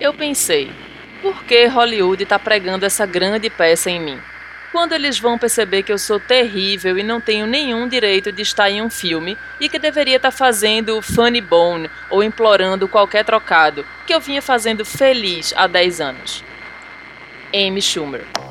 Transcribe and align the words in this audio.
Eu 0.00 0.14
pensei, 0.14 0.70
por 1.20 1.42
que 1.42 1.66
Hollywood 1.66 2.22
está 2.22 2.38
pregando 2.38 2.86
essa 2.86 3.04
grande 3.04 3.50
peça 3.50 3.90
em 3.90 4.00
mim? 4.00 4.20
Quando 4.70 4.92
eles 4.92 5.18
vão 5.18 5.36
perceber 5.36 5.82
que 5.82 5.90
eu 5.90 5.98
sou 5.98 6.20
terrível 6.20 6.96
e 6.96 7.02
não 7.02 7.20
tenho 7.20 7.46
nenhum 7.46 7.88
direito 7.88 8.30
de 8.30 8.42
estar 8.42 8.70
em 8.70 8.80
um 8.80 8.88
filme 8.88 9.36
e 9.58 9.68
que 9.68 9.78
deveria 9.78 10.16
estar 10.16 10.30
fazendo 10.30 11.02
funny 11.02 11.40
bone 11.40 11.90
ou 12.10 12.22
implorando 12.22 12.86
qualquer 12.86 13.24
trocado 13.24 13.84
que 14.06 14.14
eu 14.14 14.20
vinha 14.20 14.40
fazendo 14.40 14.84
feliz 14.84 15.52
há 15.56 15.66
10 15.66 16.00
anos? 16.00 16.44
Amy 17.52 17.82
Schumer. 17.82 18.47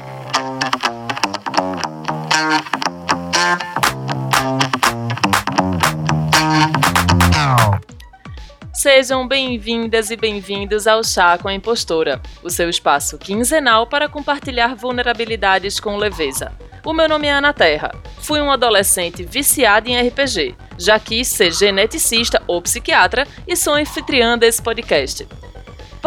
Sejam 8.97 9.27
bem-vindas 9.27 10.09
e 10.09 10.15
bem-vindos 10.15 10.87
ao 10.87 11.03
Chá 11.03 11.37
com 11.37 11.47
a 11.47 11.53
Impostora, 11.53 12.19
o 12.41 12.49
seu 12.49 12.67
espaço 12.67 13.15
quinzenal 13.19 13.85
para 13.85 14.09
compartilhar 14.09 14.73
vulnerabilidades 14.75 15.79
com 15.79 15.97
leveza. 15.97 16.51
O 16.83 16.93
meu 16.93 17.07
nome 17.07 17.27
é 17.27 17.31
Ana 17.31 17.53
Terra. 17.53 17.93
Fui 18.17 18.41
um 18.41 18.49
adolescente 18.49 19.23
viciado 19.23 19.87
em 19.87 20.01
RPG. 20.01 20.55
Já 20.79 20.97
quis 20.97 21.27
ser 21.27 21.53
geneticista 21.53 22.41
ou 22.47 22.59
psiquiatra 22.59 23.27
e 23.47 23.55
sou 23.55 23.75
anfitriã 23.75 24.35
desse 24.35 24.63
podcast. 24.63 25.27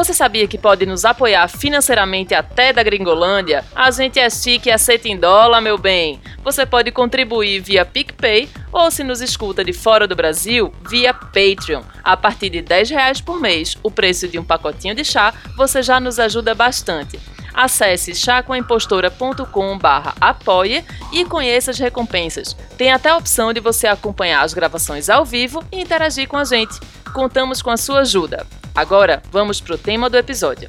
Você 0.00 0.14
sabia 0.14 0.48
que 0.48 0.56
pode 0.56 0.86
nos 0.86 1.04
apoiar 1.04 1.46
financeiramente 1.46 2.34
até 2.34 2.72
da 2.72 2.82
Gringolândia? 2.82 3.62
A 3.76 3.90
gente 3.90 4.18
é 4.18 4.30
chique 4.30 4.70
e 4.70 4.72
aceita 4.72 5.08
em 5.08 5.16
dólar, 5.18 5.60
meu 5.60 5.76
bem. 5.76 6.18
Você 6.42 6.64
pode 6.64 6.90
contribuir 6.90 7.60
via 7.60 7.84
PicPay 7.84 8.48
ou 8.72 8.90
se 8.90 9.04
nos 9.04 9.20
escuta 9.20 9.62
de 9.62 9.74
fora 9.74 10.08
do 10.08 10.16
Brasil, 10.16 10.72
via 10.88 11.12
Patreon. 11.12 11.82
A 12.02 12.16
partir 12.16 12.48
de 12.48 12.62
10 12.62 12.88
reais 12.88 13.20
por 13.20 13.38
mês, 13.38 13.76
o 13.82 13.90
preço 13.90 14.26
de 14.26 14.38
um 14.38 14.42
pacotinho 14.42 14.94
de 14.94 15.04
chá, 15.04 15.34
você 15.54 15.82
já 15.82 16.00
nos 16.00 16.18
ajuda 16.18 16.54
bastante. 16.54 17.20
Acesse 17.52 18.14
chacoaimpostora.com 18.14 19.76
barra 19.76 20.14
apoie 20.18 20.82
e 21.12 21.26
conheça 21.26 21.72
as 21.72 21.78
recompensas. 21.78 22.56
Tem 22.78 22.90
até 22.90 23.10
a 23.10 23.18
opção 23.18 23.52
de 23.52 23.60
você 23.60 23.86
acompanhar 23.86 24.40
as 24.40 24.54
gravações 24.54 25.10
ao 25.10 25.26
vivo 25.26 25.62
e 25.70 25.78
interagir 25.78 26.26
com 26.26 26.38
a 26.38 26.44
gente. 26.44 26.80
Contamos 27.12 27.60
com 27.60 27.68
a 27.68 27.76
sua 27.76 28.00
ajuda. 28.00 28.46
Agora, 28.80 29.22
vamos 29.30 29.60
para 29.60 29.74
o 29.74 29.78
tema 29.78 30.08
do 30.08 30.16
episódio. 30.16 30.66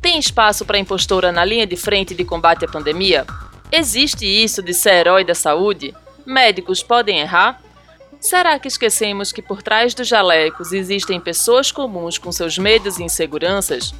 Tem 0.00 0.18
espaço 0.18 0.64
para 0.64 0.78
impostora 0.78 1.30
na 1.30 1.44
linha 1.44 1.66
de 1.66 1.76
frente 1.76 2.14
de 2.14 2.24
combate 2.24 2.64
à 2.64 2.68
pandemia? 2.68 3.26
Existe 3.70 4.24
isso 4.24 4.62
de 4.62 4.72
ser 4.72 4.94
herói 4.94 5.24
da 5.24 5.34
saúde? 5.34 5.94
Médicos 6.24 6.82
podem 6.82 7.18
errar? 7.18 7.60
Será 8.18 8.58
que 8.58 8.66
esquecemos 8.66 9.30
que 9.30 9.42
por 9.42 9.62
trás 9.62 9.92
dos 9.92 10.08
jalecos 10.08 10.72
existem 10.72 11.20
pessoas 11.20 11.70
comuns 11.70 12.16
com 12.16 12.32
seus 12.32 12.56
medos 12.56 12.98
e 12.98 13.02
inseguranças? 13.02 13.92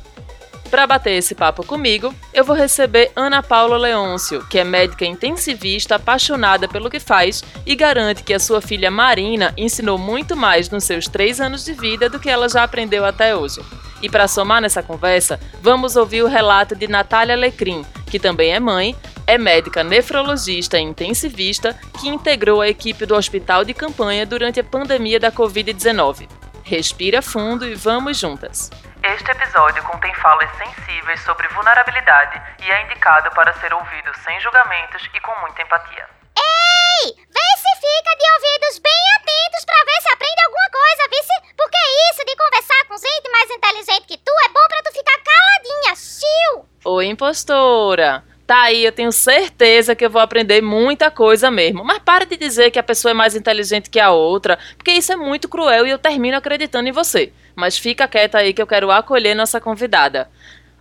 Para 0.71 0.87
bater 0.87 1.13
esse 1.13 1.35
papo 1.35 1.65
comigo, 1.65 2.15
eu 2.33 2.45
vou 2.45 2.55
receber 2.55 3.11
Ana 3.17 3.43
Paula 3.43 3.79
Leôncio, 3.79 4.47
que 4.49 4.59
é 4.59 4.65
médica 4.65 5.07
intensivista 5.07 5.95
apaixonada 5.95 6.69
pelo 6.69 6.91
que 6.91 7.01
faz 7.01 7.43
e 7.65 7.75
garante 7.75 8.23
que 8.23 8.35
a 8.35 8.39
sua 8.39 8.61
filha 8.61 8.91
Marina 8.91 9.55
ensinou 9.57 9.97
muito 9.97 10.37
mais 10.37 10.69
nos 10.69 10.85
seus 10.85 11.07
três 11.07 11.41
anos 11.41 11.65
de 11.65 11.73
vida 11.73 12.11
do 12.11 12.21
que 12.21 12.29
ela 12.29 12.51
já 12.51 12.63
aprendeu 12.63 13.07
até 13.07 13.35
hoje. 13.35 13.61
E 14.03 14.11
para 14.11 14.29
somar 14.29 14.61
nessa 14.61 14.83
conversa, 14.83 15.41
vamos 15.63 15.97
ouvir 15.97 16.23
o 16.23 16.29
relato 16.29 16.77
de 16.77 16.87
Natália 16.87 17.35
Lecrim, 17.35 17.85
que 18.11 18.19
também 18.19 18.53
é 18.53 18.61
mãe, 18.61 18.95
é 19.27 19.39
médica 19.39 19.83
nefrologista 19.83 20.79
e 20.79 20.83
intensivista 20.83 21.75
que 21.99 22.09
integrou 22.09 22.61
a 22.61 22.69
equipe 22.69 23.07
do 23.07 23.15
hospital 23.17 23.65
de 23.65 23.73
campanha 23.73 24.27
durante 24.27 24.61
a 24.61 24.65
pandemia 24.65 25.19
da 25.19 25.33
Covid-19. 25.33 26.29
Respira 26.63 27.23
fundo 27.23 27.67
e 27.67 27.75
vamos 27.75 28.19
juntas! 28.19 28.71
Este 29.15 29.31
episódio 29.31 29.83
contém 29.85 30.13
falas 30.17 30.51
sensíveis 30.59 31.19
sobre 31.23 31.49
vulnerabilidade 31.49 32.43
e 32.61 32.71
é 32.71 32.83
indicado 32.83 33.31
para 33.31 33.55
ser 33.55 33.73
ouvido 33.73 34.13
sem 34.23 34.39
julgamentos 34.41 35.03
e 35.15 35.21
com 35.21 35.35
muita 35.41 35.63
empatia. 35.63 36.07
Ei! 36.37 37.15
Vê 37.17 37.49
se 37.57 37.73
fica 37.81 38.17
de 38.17 38.25
ouvidos 38.35 38.79
bem 38.81 39.03
atentos 39.17 39.65
para 39.65 39.85
ver 39.87 40.03
se 40.03 40.13
aprende 40.13 40.43
alguma 40.45 40.71
coisa, 40.71 41.09
vice? 41.09 41.55
Porque 41.57 41.79
isso 42.13 42.25
de 42.27 42.37
conversar 42.37 42.85
com 42.87 42.99
gente 42.99 43.31
mais 43.33 43.51
inteligente 43.51 44.07
que 44.09 44.19
tu 44.19 44.33
é 44.45 44.49
bom 44.49 44.69
para 44.69 44.83
tu 44.83 44.93
ficar 44.93 45.19
caladinha, 45.25 45.97
chiu! 45.97 46.69
Oi, 46.85 47.07
impostora! 47.07 48.28
Tá 48.49 48.63
aí, 48.63 48.83
eu 48.83 48.93
tenho 48.93 49.13
certeza 49.13 49.95
que 49.95 50.03
eu 50.03 50.09
vou 50.09 50.23
aprender 50.23 50.63
muita 50.63 51.11
coisa 51.11 51.51
mesmo. 51.51 51.85
Mas 51.85 51.99
para 51.99 52.25
de 52.25 52.35
dizer 52.35 52.71
que 52.71 52.79
a 52.79 52.83
pessoa 52.83 53.11
é 53.11 53.15
mais 53.15 53.37
inteligente 53.37 53.91
que 53.91 54.01
a 54.01 54.11
outra, 54.11 54.59
porque 54.75 54.91
isso 54.91 55.13
é 55.13 55.17
muito 55.17 55.51
cruel 55.51 55.87
e 55.87 55.91
eu 55.91 55.99
termino 55.99 56.35
acreditando 56.35 56.89
em 56.89 56.93
você 56.93 57.31
mas 57.59 57.77
fica 57.77 58.07
quieta 58.07 58.39
aí 58.39 58.53
que 58.53 58.63
eu 58.63 58.67
quero 58.69 58.89
acolher 58.89 59.35
nossa 59.35 59.61
convidada. 59.61 60.31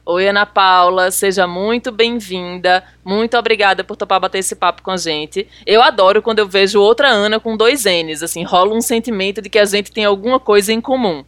Oi, 0.09 0.25
Ana 0.25 0.45
Paula, 0.45 1.11
seja 1.11 1.45
muito 1.45 1.91
bem-vinda. 1.91 2.81
Muito 3.03 3.37
obrigada 3.37 3.83
por 3.83 3.97
topar 3.97 4.21
bater 4.21 4.37
esse 4.37 4.55
papo 4.55 4.81
com 4.81 4.91
a 4.91 4.95
gente. 4.95 5.45
Eu 5.65 5.83
adoro 5.83 6.21
quando 6.21 6.39
eu 6.39 6.47
vejo 6.47 6.79
outra 6.79 7.09
Ana 7.09 7.41
com 7.41 7.57
dois 7.57 7.83
N's, 7.83 8.23
assim, 8.23 8.41
rola 8.41 8.73
um 8.73 8.79
sentimento 8.79 9.41
de 9.41 9.49
que 9.49 9.59
a 9.59 9.65
gente 9.65 9.91
tem 9.91 10.05
alguma 10.05 10.39
coisa 10.39 10.71
em 10.71 10.79
comum. 10.79 11.25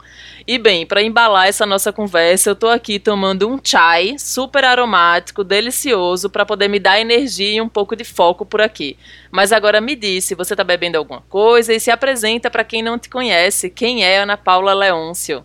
E 0.47 0.57
bem, 0.57 0.85
para 0.85 1.03
embalar 1.03 1.50
essa 1.50 1.66
nossa 1.66 1.91
conversa, 1.91 2.51
eu 2.51 2.56
tô 2.56 2.69
aqui 2.69 3.00
tomando 3.00 3.50
um 3.50 3.59
chai 3.62 4.16
super 4.17 4.63
aromático, 4.63 5.44
delicioso, 5.44 6.29
para 6.29 6.46
poder 6.46 6.69
me 6.69 6.79
dar 6.79 7.01
energia 7.01 7.57
e 7.57 7.61
um 7.61 7.67
pouco 7.67 7.97
de 7.97 8.06
foco 8.06 8.46
por 8.46 8.61
aqui. 8.61 8.97
Mas 9.29 9.51
agora 9.51 9.81
me 9.81 9.94
diz 9.94 10.23
se 10.23 10.35
você 10.35 10.56
tá 10.56 10.63
bebendo 10.63 10.97
alguma 10.97 11.19
coisa 11.28 11.73
e 11.73 11.81
se 11.81 11.91
apresenta 11.91 12.50
para 12.50 12.63
quem 12.63 12.81
não 12.81 12.97
te 12.97 13.09
conhece. 13.09 13.69
Quem 13.69 14.06
é 14.06 14.19
Ana 14.19 14.38
Paula 14.38 14.73
Leôncio? 14.73 15.44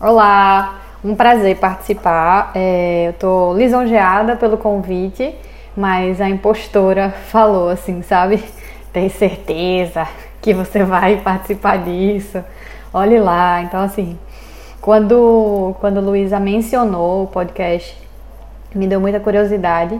Olá, 0.00 0.81
um 1.04 1.14
prazer 1.14 1.56
participar. 1.56 2.52
É, 2.54 3.06
eu 3.06 3.10
estou 3.10 3.56
lisonjeada 3.56 4.36
pelo 4.36 4.56
convite, 4.56 5.34
mas 5.76 6.20
a 6.20 6.28
impostora 6.28 7.10
falou 7.10 7.68
assim, 7.68 8.02
sabe? 8.02 8.42
Tem 8.92 9.08
certeza 9.08 10.06
que 10.40 10.52
você 10.52 10.84
vai 10.84 11.16
participar 11.18 11.78
disso? 11.78 12.44
Olhe 12.92 13.18
lá. 13.18 13.62
Então, 13.62 13.80
assim, 13.80 14.18
quando, 14.80 15.74
quando 15.80 16.00
Luísa 16.00 16.38
mencionou 16.38 17.24
o 17.24 17.26
podcast, 17.26 17.96
me 18.74 18.86
deu 18.86 19.00
muita 19.00 19.20
curiosidade 19.20 19.98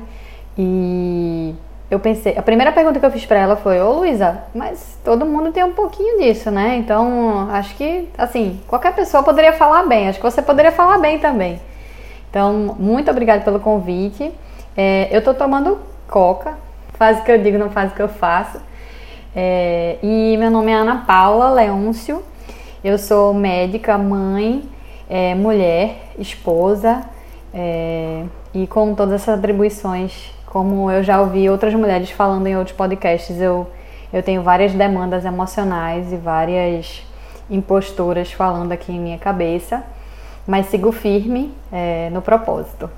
e 0.59 1.55
eu 1.95 2.01
pensei, 2.01 2.37
a 2.39 2.43
primeira 2.43 2.73
pergunta 2.73 2.99
que 2.99 3.05
eu 3.05 3.11
fiz 3.11 3.27
para 3.27 3.39
ela 3.39 3.57
foi: 3.57 3.81
"Ô 3.81 3.93
Luísa, 3.93 4.45
mas 4.55 4.99
todo 5.05 5.27
mundo 5.27 5.53
tem 5.53 5.63
um 5.65 5.73
pouquinho 5.73 6.19
disso, 6.21 6.51
né? 6.51 6.77
Então, 6.77 7.49
acho 7.51 7.75
que 7.77 8.09
assim, 8.17 8.61
qualquer 8.67 8.95
pessoa 8.95 9.23
poderia 9.23 9.53
falar 9.53 9.85
bem. 9.85 10.09
Acho 10.09 10.19
que 10.19 10.25
você 10.25 10.41
poderia 10.41 10.73
falar 10.73 10.99
bem 10.99 11.19
também. 11.19 11.61
Então, 12.31 12.77
muito 12.79 13.11
obrigada 13.11 13.43
pelo 13.43 13.61
convite. 13.61 14.33
É, 14.77 15.09
eu 15.11 15.23
tô 15.23 15.35
tomando 15.35 15.79
coca, 16.09 16.57
faz 16.95 17.19
o 17.19 17.25
que 17.25 17.33
eu 17.33 17.39
digo, 17.43 17.59
não 17.59 17.71
faz 17.71 17.93
o 17.93 17.95
que 17.95 18.03
eu 18.03 18.09
faço. 18.09 18.59
É, 19.37 19.99
e 20.03 20.37
meu 20.39 20.51
nome 20.51 20.73
é 20.73 20.75
Ana 20.75 21.05
Paula 21.07 21.51
Leôncio. 21.51 22.23
Eu 22.83 22.97
sou 22.99 23.35
médica, 23.35 23.99
mãe, 23.99 24.63
é, 25.11 25.35
mulher, 25.35 25.97
esposa 26.19 27.03
é, 27.53 28.25
e 28.55 28.67
com 28.67 28.95
todas 28.95 29.21
essas 29.21 29.39
atribuições 29.39 30.33
como 30.53 30.91
eu 30.91 31.03
já 31.03 31.19
ouvi 31.19 31.49
outras 31.49 31.73
mulheres 31.73 32.11
falando 32.11 32.47
em 32.47 32.55
outros 32.55 32.77
podcasts, 32.77 33.41
eu, 33.41 33.67
eu 34.13 34.23
tenho 34.23 34.43
várias 34.43 34.75
demandas 34.75 35.25
emocionais 35.25 36.13
e 36.13 36.17
várias 36.19 37.03
imposturas 37.49 38.31
falando 38.33 38.71
aqui 38.71 38.93
em 38.93 39.01
minha 39.01 39.17
cabeça, 39.17 39.83
mas 40.47 40.67
sigo 40.67 40.93
firme 40.93 41.55
é, 41.73 42.11
no 42.11 42.21
propósito. 42.21 42.91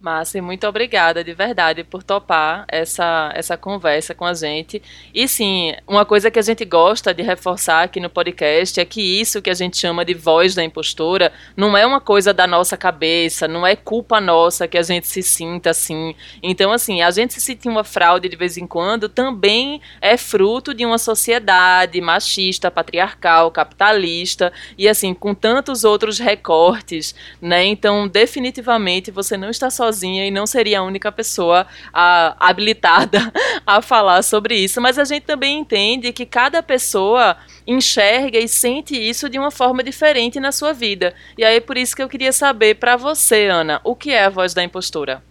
Márcia, 0.00 0.40
muito 0.40 0.64
obrigada 0.64 1.24
de 1.24 1.34
verdade 1.34 1.82
por 1.82 2.04
topar 2.04 2.64
essa, 2.68 3.32
essa 3.34 3.56
conversa 3.56 4.14
com 4.14 4.24
a 4.24 4.32
gente. 4.32 4.80
E 5.12 5.26
sim, 5.26 5.74
uma 5.88 6.04
coisa 6.04 6.30
que 6.30 6.38
a 6.38 6.42
gente 6.42 6.64
gosta 6.64 7.12
de 7.12 7.20
reforçar 7.20 7.82
aqui 7.82 7.98
no 7.98 8.08
podcast 8.08 8.78
é 8.78 8.84
que 8.84 9.02
isso 9.02 9.42
que 9.42 9.50
a 9.50 9.54
gente 9.54 9.76
chama 9.76 10.04
de 10.04 10.14
voz 10.14 10.54
da 10.54 10.62
impostora 10.62 11.32
não 11.56 11.76
é 11.76 11.84
uma 11.84 12.00
coisa 12.00 12.32
da 12.32 12.46
nossa 12.46 12.76
cabeça, 12.76 13.48
não 13.48 13.66
é 13.66 13.74
culpa 13.74 14.20
nossa 14.20 14.68
que 14.68 14.78
a 14.78 14.82
gente 14.82 15.08
se 15.08 15.20
sinta 15.20 15.70
assim. 15.70 16.14
Então, 16.40 16.70
assim, 16.70 17.02
a 17.02 17.10
gente 17.10 17.34
se 17.34 17.40
sentir 17.40 17.68
uma 17.68 17.82
fraude 17.82 18.28
de 18.28 18.36
vez 18.36 18.56
em 18.56 18.68
quando 18.68 19.08
também 19.08 19.80
é 20.00 20.16
fruto 20.16 20.72
de 20.74 20.86
uma 20.86 20.98
sociedade 20.98 22.00
machista, 22.00 22.70
patriarcal, 22.70 23.50
capitalista 23.50 24.52
e 24.78 24.88
assim, 24.88 25.12
com 25.12 25.34
tantos 25.34 25.82
outros 25.82 26.20
recortes, 26.20 27.16
né? 27.42 27.64
Então, 27.64 28.06
definitivamente 28.06 29.10
você 29.10 29.36
não 29.36 29.50
está 29.50 29.68
sozinho 29.68 29.87
sozinha 29.88 30.26
e 30.26 30.30
não 30.30 30.46
seria 30.46 30.80
a 30.80 30.82
única 30.82 31.10
pessoa 31.10 31.66
a, 31.92 32.36
habilitada 32.38 33.32
a 33.66 33.80
falar 33.80 34.22
sobre 34.22 34.54
isso. 34.54 34.80
Mas 34.80 34.98
a 34.98 35.04
gente 35.04 35.24
também 35.24 35.58
entende 35.58 36.12
que 36.12 36.26
cada 36.26 36.62
pessoa 36.62 37.36
enxerga 37.66 38.38
e 38.38 38.46
sente 38.46 38.94
isso 38.94 39.28
de 39.28 39.38
uma 39.38 39.50
forma 39.50 39.82
diferente 39.82 40.38
na 40.38 40.52
sua 40.52 40.72
vida. 40.72 41.14
E 41.36 41.44
aí 41.44 41.60
por 41.60 41.76
isso 41.76 41.96
que 41.96 42.02
eu 42.02 42.08
queria 42.08 42.32
saber 42.32 42.74
para 42.76 42.96
você, 42.96 43.46
Ana, 43.46 43.80
o 43.82 43.94
que 43.94 44.12
é 44.12 44.24
a 44.24 44.30
voz 44.30 44.54
da 44.54 44.62
impostora? 44.62 45.22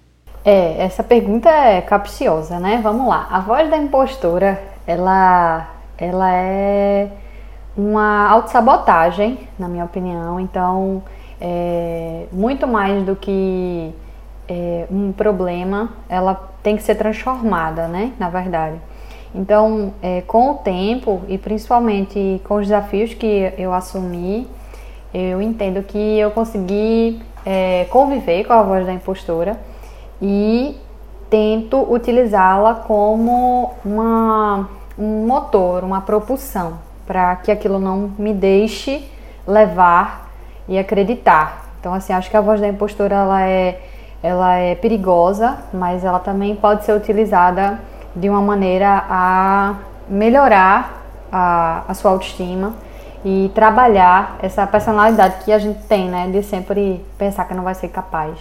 É, 0.44 0.84
essa 0.84 1.04
pergunta 1.04 1.50
é 1.50 1.82
capciosa, 1.82 2.60
né? 2.60 2.80
Vamos 2.82 3.08
lá. 3.08 3.28
A 3.30 3.40
voz 3.40 3.70
da 3.70 3.78
impostora, 3.78 4.62
ela, 4.86 5.68
ela 5.98 6.32
é 6.32 7.10
uma 7.76 8.30
autossabotagem, 8.30 9.40
na 9.60 9.68
minha 9.68 9.84
opinião. 9.84 10.40
Então, 10.40 11.04
é, 11.42 12.28
muito 12.32 12.66
mais 12.66 13.04
do 13.04 13.16
que 13.16 13.94
é, 14.48 14.88
um 14.90 15.12
problema, 15.12 15.90
ela 16.10 16.36
tem 16.64 16.76
que 16.76 16.84
ser 16.84 16.96
transformada, 16.96 17.88
né? 17.88 18.14
Na 18.20 18.30
verdade. 18.30 18.78
Então, 19.34 19.94
é, 20.02 20.22
com 20.22 20.52
o 20.52 20.56
tempo 20.56 21.22
e 21.28 21.38
principalmente 21.38 22.42
com 22.48 22.56
os 22.56 22.68
desafios 22.68 23.14
que 23.14 23.54
eu 23.58 23.74
assumi, 23.74 24.48
eu 25.14 25.42
entendo 25.42 25.84
que 25.84 25.98
eu 25.98 26.32
consegui 26.32 27.22
é, 27.46 27.86
conviver 27.90 28.46
com 28.46 28.54
a 28.54 28.62
voz 28.62 28.86
da 28.86 28.94
impostora 28.94 29.60
e 30.22 30.76
tento 31.30 31.92
utilizá-la 31.92 32.76
como 32.76 33.74
uma, 33.86 34.70
um 34.98 35.26
motor, 35.28 35.84
uma 35.84 36.02
propulsão, 36.02 36.80
para 37.06 37.36
que 37.38 37.52
aquilo 37.52 37.80
não 37.80 38.12
me 38.18 38.34
deixe 38.34 39.10
levar 39.46 40.32
e 40.68 40.78
acreditar. 40.78 41.68
Então, 41.80 41.94
assim, 41.94 42.12
acho 42.12 42.30
que 42.30 42.38
a 42.38 42.42
voz 42.42 42.60
da 42.60 42.68
impostora 42.68 43.16
ela 43.16 43.42
é, 43.44 43.80
ela 44.22 44.56
é 44.56 44.76
perigosa, 44.76 45.58
mas 45.74 46.04
ela 46.04 46.20
também 46.20 46.56
pode 46.56 46.86
ser 46.86 46.94
utilizada 46.94 47.80
de 48.16 48.30
uma 48.30 48.42
maneira 48.42 49.06
a 49.10 49.76
melhorar 50.10 51.04
a, 51.32 51.84
a 51.88 51.94
sua 51.94 52.12
autoestima 52.12 52.74
e 53.24 53.52
trabalhar 53.54 54.38
essa 54.42 54.66
personalidade 54.66 55.44
que 55.44 55.52
a 55.52 55.60
gente 55.60 55.84
tem, 55.88 56.08
né, 56.10 56.30
de 56.32 56.42
sempre 56.44 57.04
pensar 57.18 57.46
que 57.46 57.54
não 57.54 57.64
vai 57.64 57.76
ser 57.76 57.90
capaz. 57.90 58.38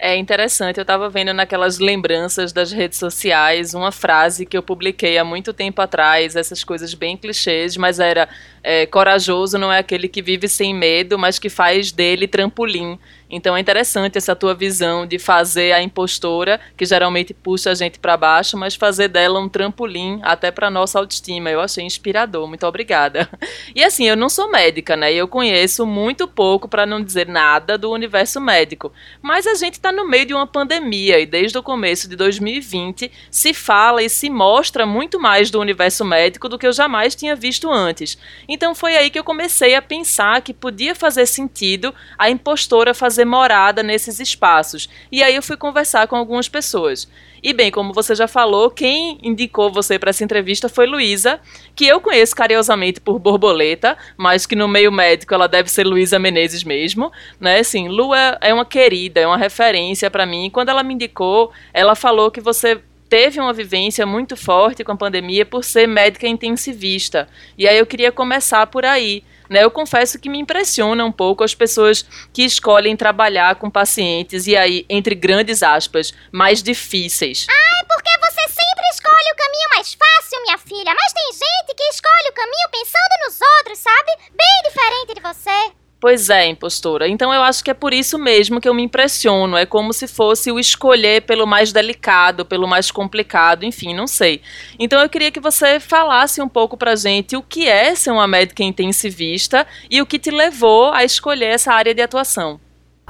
É 0.00 0.16
interessante, 0.16 0.78
eu 0.78 0.82
estava 0.82 1.10
vendo 1.10 1.34
naquelas 1.34 1.80
lembranças 1.80 2.52
das 2.52 2.70
redes 2.70 2.96
sociais 2.96 3.74
uma 3.74 3.90
frase 3.90 4.46
que 4.46 4.56
eu 4.56 4.62
publiquei 4.62 5.18
há 5.18 5.24
muito 5.24 5.52
tempo 5.52 5.82
atrás, 5.82 6.36
essas 6.36 6.62
coisas 6.62 6.94
bem 6.94 7.16
clichês, 7.16 7.76
mas 7.76 7.98
era 7.98 8.28
é, 8.70 8.84
corajoso 8.84 9.56
não 9.56 9.72
é 9.72 9.78
aquele 9.78 10.08
que 10.08 10.20
vive 10.20 10.46
sem 10.46 10.74
medo, 10.74 11.18
mas 11.18 11.38
que 11.38 11.48
faz 11.48 11.90
dele 11.90 12.28
trampolim. 12.28 12.98
Então 13.30 13.56
é 13.56 13.60
interessante 13.60 14.16
essa 14.16 14.34
tua 14.34 14.54
visão 14.54 15.06
de 15.06 15.18
fazer 15.18 15.72
a 15.72 15.82
impostora, 15.82 16.58
que 16.76 16.84
geralmente 16.84 17.34
puxa 17.34 17.70
a 17.70 17.74
gente 17.74 17.98
para 17.98 18.16
baixo, 18.16 18.56
mas 18.56 18.74
fazer 18.74 19.08
dela 19.08 19.38
um 19.38 19.48
trampolim 19.48 20.18
até 20.22 20.50
para 20.50 20.70
nossa 20.70 20.98
autoestima. 20.98 21.50
Eu 21.50 21.60
achei 21.60 21.84
inspirador. 21.84 22.46
Muito 22.46 22.66
obrigada. 22.66 23.28
E 23.74 23.84
assim, 23.84 24.08
eu 24.08 24.16
não 24.16 24.28
sou 24.28 24.50
médica, 24.50 24.96
né? 24.96 25.12
Eu 25.12 25.28
conheço 25.28 25.86
muito 25.86 26.26
pouco, 26.26 26.66
para 26.66 26.86
não 26.86 27.02
dizer 27.02 27.28
nada, 27.28 27.78
do 27.78 27.92
universo 27.92 28.40
médico. 28.40 28.92
Mas 29.22 29.46
a 29.46 29.54
gente 29.54 29.74
está 29.74 29.92
no 29.92 30.08
meio 30.08 30.26
de 30.26 30.34
uma 30.34 30.46
pandemia 30.46 31.20
e 31.20 31.26
desde 31.26 31.56
o 31.58 31.62
começo 31.62 32.08
de 32.08 32.16
2020 32.16 33.10
se 33.30 33.54
fala 33.54 34.02
e 34.02 34.08
se 34.08 34.30
mostra 34.30 34.84
muito 34.84 35.20
mais 35.20 35.50
do 35.50 35.60
universo 35.60 36.04
médico 36.04 36.48
do 36.48 36.58
que 36.58 36.66
eu 36.66 36.72
jamais 36.72 37.14
tinha 37.14 37.36
visto 37.36 37.70
antes. 37.70 38.18
Então 38.48 38.57
foi 38.74 38.96
aí 38.96 39.10
que 39.10 39.18
eu 39.18 39.24
comecei 39.24 39.74
a 39.74 39.82
pensar 39.82 40.40
que 40.42 40.52
podia 40.52 40.94
fazer 40.94 41.26
sentido 41.26 41.94
a 42.18 42.28
impostora 42.28 42.92
fazer 42.94 43.24
morada 43.24 43.82
nesses 43.82 44.20
espaços. 44.20 44.88
E 45.10 45.22
aí 45.22 45.34
eu 45.34 45.42
fui 45.42 45.56
conversar 45.56 46.06
com 46.06 46.16
algumas 46.16 46.48
pessoas. 46.48 47.08
E 47.42 47.52
bem, 47.52 47.70
como 47.70 47.92
você 47.92 48.14
já 48.14 48.26
falou, 48.26 48.70
quem 48.70 49.18
indicou 49.22 49.70
você 49.70 49.98
para 49.98 50.10
essa 50.10 50.24
entrevista 50.24 50.68
foi 50.68 50.86
Luísa, 50.86 51.40
que 51.74 51.86
eu 51.86 52.00
conheço 52.00 52.34
carinhosamente 52.34 53.00
por 53.00 53.18
Borboleta, 53.18 53.96
mas 54.16 54.44
que 54.44 54.56
no 54.56 54.66
meio 54.66 54.90
médico 54.90 55.34
ela 55.34 55.46
deve 55.46 55.70
ser 55.70 55.86
Luísa 55.86 56.18
Menezes 56.18 56.64
mesmo, 56.64 57.12
né? 57.38 57.60
Assim, 57.60 57.88
Lu 57.88 58.12
é, 58.14 58.52
uma 58.52 58.64
querida, 58.64 59.20
é 59.20 59.26
uma 59.26 59.36
referência 59.36 60.10
para 60.10 60.26
mim. 60.26 60.50
Quando 60.50 60.70
ela 60.70 60.82
me 60.82 60.94
indicou, 60.94 61.52
ela 61.72 61.94
falou 61.94 62.30
que 62.30 62.40
você 62.40 62.80
teve 63.08 63.40
uma 63.40 63.52
vivência 63.52 64.04
muito 64.04 64.36
forte 64.36 64.84
com 64.84 64.92
a 64.92 64.96
pandemia 64.96 65.46
por 65.46 65.64
ser 65.64 65.86
médica 65.86 66.26
intensivista. 66.26 67.28
E 67.56 67.66
aí 67.66 67.78
eu 67.78 67.86
queria 67.86 68.12
começar 68.12 68.66
por 68.66 68.84
aí. 68.84 69.24
Né, 69.48 69.64
eu 69.64 69.70
confesso 69.70 70.18
que 70.18 70.28
me 70.28 70.38
impressiona 70.38 71.02
um 71.06 71.10
pouco 71.10 71.42
as 71.42 71.54
pessoas 71.54 72.04
que 72.34 72.42
escolhem 72.44 72.94
trabalhar 72.94 73.54
com 73.54 73.70
pacientes 73.70 74.46
e 74.46 74.54
aí, 74.54 74.84
entre 74.90 75.14
grandes 75.14 75.62
aspas, 75.62 76.12
mais 76.30 76.62
difíceis. 76.62 77.46
Ai, 77.48 77.84
porque 77.88 78.10
você 78.20 78.42
sempre 78.46 78.86
escolhe 78.92 79.32
o 79.32 79.36
caminho 79.36 79.68
mais 79.74 79.94
fácil, 79.94 80.42
minha 80.42 80.58
filha. 80.58 80.94
Mas 80.94 81.12
tem 81.14 81.32
gente 81.32 81.74
que 81.74 81.84
escolhe 81.84 82.28
o 82.28 82.34
caminho 82.34 82.68
pensando 82.70 83.24
nos 83.24 83.40
outros, 83.56 83.78
sabe? 83.78 84.12
Bem 84.36 84.70
diferente 84.70 85.14
de 85.14 85.20
você. 85.22 85.87
Pois 86.00 86.30
é, 86.30 86.46
impostora. 86.46 87.08
Então 87.08 87.34
eu 87.34 87.42
acho 87.42 87.62
que 87.64 87.72
é 87.72 87.74
por 87.74 87.92
isso 87.92 88.18
mesmo 88.18 88.60
que 88.60 88.68
eu 88.68 88.74
me 88.74 88.84
impressiono. 88.84 89.56
É 89.56 89.66
como 89.66 89.92
se 89.92 90.06
fosse 90.06 90.52
o 90.52 90.58
escolher 90.58 91.22
pelo 91.22 91.44
mais 91.44 91.72
delicado, 91.72 92.44
pelo 92.44 92.68
mais 92.68 92.90
complicado, 92.90 93.64
enfim, 93.64 93.94
não 93.94 94.06
sei. 94.06 94.40
Então 94.78 95.00
eu 95.00 95.08
queria 95.08 95.32
que 95.32 95.40
você 95.40 95.80
falasse 95.80 96.40
um 96.40 96.48
pouco 96.48 96.76
pra 96.76 96.94
gente 96.94 97.36
o 97.36 97.42
que 97.42 97.68
é 97.68 97.96
ser 97.96 98.12
uma 98.12 98.28
médica 98.28 98.62
intensivista 98.62 99.66
e 99.90 100.00
o 100.00 100.06
que 100.06 100.20
te 100.20 100.30
levou 100.30 100.92
a 100.92 101.02
escolher 101.02 101.46
essa 101.46 101.72
área 101.72 101.92
de 101.92 102.00
atuação. 102.00 102.60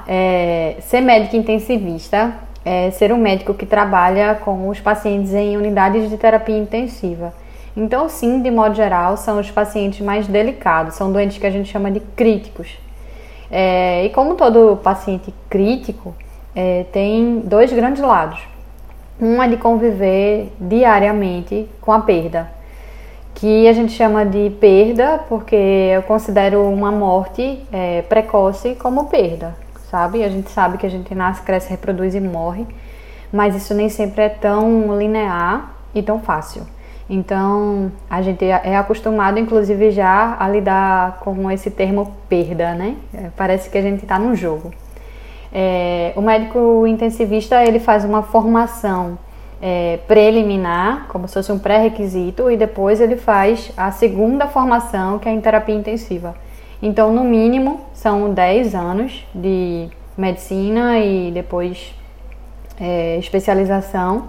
É, 0.07 0.77
ser 0.81 1.01
médica 1.01 1.37
intensivista 1.37 2.33
é 2.65 2.89
ser 2.89 3.13
um 3.13 3.17
médico 3.17 3.53
que 3.53 3.67
trabalha 3.67 4.33
com 4.33 4.67
os 4.67 4.79
pacientes 4.79 5.33
em 5.33 5.55
unidades 5.57 6.09
de 6.09 6.17
terapia 6.17 6.57
intensiva. 6.57 7.33
Então, 7.79 8.09
sim, 8.09 8.41
de 8.41 8.51
modo 8.51 8.75
geral, 8.75 9.15
são 9.15 9.39
os 9.39 9.49
pacientes 9.49 10.01
mais 10.01 10.27
delicados, 10.27 10.95
são 10.95 11.13
doentes 11.13 11.37
que 11.37 11.47
a 11.47 11.49
gente 11.49 11.71
chama 11.71 11.89
de 11.89 12.01
críticos. 12.01 12.77
É, 13.49 14.03
e 14.03 14.09
como 14.09 14.35
todo 14.35 14.75
paciente 14.83 15.33
crítico, 15.49 16.13
é, 16.53 16.83
tem 16.91 17.39
dois 17.39 17.71
grandes 17.71 18.01
lados. 18.01 18.37
Um 19.17 19.41
é 19.41 19.47
de 19.47 19.55
conviver 19.55 20.51
diariamente 20.59 21.69
com 21.79 21.93
a 21.93 22.01
perda, 22.01 22.51
que 23.33 23.65
a 23.65 23.71
gente 23.71 23.93
chama 23.93 24.25
de 24.25 24.49
perda 24.59 25.21
porque 25.29 25.55
eu 25.55 26.03
considero 26.03 26.61
uma 26.65 26.91
morte 26.91 27.65
é, 27.71 28.01
precoce 28.01 28.75
como 28.75 29.05
perda, 29.05 29.55
sabe? 29.89 30.21
A 30.25 30.29
gente 30.29 30.49
sabe 30.49 30.77
que 30.77 30.85
a 30.85 30.89
gente 30.89 31.15
nasce, 31.15 31.41
cresce, 31.43 31.69
reproduz 31.69 32.13
e 32.13 32.19
morre, 32.19 32.67
mas 33.31 33.55
isso 33.55 33.73
nem 33.73 33.87
sempre 33.87 34.23
é 34.23 34.29
tão 34.29 34.97
linear 34.99 35.71
e 35.95 36.03
tão 36.03 36.19
fácil. 36.19 36.67
Então, 37.09 37.91
a 38.07 38.21
gente 38.21 38.45
é, 38.45 38.61
é 38.63 38.77
acostumado, 38.77 39.39
inclusive, 39.39 39.89
já 39.89 40.37
a 40.39 40.47
lidar 40.47 41.19
com 41.21 41.49
esse 41.49 41.71
termo 41.71 42.13
perda, 42.29 42.75
né? 42.75 42.95
É, 43.13 43.29
parece 43.35 43.69
que 43.69 43.77
a 43.77 43.81
gente 43.81 44.03
está 44.03 44.19
num 44.19 44.35
jogo. 44.35 44.71
É, 45.51 46.13
o 46.15 46.21
médico 46.21 46.85
intensivista, 46.85 47.63
ele 47.63 47.79
faz 47.79 48.05
uma 48.05 48.21
formação 48.21 49.17
é, 49.59 49.97
preliminar, 50.07 51.07
como 51.07 51.27
se 51.27 51.33
fosse 51.33 51.51
um 51.51 51.57
pré-requisito, 51.57 52.51
e 52.51 52.55
depois 52.55 53.01
ele 53.01 53.15
faz 53.15 53.71
a 53.75 53.89
segunda 53.91 54.45
formação, 54.45 55.17
que 55.17 55.27
é 55.27 55.31
em 55.31 55.41
terapia 55.41 55.73
intensiva. 55.73 56.35
Então, 56.79 57.11
no 57.11 57.23
mínimo, 57.23 57.81
são 57.91 58.31
10 58.31 58.75
anos 58.75 59.25
de 59.33 59.89
medicina 60.15 60.99
e 60.99 61.31
depois 61.31 61.93
é, 62.79 63.17
especialização 63.17 64.27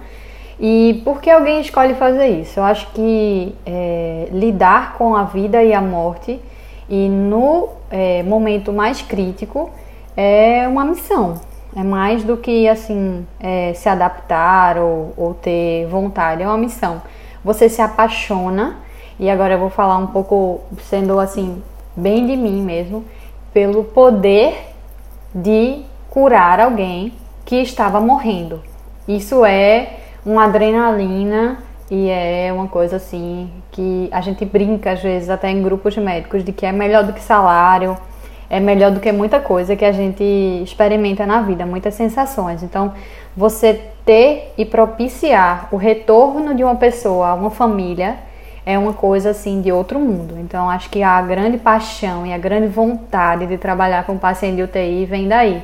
e 0.61 1.01
por 1.05 1.23
que 1.23 1.31
alguém 1.31 1.63
escolhe 1.63 1.95
fazer 1.95 2.29
isso? 2.29 2.61
Eu 2.61 2.65
acho 2.65 2.87
que 2.89 3.55
é, 3.65 4.29
lidar 4.31 4.93
com 4.99 5.17
a 5.17 5.25
vida 5.25 5.65
e 5.65 5.73
a 5.73 5.81
morte 5.81 6.39
e 6.87 7.09
no 7.09 7.71
é, 7.91 8.23
momento 8.23 8.71
mais 8.71 9.01
crítico 9.01 9.71
é 10.15 10.69
uma 10.69 10.85
missão. 10.85 11.41
É 11.75 11.83
mais 11.83 12.25
do 12.25 12.37
que 12.37 12.69
assim 12.69 13.27
é, 13.41 13.73
se 13.73 13.89
adaptar 13.89 14.77
ou, 14.77 15.15
ou 15.17 15.33
ter 15.33 15.87
vontade. 15.87 16.43
É 16.43 16.47
uma 16.47 16.59
missão. 16.59 17.01
Você 17.43 17.71
se 17.71 17.81
apaixona 17.81 18.77
e 19.19 19.31
agora 19.31 19.55
eu 19.55 19.59
vou 19.59 19.71
falar 19.71 19.97
um 19.97 20.09
pouco 20.09 20.61
sendo 20.83 21.19
assim 21.19 21.63
bem 21.97 22.27
de 22.27 22.37
mim 22.37 22.61
mesmo 22.61 23.03
pelo 23.55 23.83
poder 23.83 24.69
de 25.35 25.83
curar 26.11 26.61
alguém 26.61 27.15
que 27.47 27.57
estava 27.57 27.99
morrendo. 27.99 28.61
Isso 29.09 29.43
é 29.45 29.97
uma 30.25 30.45
adrenalina 30.45 31.59
e 31.91 32.09
é 32.09 32.53
uma 32.53 32.69
coisa 32.69 32.97
assim 32.97 33.51
que 33.73 34.09
a 34.13 34.21
gente 34.21 34.45
brinca 34.45 34.93
às 34.93 35.03
vezes 35.03 35.29
até 35.29 35.51
em 35.51 35.63
grupos 35.63 35.97
médicos 35.97 36.45
de 36.45 36.53
que 36.53 36.65
é 36.65 36.73
melhor 36.73 37.05
do 37.05 37.13
que 37.13 37.21
salário, 37.21 37.97
é 38.49 38.61
melhor 38.61 38.91
do 38.91 39.01
que 39.01 39.11
muita 39.13 39.41
coisa 39.41 39.77
que 39.77 39.85
a 39.85 39.93
gente 39.93 40.25
experimenta 40.63 41.25
na 41.25 41.41
vida, 41.41 41.65
muitas 41.65 41.95
sensações. 41.95 42.63
Então, 42.63 42.93
você 43.37 43.81
ter 44.05 44.53
e 44.59 44.65
propiciar 44.65 45.69
o 45.71 45.77
retorno 45.77 46.55
de 46.55 46.65
uma 46.65 46.75
pessoa 46.75 47.29
a 47.29 47.35
uma 47.35 47.51
família 47.51 48.17
é 48.67 48.77
uma 48.77 48.93
coisa 48.93 49.31
assim 49.31 49.61
de 49.61 49.73
outro 49.73 49.99
mundo. 49.99 50.37
Então, 50.39 50.69
acho 50.69 50.91
que 50.91 51.03
a 51.03 51.21
grande 51.23 51.59
paixão 51.59 52.27
e 52.27 52.33
a 52.33 52.39
grande 52.39 52.67
vontade 52.67 53.47
de 53.47 53.57
trabalhar 53.57 54.05
com 54.05 54.19
paciente 54.19 54.57
de 54.57 54.63
UTI 54.63 55.07
vem 55.07 55.29
daí. 55.29 55.63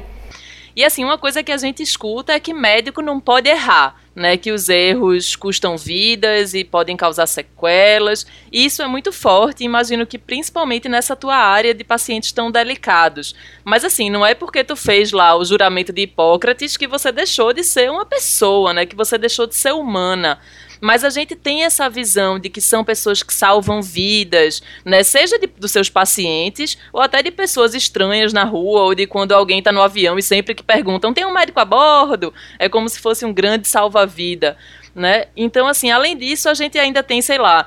E 0.77 0.85
assim, 0.85 1.03
uma 1.03 1.17
coisa 1.17 1.43
que 1.43 1.51
a 1.51 1.57
gente 1.57 1.83
escuta 1.83 2.35
é 2.35 2.39
que 2.39 2.53
médico 2.53 3.01
não 3.01 3.19
pode 3.19 3.49
errar 3.49 3.97
né, 4.17 4.39
que 4.39 4.51
os 4.51 4.71
erros 4.71 5.37
custam 5.37 5.77
vidas 5.77 6.55
e 6.55 6.65
podem 6.65 6.97
causar 6.97 7.27
sequelas. 7.27 8.27
E 8.51 8.65
isso 8.65 8.83
é 8.83 8.87
muito 8.87 9.13
forte, 9.13 9.63
imagino 9.63 10.07
que 10.07 10.17
principalmente 10.17 10.89
nessa 10.89 11.15
tua 11.15 11.37
área 11.37 11.75
de 11.75 11.85
pacientes 11.85 12.33
tão 12.33 12.51
delicados. 12.51 13.35
Mas 13.63 13.85
assim, 13.85 14.09
não 14.09 14.25
é 14.25 14.35
porque 14.35 14.65
tu 14.65 14.75
fez 14.75 15.13
lá 15.13 15.37
o 15.37 15.45
juramento 15.45 15.93
de 15.93 16.03
Hipócrates 16.03 16.79
que 16.79 16.87
você 16.87 17.13
deixou 17.13 17.53
de 17.53 17.63
ser 17.63 17.91
uma 17.91 18.07
pessoa, 18.07 18.73
né, 18.73 18.87
que 18.87 18.97
você 18.97 19.19
deixou 19.19 19.47
de 19.47 19.55
ser 19.55 19.73
humana. 19.73 20.39
Mas 20.81 21.05
a 21.05 21.11
gente 21.11 21.35
tem 21.35 21.65
essa 21.65 21.89
visão 21.89 22.39
de 22.39 22.49
que 22.49 22.61
são 22.61 22.85
pessoas 22.85 23.23
que 23.23 23.33
salvam 23.33 23.83
vidas, 23.83 24.63
né? 24.85 25.03
Seja 25.03 25.39
de, 25.39 25.47
dos 25.47 25.71
seus 25.71 25.89
pacientes 25.89 26.77
ou 26.93 27.01
até 27.01 27.23
de 27.23 27.31
pessoas 27.31 27.75
estranhas 27.75 28.33
na 28.33 28.45
rua 28.45 28.83
ou 28.83 28.95
de 28.95 29.07
quando 29.07 29.33
alguém 29.33 29.59
está 29.59 29.73
no 29.73 29.83
avião 29.83 30.19
e 30.19 30.23
sempre 30.23 30.55
que 30.55 30.63
perguntam 30.63 31.13
tem 31.13 31.25
um 31.25 31.33
médico 31.33 31.61
a 31.61 31.65
bordo, 31.65 32.33
é 32.59 32.69
como 32.69 32.89
se 32.89 32.99
fosse 33.01 33.25
um 33.25 33.33
grande 33.33 33.69
salva-vida. 33.69 34.57
Né? 34.95 35.27
Então, 35.37 35.67
assim, 35.67 35.91
além 35.91 36.17
disso, 36.17 36.49
a 36.49 36.55
gente 36.55 36.79
ainda 36.79 37.03
tem, 37.03 37.21
sei 37.21 37.37
lá, 37.37 37.67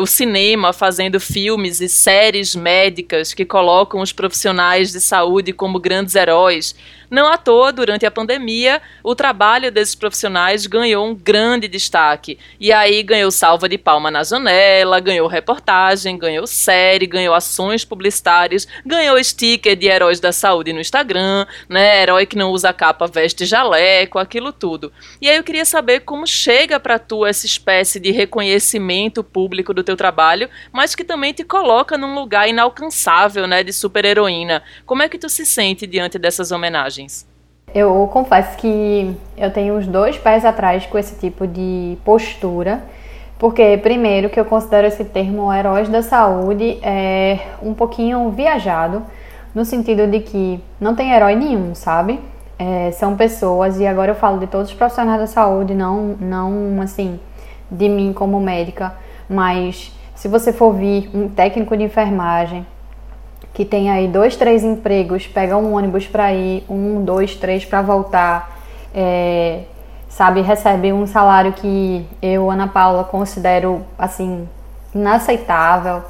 o 0.00 0.06
cinema 0.06 0.72
fazendo 0.72 1.20
filmes 1.20 1.80
e 1.80 1.88
séries 1.88 2.56
médicas 2.56 3.32
que 3.32 3.44
colocam 3.44 4.00
os 4.00 4.12
profissionais 4.12 4.90
de 4.90 5.00
saúde 5.00 5.52
como 5.52 5.78
grandes 5.78 6.14
heróis. 6.14 6.74
Não 7.10 7.26
à 7.26 7.38
toa, 7.38 7.72
durante 7.72 8.04
a 8.04 8.10
pandemia, 8.10 8.82
o 9.02 9.14
trabalho 9.14 9.72
desses 9.72 9.94
profissionais 9.94 10.66
ganhou 10.66 11.06
um 11.06 11.14
grande 11.14 11.66
destaque. 11.66 12.38
E 12.60 12.70
aí 12.70 13.02
ganhou 13.02 13.30
salva 13.30 13.66
de 13.66 13.78
palma 13.78 14.10
na 14.10 14.22
janela, 14.22 15.00
ganhou 15.00 15.26
reportagem, 15.26 16.18
ganhou 16.18 16.46
série, 16.46 17.06
ganhou 17.06 17.34
ações 17.34 17.82
publicitárias, 17.82 18.68
ganhou 18.84 19.22
sticker 19.24 19.74
de 19.74 19.86
heróis 19.86 20.20
da 20.20 20.32
saúde 20.32 20.72
no 20.72 20.80
Instagram, 20.80 21.46
né? 21.66 22.02
Herói 22.02 22.26
que 22.26 22.36
não 22.36 22.50
usa 22.50 22.74
capa 22.74 23.06
veste 23.06 23.46
jaleco, 23.46 24.18
aquilo 24.18 24.52
tudo. 24.52 24.92
E 25.20 25.30
aí 25.30 25.36
eu 25.36 25.44
queria 25.44 25.64
saber 25.64 26.00
como 26.00 26.26
chega 26.26 26.78
para 26.78 26.98
tu 26.98 27.24
essa 27.24 27.46
espécie 27.46 27.98
de 27.98 28.10
reconhecimento 28.10 29.24
público 29.24 29.67
do 29.74 29.84
teu 29.84 29.96
trabalho, 29.96 30.48
mas 30.72 30.94
que 30.94 31.04
também 31.04 31.32
te 31.32 31.44
coloca 31.44 31.96
num 31.96 32.14
lugar 32.14 32.48
inalcançável, 32.48 33.46
né, 33.46 33.62
de 33.62 33.72
super-heroína. 33.72 34.62
Como 34.84 35.02
é 35.02 35.08
que 35.08 35.18
tu 35.18 35.28
se 35.28 35.44
sente 35.44 35.86
diante 35.86 36.18
dessas 36.18 36.50
homenagens? 36.50 37.26
Eu 37.74 38.08
confesso 38.12 38.56
que 38.56 39.14
eu 39.36 39.52
tenho 39.52 39.76
os 39.76 39.86
dois 39.86 40.16
pés 40.16 40.44
atrás 40.44 40.86
com 40.86 40.96
esse 40.96 41.14
tipo 41.16 41.46
de 41.46 41.98
postura, 42.04 42.82
porque 43.38 43.78
primeiro 43.82 44.30
que 44.30 44.40
eu 44.40 44.44
considero 44.44 44.86
esse 44.86 45.04
termo 45.04 45.52
heróis 45.52 45.88
da 45.88 46.02
saúde 46.02 46.78
é 46.82 47.38
um 47.62 47.74
pouquinho 47.74 48.30
viajado, 48.30 49.04
no 49.54 49.64
sentido 49.64 50.06
de 50.06 50.20
que 50.20 50.60
não 50.80 50.94
tem 50.94 51.12
herói 51.12 51.34
nenhum, 51.34 51.74
sabe? 51.74 52.20
É, 52.58 52.90
são 52.92 53.16
pessoas, 53.16 53.78
e 53.78 53.86
agora 53.86 54.10
eu 54.12 54.16
falo 54.16 54.38
de 54.40 54.46
todos 54.46 54.70
os 54.70 54.74
profissionais 54.74 55.20
da 55.20 55.26
saúde, 55.26 55.74
não, 55.74 56.16
não 56.18 56.80
assim, 56.82 57.20
de 57.70 57.88
mim 57.88 58.12
como 58.12 58.40
médica, 58.40 58.96
mas 59.28 59.92
se 60.14 60.26
você 60.28 60.52
for 60.52 60.72
vir 60.72 61.10
um 61.14 61.28
técnico 61.28 61.76
de 61.76 61.84
enfermagem, 61.84 62.66
que 63.52 63.64
tem 63.64 63.90
aí 63.90 64.08
dois, 64.08 64.36
três 64.36 64.62
empregos, 64.62 65.26
pega 65.26 65.56
um 65.56 65.74
ônibus 65.74 66.06
para 66.06 66.32
ir, 66.32 66.64
um, 66.68 67.04
dois, 67.04 67.34
três 67.34 67.64
para 67.64 67.82
voltar, 67.82 68.58
é, 68.94 69.62
sabe, 70.08 70.40
recebe 70.40 70.92
um 70.92 71.06
salário 71.06 71.52
que 71.52 72.06
eu, 72.22 72.50
Ana 72.50 72.68
Paula, 72.68 73.04
considero 73.04 73.84
assim 73.98 74.48
inaceitável 74.94 76.02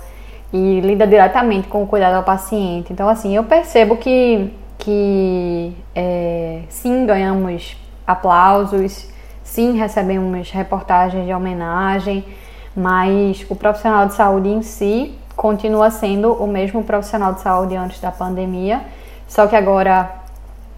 e 0.53 0.81
lida 0.81 1.07
diretamente 1.07 1.69
com 1.69 1.83
o 1.83 1.87
cuidado 1.87 2.15
ao 2.15 2.23
paciente. 2.23 2.93
Então, 2.93 3.09
assim, 3.09 3.35
eu 3.35 3.45
percebo 3.45 3.97
que, 3.97 4.53
que 4.79 5.77
é, 5.95 6.61
sim, 6.69 7.05
ganhamos 7.05 7.77
aplausos, 8.07 9.09
sim, 9.43 9.77
recebemos 9.77 10.51
reportagens 10.51 11.27
de 11.27 11.33
homenagem, 11.33 12.25
mas 12.79 13.45
o 13.51 13.57
profissional 13.57 14.07
de 14.07 14.15
saúde 14.15 14.49
em 14.49 14.63
si 14.63 15.19
continua 15.35 15.91
sendo 15.91 16.33
o 16.33 16.47
mesmo 16.47 16.85
profissional 16.85 17.33
de 17.33 17.41
saúde 17.41 17.75
antes 17.75 18.01
da 18.01 18.13
pandemia, 18.13 18.83
só 19.27 19.49
que 19.49 19.57
agora 19.57 20.09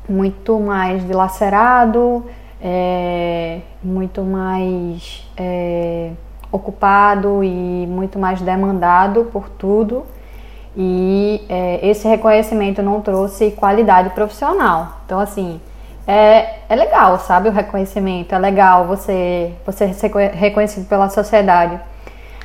muito 0.09 0.59
mais 0.59 1.07
dilacerado, 1.07 2.25
é, 2.61 3.61
muito 3.83 4.23
mais 4.23 5.29
é, 5.37 6.11
ocupado 6.51 7.45
e 7.45 7.87
muito 7.87 8.19
mais 8.19 8.41
demandado 8.41 9.27
por 9.31 9.51
tudo. 9.51 10.05
E 10.75 11.45
é, 11.49 11.87
esse 11.87 12.09
reconhecimento 12.09 12.83
não 12.83 13.03
trouxe 13.03 13.51
qualidade 13.51 14.11
profissional. 14.11 15.01
Então, 15.05 15.21
assim, 15.21 15.61
é, 16.07 16.61
é 16.69 16.77
legal, 16.77 17.19
sabe? 17.19 17.49
O 17.49 17.53
reconhecimento, 17.53 18.35
é 18.35 18.39
legal 18.39 18.87
você, 18.87 19.53
você 19.67 19.93
ser 19.93 20.11
reconhecido 20.33 20.89
pela 20.89 21.11
sociedade 21.11 21.79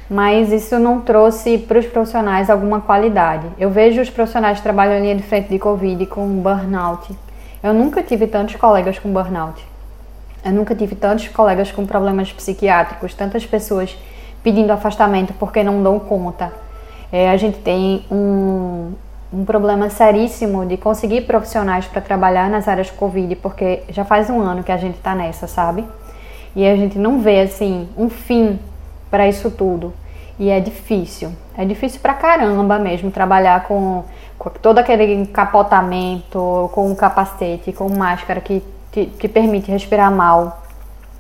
mas 0.10 0.52
isso 0.52 0.78
não 0.78 1.02
trouxe 1.02 1.58
para 1.58 1.80
os 1.80 1.86
profissionais 1.86 2.50
alguma 2.50 2.82
qualidade. 2.82 3.48
Eu 3.58 3.70
vejo 3.70 4.02
os 4.02 4.10
profissionais 4.10 4.58
que 4.58 4.64
trabalham 4.64 4.98
em 4.98 5.02
linha 5.02 5.16
de 5.16 5.24
frente 5.24 5.50
de 5.50 5.58
Covid 5.58 6.06
com 6.06 6.28
burnout. 6.28 7.14
Eu 7.64 7.74
nunca 7.74 8.04
tive 8.04 8.28
tantos 8.28 8.56
colegas 8.56 9.00
com 9.00 9.12
burnout. 9.12 9.66
Eu 10.44 10.52
nunca 10.52 10.76
tive 10.76 10.94
tantos 10.96 11.28
colegas 11.30 11.72
com 11.72 11.86
problemas 11.88 12.32
psiquiátricos, 12.32 13.16
tantas 13.16 13.46
pessoas 13.46 13.98
pedindo 14.44 14.72
afastamento 14.72 15.34
porque 15.40 15.64
não 15.64 15.82
dão 15.82 15.98
conta. 15.98 16.54
É, 17.12 17.32
a 17.32 17.38
gente 17.38 17.58
tem 17.58 18.06
um, 18.12 18.92
um 19.34 19.44
problema 19.44 19.90
seríssimo 19.90 20.68
de 20.68 20.78
conseguir 20.78 21.22
profissionais 21.22 21.88
para 21.88 22.00
trabalhar 22.00 22.48
nas 22.48 22.68
áreas 22.68 22.92
Covid, 22.92 23.36
porque 23.38 23.82
já 23.90 24.06
faz 24.06 24.30
um 24.30 24.40
ano 24.40 24.64
que 24.64 24.72
a 24.72 24.78
gente 24.78 24.98
está 24.98 25.16
nessa, 25.16 25.48
sabe? 25.48 25.84
E 26.56 26.66
a 26.68 26.76
gente 26.76 27.00
não 27.00 27.20
vê 27.20 27.42
assim 27.42 27.90
um 27.98 28.08
fim 28.08 28.60
para 29.16 29.30
isso 29.30 29.50
tudo. 29.50 29.94
E 30.38 30.50
é 30.50 30.60
difícil. 30.60 31.32
É 31.58 31.64
difícil 31.64 32.02
pra 32.02 32.14
caramba 32.14 32.78
mesmo 32.78 33.10
trabalhar 33.10 33.64
com, 33.64 34.04
com 34.38 34.50
todo 34.50 34.80
aquele 34.80 35.14
encapotamento, 35.14 36.70
com 36.74 36.92
o 36.92 36.96
capacete, 36.98 37.72
com 37.72 37.88
máscara 37.88 38.42
que, 38.42 38.62
que, 38.92 39.06
que 39.06 39.30
permite 39.30 39.72
respirar 39.72 40.12
mal. 40.12 40.62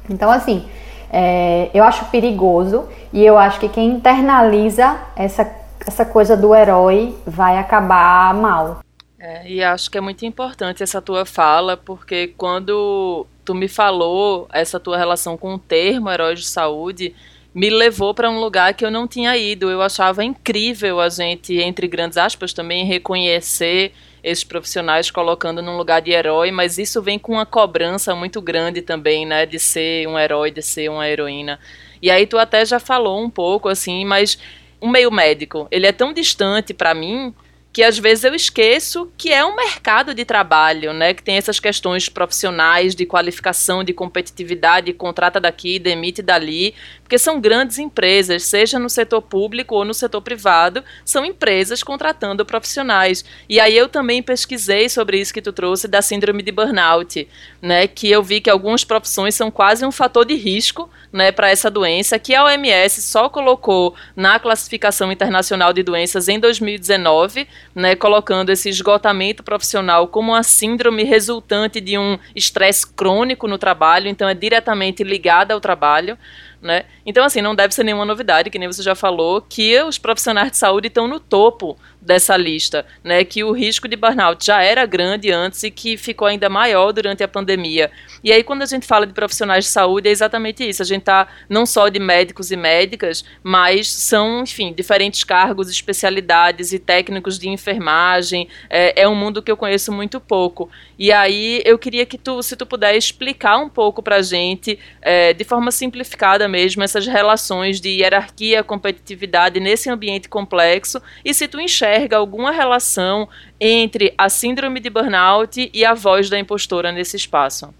Então, 0.09 0.29
assim, 0.29 0.67
é, 1.09 1.69
eu 1.73 1.85
acho 1.85 2.03
perigoso 2.05 2.83
e 3.13 3.23
eu 3.23 3.37
acho 3.37 3.61
que 3.61 3.69
quem 3.69 3.91
internaliza 3.91 4.97
essa, 5.15 5.49
essa 5.87 6.03
coisa 6.03 6.35
do 6.35 6.53
herói 6.53 7.15
vai 7.25 7.57
acabar 7.57 8.33
mal. 8.33 8.81
É, 9.17 9.49
e 9.49 9.63
acho 9.63 9.89
que 9.89 9.97
é 9.97 10.01
muito 10.01 10.25
importante 10.25 10.83
essa 10.83 11.01
tua 11.01 11.25
fala, 11.25 11.77
porque 11.77 12.33
quando 12.37 13.25
tu 13.45 13.55
me 13.55 13.69
falou 13.69 14.49
essa 14.51 14.81
tua 14.81 14.97
relação 14.97 15.37
com 15.37 15.53
o 15.55 15.59
termo 15.59 16.11
herói 16.11 16.35
de 16.35 16.45
saúde, 16.45 17.15
me 17.55 17.69
levou 17.69 18.13
para 18.13 18.29
um 18.29 18.37
lugar 18.37 18.73
que 18.73 18.83
eu 18.83 18.91
não 18.91 19.07
tinha 19.07 19.37
ido. 19.37 19.71
Eu 19.71 19.81
achava 19.81 20.25
incrível 20.25 20.99
a 20.99 21.07
gente, 21.07 21.57
entre 21.57 21.87
grandes 21.87 22.17
aspas, 22.17 22.51
também 22.51 22.83
reconhecer 22.83 23.93
esses 24.21 24.43
profissionais 24.43 25.09
colocando 25.09 25.61
num 25.61 25.77
lugar 25.77 26.01
de 26.01 26.11
herói, 26.11 26.51
mas 26.51 26.77
isso 26.77 27.01
vem 27.01 27.17
com 27.17 27.33
uma 27.33 27.45
cobrança 27.45 28.13
muito 28.13 28.41
grande 28.41 28.81
também, 28.81 29.25
né, 29.25 29.45
de 29.45 29.57
ser 29.57 30.05
um 30.05 30.19
herói, 30.19 30.51
de 30.51 30.61
ser 30.61 30.89
uma 30.89 31.07
heroína. 31.07 31.57
E 32.01 32.11
aí 32.11 32.27
tu 32.27 32.37
até 32.37 32.65
já 32.65 32.79
falou 32.79 33.23
um 33.23 33.29
pouco 33.29 33.69
assim, 33.69 34.03
mas 34.03 34.37
o 34.81 34.89
meio 34.89 35.09
médico, 35.09 35.67
ele 35.71 35.87
é 35.87 35.93
tão 35.93 36.11
distante 36.11 36.73
para 36.73 36.93
mim 36.93 37.33
que 37.75 37.83
às 37.83 37.99
vezes 37.99 38.23
eu 38.23 38.33
esqueço 38.33 39.11
que 39.17 39.33
é 39.33 39.43
um 39.43 39.53
mercado 39.53 40.13
de 40.13 40.23
trabalho, 40.23 40.93
né, 40.93 41.13
que 41.13 41.21
tem 41.21 41.35
essas 41.35 41.59
questões 41.59 42.07
profissionais 42.07 42.95
de 42.95 43.05
qualificação, 43.05 43.83
de 43.83 43.91
competitividade, 43.91 44.93
contrata 44.93 45.41
daqui, 45.41 45.77
demite 45.77 46.21
dali, 46.21 46.73
porque 47.03 47.19
são 47.19 47.41
grandes 47.41 47.77
empresas, 47.77 48.43
seja 48.43 48.79
no 48.79 48.89
setor 48.89 49.21
público 49.21 49.75
ou 49.75 49.83
no 49.83 49.93
setor 49.93 50.21
privado, 50.21 50.85
são 51.03 51.25
empresas 51.25 51.83
contratando 51.83 52.45
profissionais. 52.45 53.25
E 53.49 53.59
aí 53.59 53.75
eu 53.77 53.89
também 53.89 54.23
pesquisei 54.23 54.87
sobre 54.87 55.19
isso 55.19 55.33
que 55.33 55.41
tu 55.41 55.51
trouxe 55.51 55.85
da 55.85 56.01
síndrome 56.01 56.41
de 56.41 56.53
burnout, 56.53 57.27
né, 57.61 57.87
que 57.87 58.09
eu 58.09 58.23
vi 58.23 58.39
que 58.39 58.49
algumas 58.49 58.85
profissões 58.85 59.35
são 59.35 59.51
quase 59.51 59.85
um 59.85 59.91
fator 59.91 60.25
de 60.25 60.35
risco, 60.35 60.89
né, 61.11 61.29
para 61.29 61.49
essa 61.49 61.69
doença, 61.69 62.17
que 62.17 62.33
a 62.33 62.45
OMS 62.45 63.01
só 63.01 63.27
colocou 63.27 63.95
na 64.15 64.39
classificação 64.39 65.11
internacional 65.11 65.73
de 65.73 65.83
doenças 65.83 66.29
em 66.29 66.39
2019 66.39 67.47
né, 67.73 67.95
colocando 67.95 68.51
esse 68.51 68.69
esgotamento 68.69 69.43
profissional 69.43 70.07
como 70.07 70.31
uma 70.31 70.43
síndrome 70.43 71.03
resultante 71.03 71.81
de 71.81 71.97
um 71.97 72.17
estresse 72.35 72.85
crônico 72.87 73.47
no 73.47 73.57
trabalho, 73.57 74.07
então 74.07 74.27
é 74.27 74.33
diretamente 74.33 75.03
ligada 75.03 75.53
ao 75.53 75.59
trabalho. 75.59 76.17
Né? 76.61 76.83
Então, 77.05 77.23
assim, 77.23 77.41
não 77.41 77.53
deve 77.53 77.75
ser 77.75 77.83
nenhuma 77.83 78.05
novidade, 78.05 78.49
que 78.49 78.57
nem 78.57 78.67
você 78.67 78.81
já 78.81 78.95
falou, 78.95 79.41
que 79.41 79.79
os 79.83 79.97
profissionais 79.97 80.51
de 80.51 80.57
saúde 80.57 80.87
estão 80.87 81.07
no 81.07 81.19
topo 81.19 81.77
dessa 82.05 82.37
lista, 82.37 82.85
né? 83.03 83.25
Que 83.25 83.43
o 83.43 83.51
risco 83.51 83.87
de 83.87 83.95
burnout 83.95 84.45
já 84.45 84.61
era 84.61 84.85
grande 84.85 85.31
antes 85.31 85.63
e 85.63 85.71
que 85.71 85.97
ficou 85.97 86.27
ainda 86.27 86.47
maior 86.47 86.91
durante 86.91 87.23
a 87.23 87.27
pandemia. 87.27 87.91
E 88.23 88.31
aí, 88.31 88.43
quando 88.43 88.61
a 88.61 88.65
gente 88.65 88.85
fala 88.85 89.07
de 89.07 89.13
profissionais 89.13 89.65
de 89.65 89.71
saúde, 89.71 90.07
é 90.07 90.11
exatamente 90.11 90.67
isso. 90.67 90.81
A 90.81 90.85
gente 90.85 91.01
está 91.01 91.27
não 91.49 91.65
só 91.65 91.89
de 91.89 91.99
médicos 91.99 92.51
e 92.51 92.55
médicas, 92.55 93.25
mas 93.43 93.91
são, 93.91 94.43
enfim, 94.43 94.71
diferentes 94.71 95.23
cargos, 95.23 95.69
especialidades 95.69 96.71
e 96.71 96.79
técnicos 96.79 97.39
de 97.39 97.49
enfermagem. 97.49 98.47
É, 98.69 99.01
é 99.01 99.07
um 99.07 99.15
mundo 99.15 99.41
que 99.41 99.51
eu 99.51 99.57
conheço 99.57 99.91
muito 99.91 100.19
pouco. 100.19 100.69
E 100.99 101.11
aí, 101.11 101.61
eu 101.65 101.77
queria 101.77 102.05
que 102.05 102.17
tu, 102.17 102.41
se 102.43 102.55
tu 102.55 102.65
puder 102.65 102.95
explicar 102.95 103.57
um 103.57 103.69
pouco 103.69 104.03
para 104.03 104.21
gente, 104.21 104.77
é, 105.01 105.33
de 105.33 105.43
forma 105.43 105.71
simplificada 105.71 106.47
mesmo, 106.47 106.83
essas 106.83 107.07
relações 107.07 107.81
de 107.81 107.89
hierarquia, 107.89 108.63
competitividade 108.63 109.59
nesse 109.59 109.89
ambiente 109.89 110.29
complexo 110.29 111.01
e 111.23 111.33
se 111.33 111.47
tu 111.47 111.59
enxerga 111.59 111.94
enxerga 111.95 112.17
alguma 112.17 112.51
relação 112.51 113.27
entre 113.59 114.13
a 114.17 114.27
síndrome 114.27 114.79
de 114.79 114.89
burnout 114.89 115.71
e 115.73 115.85
a 115.85 115.93
voz 115.93 116.29
da 116.29 116.37
impostora 116.37 116.91
nesse 116.91 117.15
espaço? 117.15 117.73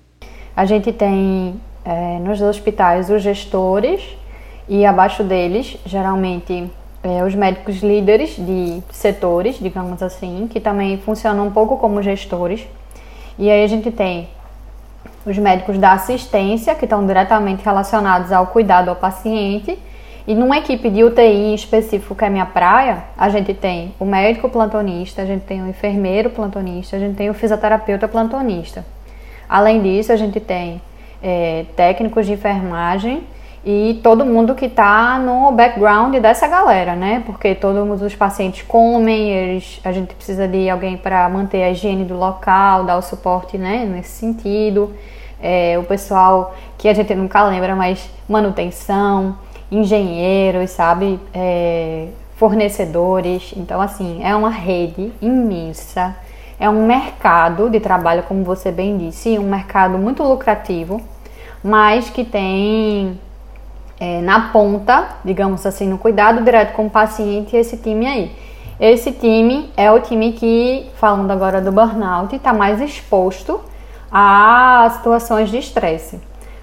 A 0.56 0.66
gente 0.66 0.94
tem 0.94 1.60
é, 1.84 2.20
nos 2.20 2.42
hospitais 2.42 3.10
os 3.10 3.22
gestores 3.22 4.02
e 4.70 4.86
abaixo 4.86 5.24
deles, 5.24 5.78
geralmente, 5.86 6.72
é, 7.04 7.24
os 7.24 7.36
médicos 7.36 7.84
líderes 7.84 8.36
de 8.38 8.82
setores, 8.90 9.60
digamos 9.60 10.02
assim, 10.02 10.48
que 10.50 10.60
também 10.62 10.98
funcionam 10.98 11.48
um 11.48 11.52
pouco 11.52 11.78
como 11.78 12.02
gestores. 12.02 12.66
E 13.38 13.52
aí 13.52 13.64
a 13.64 13.68
gente 13.68 13.92
tem 13.92 14.30
os 15.26 15.38
médicos 15.38 15.78
da 15.78 15.92
assistência, 15.92 16.74
que 16.74 16.86
estão 16.86 17.06
diretamente 17.06 17.64
relacionados 17.66 18.32
ao 18.32 18.48
cuidado 18.48 18.90
ao 18.90 18.96
paciente. 18.96 19.78
E 20.28 20.34
numa 20.34 20.58
equipe 20.58 20.90
de 20.90 21.04
UTI 21.04 21.54
específico, 21.54 22.16
que 22.16 22.26
é 22.26 22.30
minha 22.30 22.46
praia, 22.48 23.04
a 23.16 23.30
gente 23.30 23.54
tem 23.54 23.94
o 24.00 24.06
médico 24.06 24.50
plantonista, 24.50 25.22
a 25.22 25.26
gente 25.26 25.44
tem 25.44 25.62
o 25.62 25.68
enfermeiro 25.68 26.32
plantonista, 26.32 26.96
a 26.96 27.00
gente 27.00 27.16
tem 27.16 27.30
o 27.30 27.34
fisioterapeuta 27.34 28.08
plantonista. 28.08 28.84
Além 29.48 29.82
disso, 29.84 30.12
a 30.12 30.16
gente 30.16 30.40
tem 30.40 30.82
é, 31.22 31.66
técnicos 31.76 32.26
de 32.26 32.34
enfermagem 32.34 33.24
e 33.64 34.00
todo 34.04 34.26
mundo 34.26 34.54
que 34.54 34.66
está 34.66 35.18
no 35.20 35.52
background 35.52 36.16
dessa 36.18 36.48
galera, 36.48 36.96
né? 36.96 37.24
Porque 37.26 37.54
todos 37.54 38.02
os 38.02 38.16
pacientes 38.16 38.64
comem, 38.64 39.30
eles, 39.30 39.80
a 39.84 39.92
gente 39.92 40.14
precisa 40.14 40.48
de 40.48 40.70
alguém 40.70 40.98
para 40.98 41.28
manter 41.30 41.64
a 41.64 41.72
higiene 41.72 42.04
do 42.04 42.16
local, 42.16 42.84
dar 42.84 42.98
o 42.98 43.02
suporte, 43.02 43.58
né? 43.58 43.86
Nesse 43.86 44.10
sentido. 44.10 44.94
É, 45.42 45.78
o 45.78 45.84
pessoal 45.84 46.56
que 46.78 46.88
a 46.88 46.94
gente 46.94 47.14
nunca 47.14 47.44
lembra, 47.44 47.76
mas 47.76 48.10
manutenção, 48.28 49.36
engenheiros, 49.72 50.72
sabe? 50.72 51.20
É, 51.34 52.08
fornecedores. 52.36 53.54
Então, 53.56 53.82
assim, 53.82 54.24
é 54.24 54.36
uma 54.36 54.50
rede 54.50 55.12
imensa. 55.22 56.16
É 56.60 56.70
um 56.70 56.86
mercado 56.86 57.70
de 57.70 57.80
trabalho, 57.80 58.24
como 58.24 58.44
você 58.44 58.72
bem 58.72 58.98
disse, 58.98 59.38
um 59.38 59.50
mercado 59.50 59.98
muito 59.98 60.24
lucrativo, 60.24 61.02
mas 61.64 62.10
que 62.10 62.24
tem 62.24 63.20
é, 64.00 64.22
na 64.22 64.50
ponta, 64.52 65.10
digamos 65.24 65.66
assim, 65.66 65.88
no 65.88 65.98
cuidado 65.98 66.44
direto 66.44 66.74
com 66.74 66.86
o 66.86 66.90
paciente, 66.90 67.56
esse 67.56 67.78
time 67.78 68.08
aí. 68.08 68.32
Esse 68.80 69.12
time 69.12 69.72
é 69.78 69.92
o 69.92 70.00
time 70.02 70.34
que, 70.34 70.90
falando 70.96 71.32
agora 71.32 71.62
do 71.62 71.72
burnout, 71.72 72.36
está 72.36 72.54
mais 72.54 72.82
exposto 72.82 73.62
a 74.12 74.90
situações 74.98 75.50
de 75.50 75.58
estresse. 75.58 76.20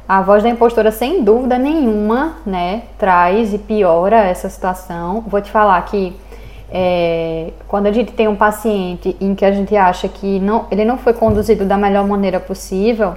A 0.08 0.20
voz 0.20 0.42
da 0.42 0.48
impostora, 0.48 0.90
sem 0.90 1.22
dúvida 1.22 1.58
nenhuma, 1.58 2.36
né, 2.44 2.82
traz 2.98 3.54
e 3.54 3.58
piora 3.58 4.16
essa 4.16 4.48
situação. 4.48 5.22
Vou 5.26 5.40
te 5.40 5.50
falar 5.50 5.80
que 5.82 6.14
é, 6.70 7.52
quando 7.68 7.86
a 7.86 7.92
gente 7.92 8.12
tem 8.12 8.26
um 8.26 8.34
paciente 8.34 9.16
em 9.20 9.34
que 9.34 9.44
a 9.44 9.52
gente 9.52 9.76
acha 9.76 10.08
que 10.08 10.40
não, 10.40 10.66
ele 10.70 10.84
não 10.84 10.98
foi 10.98 11.12
conduzido 11.12 11.64
da 11.64 11.76
melhor 11.76 12.06
maneira 12.06 12.40
possível, 12.40 13.14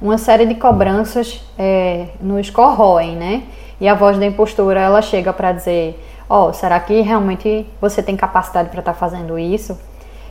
uma 0.00 0.18
série 0.18 0.46
de 0.46 0.54
cobranças 0.54 1.42
é, 1.58 2.08
nos 2.20 2.50
corroem, 2.50 3.16
né? 3.16 3.42
E 3.80 3.88
a 3.88 3.94
voz 3.94 4.18
da 4.18 4.26
impostora, 4.26 4.80
ela 4.80 5.02
chega 5.02 5.32
para 5.32 5.52
dizer: 5.52 5.98
Ó, 6.28 6.48
oh, 6.48 6.52
será 6.52 6.78
que 6.78 7.00
realmente 7.00 7.66
você 7.80 8.02
tem 8.02 8.16
capacidade 8.16 8.68
para 8.68 8.80
estar 8.80 8.92
tá 8.92 8.98
fazendo 8.98 9.38
isso? 9.38 9.78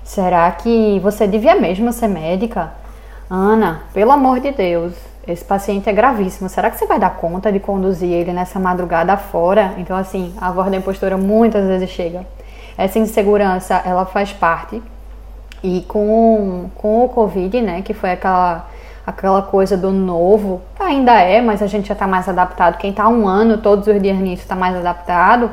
Será 0.04 0.50
que 0.52 1.00
você 1.00 1.28
devia 1.28 1.56
mesmo 1.56 1.92
ser 1.92 2.08
médica? 2.08 2.72
Ana, 3.30 3.82
pelo 3.94 4.12
amor 4.12 4.40
de 4.40 4.52
Deus, 4.52 4.94
esse 5.28 5.44
paciente 5.44 5.90
é 5.90 5.94
gravíssimo. 5.94 6.48
Será 6.48 6.72
que 6.72 6.78
você 6.78 6.86
vai 6.86 7.00
dar 7.00 7.16
conta 7.18 7.52
de 7.52 7.60
conduzir 7.60 8.10
ele 8.10 8.32
nessa 8.32 8.60
madrugada 8.60 9.18
fora? 9.18 9.74
Então, 9.78 9.98
assim, 9.98 10.34
a 10.40 10.52
voz 10.52 10.72
da 10.72 10.78
impostora 10.78 11.18
muitas 11.18 11.66
vezes 11.66 11.90
chega. 11.90 12.26
Essa 12.78 12.98
insegurança, 12.98 13.82
ela 13.86 14.06
faz 14.06 14.32
parte. 14.32 14.82
E 15.62 15.82
com, 15.88 16.70
com 16.76 17.04
o 17.04 17.10
Covid, 17.10 17.62
né, 17.62 17.82
que 17.82 17.94
foi 17.94 18.12
aquela 18.12 18.68
aquela 19.06 19.42
coisa 19.42 19.78
do 19.78 19.90
novo, 19.90 20.62
ainda 20.78 21.14
é, 21.14 21.40
mas 21.40 21.62
a 21.62 21.68
gente 21.68 21.88
já 21.88 21.94
está 21.94 22.06
mais 22.06 22.28
adaptado. 22.28 22.78
Quem 22.78 22.90
está 22.90 23.08
um 23.08 23.26
ano, 23.26 23.58
todos 23.58 23.88
os 23.88 24.02
dias 24.02 24.18
nisso, 24.18 24.44
está 24.44 24.54
mais 24.54 24.76
adaptado, 24.76 25.50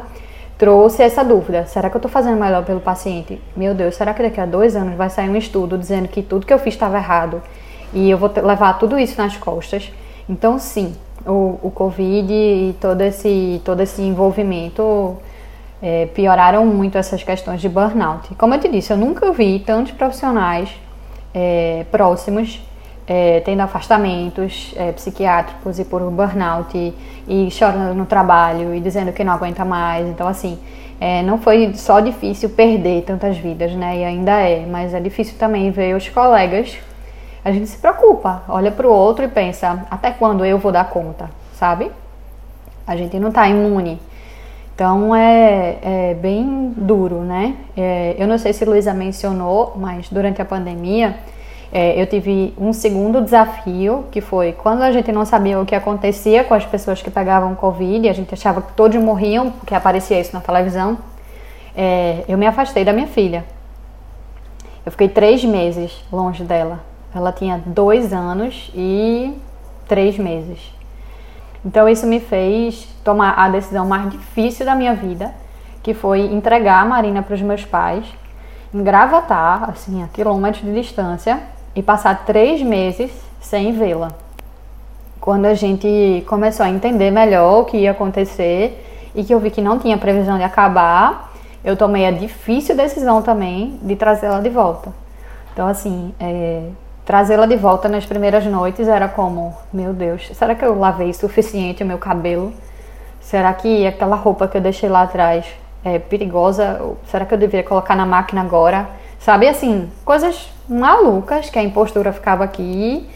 trouxe 0.59 1.05
essa 1.05 1.25
dúvida: 1.25 1.65
será 1.67 1.89
que 1.89 1.97
eu 1.97 2.01
estou 2.01 2.11
fazendo 2.11 2.37
melhor 2.37 2.65
pelo 2.65 2.81
paciente? 2.81 3.41
Meu 3.57 3.73
Deus, 3.73 3.95
será 3.95 4.13
que 4.13 4.25
daqui 4.25 4.41
a 4.41 4.47
dois 4.47 4.75
anos 4.75 4.97
vai 4.97 5.09
sair 5.09 5.31
um 5.31 5.37
estudo 5.37 5.79
dizendo 5.79 6.09
que 6.09 6.21
tudo 6.21 6.45
que 6.45 6.53
eu 6.53 6.59
fiz 6.59 6.75
estava 6.75 6.97
errado 6.97 7.41
e 7.95 8.11
eu 8.11 8.19
vou 8.19 8.31
levar 8.43 8.79
tudo 8.79 8.99
isso 8.99 9.21
nas 9.21 9.37
costas? 9.37 9.91
Então, 10.29 10.59
sim, 10.59 10.95
o, 11.27 11.59
o 11.63 11.71
Covid 11.71 12.33
e 12.33 12.75
todo 12.81 13.01
esse, 13.03 13.61
todo 13.65 13.81
esse 13.81 14.03
envolvimento 14.03 15.17
é, 15.83 16.07
pioraram 16.07 16.67
muito 16.67 16.99
essas 16.99 17.23
questões 17.23 17.61
de 17.61 17.69
burnout. 17.69 18.35
Como 18.35 18.55
eu 18.55 18.61
te 18.61 18.69
disse, 18.69 18.93
eu 18.93 18.97
nunca 18.97 19.33
vi 19.33 19.61
tantos 19.61 19.93
profissionais 19.93 20.71
é, 21.35 21.85
próximos 21.91 22.61
é, 23.07 23.41
tendo 23.41 23.61
afastamentos 23.61 24.73
é, 24.77 24.93
psiquiátricos 24.93 25.79
e 25.79 25.85
por 25.85 26.01
burnout 26.11 26.77
e, 26.77 26.95
e, 27.29 27.51
chorando 27.51 27.95
no 27.95 28.07
trabalho 28.07 28.75
e 28.75 28.81
dizendo 28.81 29.13
que 29.13 29.23
não 29.23 29.33
aguenta 29.33 29.65
mais. 29.65 30.07
Então, 30.09 30.27
assim, 30.27 30.59
é, 31.01 31.23
não 31.23 31.39
foi 31.39 31.75
só 31.75 32.01
difícil 32.01 32.51
perder 32.51 33.03
tantas 33.03 33.37
vidas, 33.37 33.73
né? 33.73 33.99
E 33.99 34.05
ainda 34.05 34.33
é, 34.41 34.65
mas 34.67 34.95
é 34.95 35.01
difícil 35.01 35.37
também 35.39 35.71
ver 35.71 35.95
os 35.95 36.09
colegas. 36.09 36.79
A 37.45 37.53
gente 37.53 37.67
se 37.67 37.77
preocupa, 37.77 38.43
olha 38.49 38.71
para 38.71 38.87
o 38.87 38.91
outro 38.91 39.25
e 39.25 39.29
pensa: 39.29 39.87
até 39.91 40.11
quando 40.11 40.45
eu 40.45 40.59
vou 40.59 40.73
dar 40.73 40.89
conta, 40.89 41.29
sabe? 41.53 41.93
A 42.87 42.97
gente 42.97 43.19
não 43.19 43.29
está 43.29 43.47
imune. 43.49 44.01
Então 44.75 45.15
é, 45.15 45.79
é, 45.83 46.15
bem 46.15 46.73
duro, 46.77 47.21
né? 47.21 47.55
É, 47.77 48.17
eu 48.19 48.27
não 48.27 48.39
sei 48.39 48.53
se 48.53 48.65
Luísa 48.65 48.93
mencionou, 48.93 49.75
mas 49.77 50.09
durante 50.09 50.43
a 50.43 50.45
pandemia 50.45 51.17
é, 51.73 52.01
eu 52.01 52.07
tive 52.07 52.55
um 52.59 52.73
segundo 52.73 53.21
desafio, 53.21 54.07
que 54.11 54.21
foi 54.21 54.53
quando 54.53 54.83
a 54.83 54.91
gente 54.91 55.13
não 55.13 55.25
sabia 55.25 55.61
o 55.61 55.67
que 55.67 55.75
acontecia 55.75 56.45
com 56.45 56.55
as 56.55 56.65
pessoas 56.65 57.03
que 57.03 57.11
pegavam 57.11 57.55
Covid, 57.55 58.09
a 58.09 58.13
gente 58.13 58.33
achava 58.33 58.63
que 58.63 58.73
todos 58.73 59.01
morriam, 59.01 59.51
porque 59.51 59.75
aparecia 59.75 60.19
isso 60.19 60.33
na 60.33 60.41
televisão, 60.41 60.99
é, 61.77 62.25
eu 62.27 62.39
me 62.39 62.47
afastei 62.47 62.85
da 62.85 62.93
minha 62.93 63.07
filha. 63.07 63.45
Eu 64.85 64.93
fiquei 64.93 65.09
três 65.09 65.45
meses 65.45 66.05
longe 66.13 66.43
dela. 66.43 66.94
Ela 67.15 67.33
tinha 67.33 67.63
dois 67.65 68.13
anos 68.13 68.71
e 68.75 69.33
três 69.87 70.19
meses. 70.19 70.75
Então 71.65 71.89
isso 71.89 72.07
me 72.07 72.21
fez 72.21 72.89
tomar 73.03 73.35
a 73.39 73.49
decisão 73.49 73.87
mais 73.87 74.11
difícil 74.11 74.67
da 74.67 74.75
minha 74.75 74.95
vida, 74.95 75.33
que 75.83 75.95
foi 75.95 76.21
entregar 76.21 76.83
a 76.83 76.85
Marina 76.85 77.23
para 77.23 77.35
os 77.35 77.43
meus 77.43 77.65
pais, 77.65 78.05
em 78.73 78.83
Gravatar, 78.83 79.71
assim, 79.71 80.03
a 80.03 80.09
quilômetros 80.09 80.65
de 80.65 80.75
distância, 80.75 81.41
e 81.75 81.83
passar 81.83 82.25
três 82.25 82.63
meses 82.63 83.11
sem 83.41 83.73
vê-la. 83.73 84.13
Quando 85.21 85.47
a 85.47 85.55
gente 85.55 86.25
começou 86.27 86.67
a 86.67 86.69
entender 86.69 87.11
melhor 87.11 87.61
o 87.61 87.65
que 87.65 87.79
ia 87.79 87.93
acontecer 87.93 89.11
e 89.15 89.25
que 89.25 89.33
eu 89.33 89.41
vi 89.41 89.51
que 89.51 89.63
não 89.63 89.79
tinha 89.79 89.97
previsão 89.97 90.37
de 90.37 90.45
acabar, 90.45 91.33
eu 91.65 91.77
tomei 91.77 92.07
a 92.07 92.11
difícil 92.11 92.77
decisão 92.77 93.23
também 93.23 93.79
de 93.81 93.97
trazê-la 93.97 94.41
de 94.41 94.51
volta. 94.51 94.93
Então, 95.53 95.67
assim, 95.67 96.13
é, 96.21 96.69
trazê-la 97.05 97.47
de 97.47 97.57
volta 97.57 97.89
nas 97.89 98.07
primeiras 98.07 98.45
noites 98.47 98.89
era 98.89 99.09
como: 99.09 99.55
meu 99.73 99.93
Deus, 99.93 100.31
será 100.35 100.55
que 100.55 100.65
eu 100.65 100.79
lavei 100.79 101.13
suficiente 101.13 101.83
o 101.83 101.87
meu 101.87 101.99
cabelo? 101.99 102.53
Será 103.21 103.53
que 103.55 103.87
aquela 103.87 104.17
roupa 104.17 104.47
que 104.47 104.57
eu 104.57 104.61
deixei 104.61 104.89
lá 104.89 105.03
atrás 105.03 105.47
é 105.85 105.99
perigosa? 105.99 106.81
Será 107.07 107.25
que 107.25 107.35
eu 107.35 107.39
deveria 107.39 107.67
colocar 107.67 107.97
na 107.97 108.05
máquina 108.05 108.41
agora? 108.41 108.89
Sabe 109.19 109.49
assim, 109.49 109.91
coisas 110.05 110.51
malucas 110.69 111.49
que 111.49 111.59
a 111.59 111.63
impostura 111.63 112.13
ficava 112.13 112.45
aqui 112.45 113.09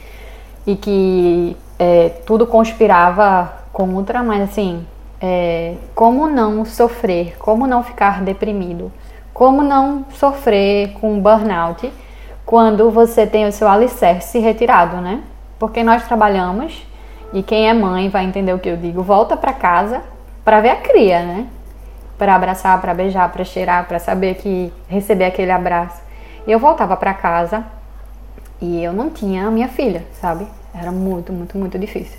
e 0.67 0.77
que 0.77 1.57
é, 1.79 2.09
tudo 2.27 2.47
conspirava 2.47 3.53
contra, 3.73 4.23
mas 4.23 4.43
assim, 4.43 4.87
é, 5.21 5.75
como 5.95 6.27
não 6.29 6.65
sofrer, 6.65 7.37
como 7.39 7.67
não 7.67 7.83
ficar 7.83 8.23
deprimido, 8.23 8.91
como 9.35 9.63
não 9.63 10.07
sofrer 10.15 10.95
com 10.95 11.21
burnout 11.21 11.93
quando 12.49 12.91
você 12.91 13.27
tem 13.27 13.47
o 13.47 13.53
seu 13.53 13.69
alicerce 13.69 14.39
retirado, 14.39 15.03
né? 15.03 15.23
Porque 15.59 15.85
nós 15.85 16.07
trabalhamos 16.09 16.83
e 17.31 17.43
quem 17.43 17.69
é 17.69 17.75
mãe 17.75 18.09
vai 18.09 18.25
entender 18.25 18.55
o 18.55 18.59
que 18.59 18.71
eu 18.71 18.77
digo, 18.79 19.03
volta 19.03 19.37
para 19.37 19.53
casa 19.53 20.01
para 20.43 20.59
ver 20.63 20.71
a 20.71 20.77
cria, 20.77 21.21
né? 21.21 21.47
para 22.17 22.35
abraçar, 22.35 22.81
para 22.81 22.95
beijar, 22.95 23.31
para 23.31 23.45
cheirar, 23.45 23.87
para 23.87 23.99
saber 23.99 24.37
que 24.37 24.73
receber 24.89 25.27
aquele 25.27 25.53
abraço. 25.53 26.01
Eu 26.47 26.59
voltava 26.59 26.97
para 26.97 27.13
casa 27.13 27.67
e 28.63 28.83
eu 28.83 28.95
não 28.95 29.11
tinha 29.11 29.47
a 29.47 29.51
minha 29.51 29.69
filha, 29.69 30.07
sabe? 30.19 30.49
Era 30.73 30.91
muito, 30.91 31.35
muito, 31.35 31.59
muito 31.59 31.79
difícil. 31.79 32.19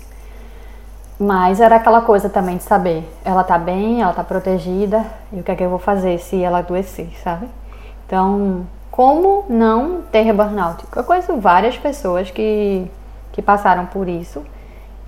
Mas 1.18 1.60
era 1.60 1.74
aquela 1.74 2.02
coisa 2.02 2.28
também 2.28 2.56
de 2.56 2.62
saber, 2.62 3.04
ela 3.24 3.42
tá 3.42 3.58
bem, 3.58 4.00
ela 4.00 4.12
tá 4.12 4.22
protegida, 4.22 5.04
e 5.32 5.40
o 5.40 5.42
que 5.42 5.50
é 5.50 5.56
que 5.56 5.64
eu 5.64 5.70
vou 5.70 5.80
fazer 5.80 6.20
se 6.20 6.40
ela 6.40 6.58
adoecer, 6.58 7.10
sabe? 7.20 7.48
Então, 8.06 8.64
como 9.00 9.46
não 9.48 10.02
ter 10.12 10.30
burnout? 10.30 10.84
Eu 10.94 11.02
conheço 11.04 11.34
várias 11.38 11.74
pessoas 11.78 12.30
que, 12.30 12.86
que 13.32 13.40
passaram 13.40 13.86
por 13.86 14.06
isso 14.06 14.44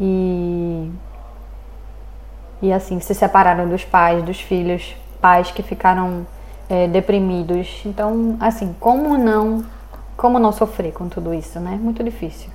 e 0.00 0.90
e 2.62 2.72
assim 2.72 2.98
se 3.00 3.14
separaram 3.14 3.68
dos 3.68 3.85
pais, 3.85 4.22
dos 4.24 4.40
filhos, 4.40 4.96
pais 5.20 5.50
que 5.50 5.62
ficaram 5.62 6.26
é, 6.70 6.88
deprimidos. 6.88 7.83
Então, 7.85 8.38
assim, 8.40 8.74
como 8.81 9.18
não, 9.18 9.62
como 10.16 10.38
não 10.38 10.52
sofrer 10.52 10.92
com 10.92 11.07
tudo 11.07 11.35
isso, 11.35 11.61
né? 11.61 11.78
Muito 11.78 12.02
difícil. 12.02 12.48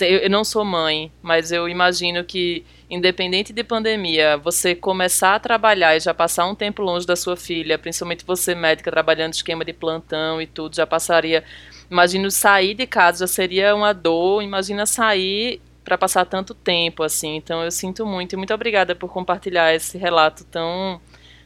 Eu 0.00 0.30
não 0.30 0.44
sou 0.44 0.64
mãe, 0.64 1.12
mas 1.20 1.52
eu 1.52 1.68
imagino 1.68 2.24
que, 2.24 2.64
independente 2.88 3.52
de 3.52 3.62
pandemia, 3.62 4.36
você 4.36 4.74
começar 4.74 5.34
a 5.34 5.38
trabalhar 5.40 5.96
e 5.96 6.00
já 6.00 6.14
passar 6.14 6.46
um 6.46 6.54
tempo 6.54 6.82
longe 6.82 7.06
da 7.06 7.16
sua 7.16 7.36
filha, 7.36 7.78
principalmente 7.78 8.24
você 8.24 8.54
médica 8.54 8.90
trabalhando 8.90 9.34
esquema 9.34 9.64
de 9.64 9.72
plantão 9.72 10.40
e 10.40 10.46
tudo, 10.46 10.76
já 10.76 10.86
passaria. 10.86 11.44
Imagino 11.90 12.30
sair 12.30 12.74
de 12.74 12.86
casa 12.86 13.26
já 13.26 13.32
seria 13.32 13.74
uma 13.74 13.92
dor. 13.92 14.42
Imagina 14.42 14.86
sair 14.86 15.60
para 15.84 15.98
passar 15.98 16.24
tanto 16.24 16.54
tempo 16.54 17.02
assim. 17.02 17.36
Então 17.36 17.62
eu 17.62 17.70
sinto 17.70 18.06
muito 18.06 18.32
e 18.32 18.36
muito 18.36 18.54
obrigada 18.54 18.94
por 18.94 19.10
compartilhar 19.12 19.74
esse 19.74 19.98
relato 19.98 20.44
tão 20.44 21.00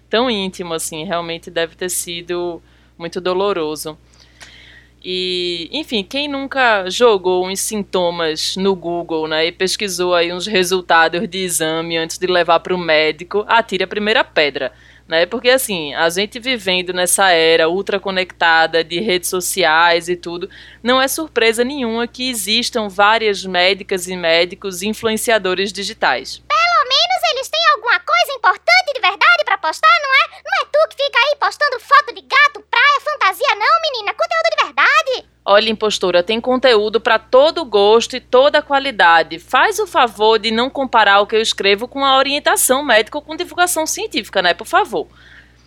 tão 0.09 0.31
íntimo 0.31 0.73
assim. 0.73 1.05
Realmente 1.05 1.51
deve 1.51 1.75
ter 1.75 1.89
sido 1.89 2.63
muito 2.97 3.21
doloroso. 3.21 3.99
E, 5.09 5.69
enfim, 5.71 6.03
quem 6.03 6.27
nunca 6.27 6.91
jogou 6.91 7.47
uns 7.47 7.61
sintomas 7.61 8.57
no 8.57 8.75
Google, 8.75 9.29
né, 9.29 9.47
e 9.47 9.53
pesquisou 9.53 10.17
aí 10.17 10.33
uns 10.33 10.49
resultados 10.49 11.29
de 11.29 11.39
exame 11.39 11.97
antes 11.97 12.19
de 12.19 12.27
levar 12.27 12.59
para 12.59 12.75
o 12.75 12.79
médico, 12.79 13.45
atire 13.47 13.85
a 13.85 13.87
primeira 13.87 14.25
pedra 14.25 14.73
né? 15.09 15.25
Porque 15.27 15.51
assim, 15.51 15.95
a 15.95 16.09
gente 16.11 16.39
vivendo 16.39 16.93
nessa 16.93 17.31
era 17.31 17.69
ultra 17.69 18.01
conectada 18.01 18.83
de 18.83 19.01
redes 19.01 19.31
sociais 19.31 20.09
e 20.09 20.17
tudo, 20.17 20.51
não 20.83 21.01
é 21.01 21.09
surpresa 21.09 21.63
nenhuma 21.63 22.07
que 22.07 22.29
existam 22.29 22.89
várias 22.89 23.45
médicas 23.45 24.09
e 24.09 24.17
médicos 24.17 24.83
influenciadores 24.83 25.73
digitais. 25.73 26.43
Pelo 26.49 26.89
menos 26.89 27.31
eles 27.33 27.49
têm 27.49 27.61
alguma 27.75 28.01
coisa 28.01 28.33
importante 28.33 28.95
de 28.95 29.01
verdade 29.01 29.45
para 29.45 29.59
postar, 29.59 29.97
não 30.03 30.11
é? 30.11 30.43
Não 30.45 30.63
é 30.63 30.65
tu 30.65 30.89
que 30.91 31.05
fica 31.05 31.19
aí 31.19 31.37
postando 31.39 31.81
foto 31.81 32.06
Olha, 35.57 35.71
impostora, 35.71 36.23
tem 36.23 36.39
conteúdo 36.39 37.01
para 37.01 37.19
todo 37.19 37.65
gosto 37.65 38.15
e 38.15 38.21
toda 38.21 38.61
qualidade. 38.61 39.39
Faz 39.39 39.79
o 39.79 39.87
favor 39.87 40.39
de 40.39 40.51
não 40.51 40.69
comparar 40.69 41.21
o 41.21 41.27
que 41.27 41.35
eu 41.35 41.41
escrevo 41.41 41.89
com 41.89 42.05
a 42.05 42.19
orientação 42.19 42.85
médica 42.85 43.17
ou 43.17 43.23
com 43.23 43.35
divulgação 43.35 43.87
científica, 43.87 44.43
né? 44.43 44.53
Por 44.53 44.67
favor. 44.67 45.07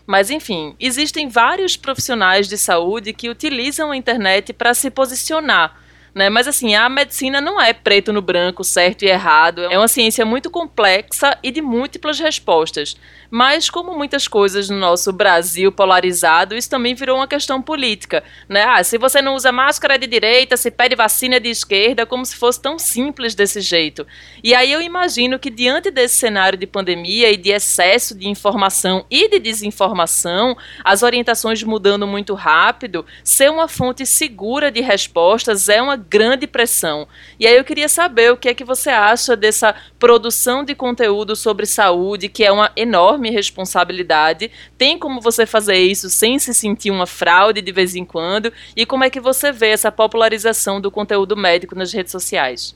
Mas 0.05 0.29
enfim, 0.29 0.75
existem 0.79 1.27
vários 1.27 1.75
profissionais 1.75 2.47
de 2.47 2.55
saúde 2.55 3.13
que 3.13 3.31
utilizam 3.31 3.89
a 3.89 3.97
internet 3.97 4.53
para 4.53 4.75
se 4.75 4.91
posicionar 4.91 5.75
né? 6.13 6.29
Mas 6.29 6.47
assim, 6.47 6.75
a 6.75 6.89
medicina 6.89 7.39
não 7.39 7.59
é 7.59 7.73
preto 7.73 8.11
no 8.11 8.21
branco, 8.21 8.63
certo 8.63 9.03
e 9.03 9.07
errado. 9.07 9.63
É 9.63 9.77
uma 9.77 9.87
ciência 9.87 10.25
muito 10.25 10.49
complexa 10.49 11.37
e 11.43 11.51
de 11.51 11.61
múltiplas 11.61 12.19
respostas. 12.19 12.95
Mas 13.31 13.69
como 13.69 13.95
muitas 13.95 14.27
coisas 14.27 14.69
no 14.69 14.77
nosso 14.77 15.13
Brasil 15.13 15.71
polarizado, 15.71 16.55
isso 16.55 16.69
também 16.69 16.95
virou 16.95 17.17
uma 17.17 17.27
questão 17.27 17.61
política, 17.61 18.23
né? 18.47 18.63
Ah, 18.63 18.83
se 18.83 18.97
você 18.97 19.21
não 19.21 19.35
usa 19.35 19.51
máscara 19.51 19.99
de 19.99 20.07
direita, 20.07 20.57
se 20.57 20.71
pede 20.71 20.95
vacina 20.95 21.39
de 21.39 21.49
esquerda, 21.49 22.05
como 22.05 22.25
se 22.25 22.35
fosse 22.35 22.59
tão 22.59 22.79
simples 22.79 23.35
desse 23.35 23.61
jeito. 23.61 24.05
E 24.43 24.55
aí 24.55 24.71
eu 24.71 24.81
imagino 24.81 25.37
que 25.37 25.51
diante 25.51 25.91
desse 25.91 26.15
cenário 26.15 26.57
de 26.57 26.65
pandemia 26.65 27.31
e 27.31 27.37
de 27.37 27.51
excesso 27.51 28.17
de 28.17 28.27
informação 28.27 29.05
e 29.11 29.29
de 29.29 29.39
desinformação, 29.39 30.57
as 30.83 31.03
orientações 31.03 31.61
mudando 31.61 32.07
muito 32.07 32.33
rápido, 32.33 33.05
ser 33.23 33.51
uma 33.51 33.67
fonte 33.67 34.05
segura 34.05 34.71
de 34.71 34.81
respostas 34.81 35.69
é 35.69 35.79
uma 35.79 35.98
grande 35.99 36.47
pressão. 36.47 37.07
E 37.39 37.45
aí 37.45 37.55
eu 37.55 37.63
queria 37.63 37.89
saber 37.89 38.31
o 38.31 38.37
que 38.37 38.49
é 38.49 38.53
que 38.53 38.63
você 38.63 38.89
acha 38.89 39.35
dessa 39.35 39.75
produção 39.99 40.63
de 40.63 40.73
conteúdo 40.73 41.35
sobre 41.35 41.65
saúde, 41.65 42.29
que 42.29 42.43
é 42.43 42.51
uma 42.51 42.71
enorme 42.75 43.29
responsabilidade. 43.29 44.49
Tem 44.77 44.97
como 44.97 45.21
você 45.21 45.45
fazer 45.45 45.77
isso 45.77 46.09
sem 46.09 46.39
se 46.39 46.53
sentir 46.53 46.91
uma 46.91 47.05
fraude 47.05 47.61
de 47.61 47.71
vez 47.71 47.95
em 47.95 48.05
quando? 48.05 48.51
E 48.75 48.85
como 48.85 49.03
é 49.03 49.09
que 49.09 49.19
você 49.19 49.51
vê 49.51 49.69
essa 49.69 49.91
popularização 49.91 50.79
do 50.79 50.89
conteúdo 50.89 51.35
médico 51.35 51.75
nas 51.75 51.93
redes 51.93 52.11
sociais? 52.11 52.75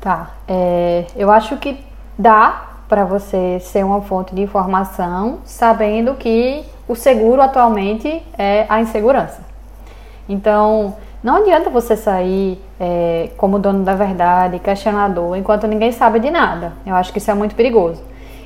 Tá, 0.00 0.34
é, 0.48 1.06
eu 1.14 1.30
acho 1.30 1.56
que 1.58 1.78
dá 2.18 2.70
para 2.88 3.04
você 3.04 3.58
ser 3.60 3.84
uma 3.84 4.02
fonte 4.02 4.34
de 4.34 4.42
informação 4.42 5.38
sabendo 5.44 6.14
que 6.14 6.62
o 6.86 6.94
seguro 6.94 7.40
atualmente 7.40 8.22
é 8.36 8.66
a 8.68 8.80
insegurança. 8.80 9.42
Então, 10.28 10.96
não 11.22 11.36
adianta 11.36 11.70
você 11.70 11.96
sair 11.96 12.60
é, 12.80 13.30
como 13.36 13.58
dono 13.58 13.84
da 13.84 13.94
verdade, 13.94 14.58
questionador, 14.58 15.36
enquanto 15.36 15.68
ninguém 15.68 15.92
sabe 15.92 16.18
de 16.18 16.30
nada. 16.30 16.72
Eu 16.84 16.96
acho 16.96 17.12
que 17.12 17.18
isso 17.18 17.30
é 17.30 17.34
muito 17.34 17.54
perigoso. 17.54 18.02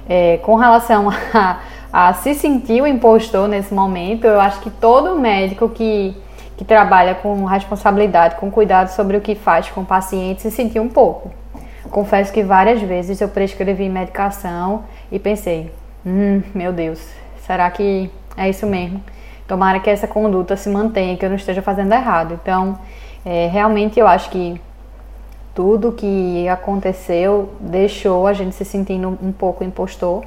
É, 0.07 0.37
com 0.39 0.57
relação 0.57 1.09
a, 1.33 1.61
a, 1.91 2.13
se 2.13 2.35
sentir 2.35 2.83
o 2.83 2.87
impostor 2.87 3.49
nesse 3.49 3.73
momento, 3.73 4.27
eu 4.27 4.39
acho 4.39 4.61
que 4.61 4.69
todo 4.69 5.19
médico 5.19 5.71
que, 5.71 6.15
que 6.59 6.65
trabalha 6.67 7.15
com 7.15 7.47
responsabilidade, 7.47 8.37
com 8.37 8.51
cuidado 8.51 8.89
sobre 8.89 9.17
o 9.17 9.23
que 9.23 9.35
faz 9.35 9.71
com 9.71 9.81
o 9.81 9.87
paciente, 9.87 10.43
se 10.43 10.51
sentiu 10.51 10.83
um 10.83 10.89
pouco. 10.89 11.31
Confesso 11.91 12.31
que 12.31 12.43
várias 12.43 12.83
vezes 12.83 13.23
eu 13.23 13.29
prescrevi 13.29 13.89
medicação 13.89 14.85
e 15.11 15.19
pensei: 15.19 15.73
hum, 16.05 16.43
meu 16.55 16.73
Deus, 16.73 17.01
será 17.47 17.71
que 17.71 18.11
é 18.37 18.51
isso 18.51 18.67
mesmo? 18.67 19.03
Tomara 19.47 19.81
que 19.81 19.89
essa 19.89 20.07
conduta 20.07 20.57
se 20.57 20.69
mantenha, 20.69 21.17
que 21.17 21.25
eu 21.25 21.29
não 21.29 21.37
esteja 21.37 21.63
fazendo 21.63 21.93
errado. 21.93 22.39
Então, 22.43 22.79
é, 23.25 23.49
realmente 23.49 23.99
eu 23.99 24.07
acho 24.07 24.31
que 24.31 24.61
tudo 25.55 25.93
que 25.93 26.47
aconteceu 26.49 27.55
deixou 27.59 28.27
a 28.27 28.33
gente 28.33 28.55
se 28.55 28.65
sentindo 28.65 29.19
um 29.23 29.33
pouco 29.33 29.65
impostor. 29.65 30.25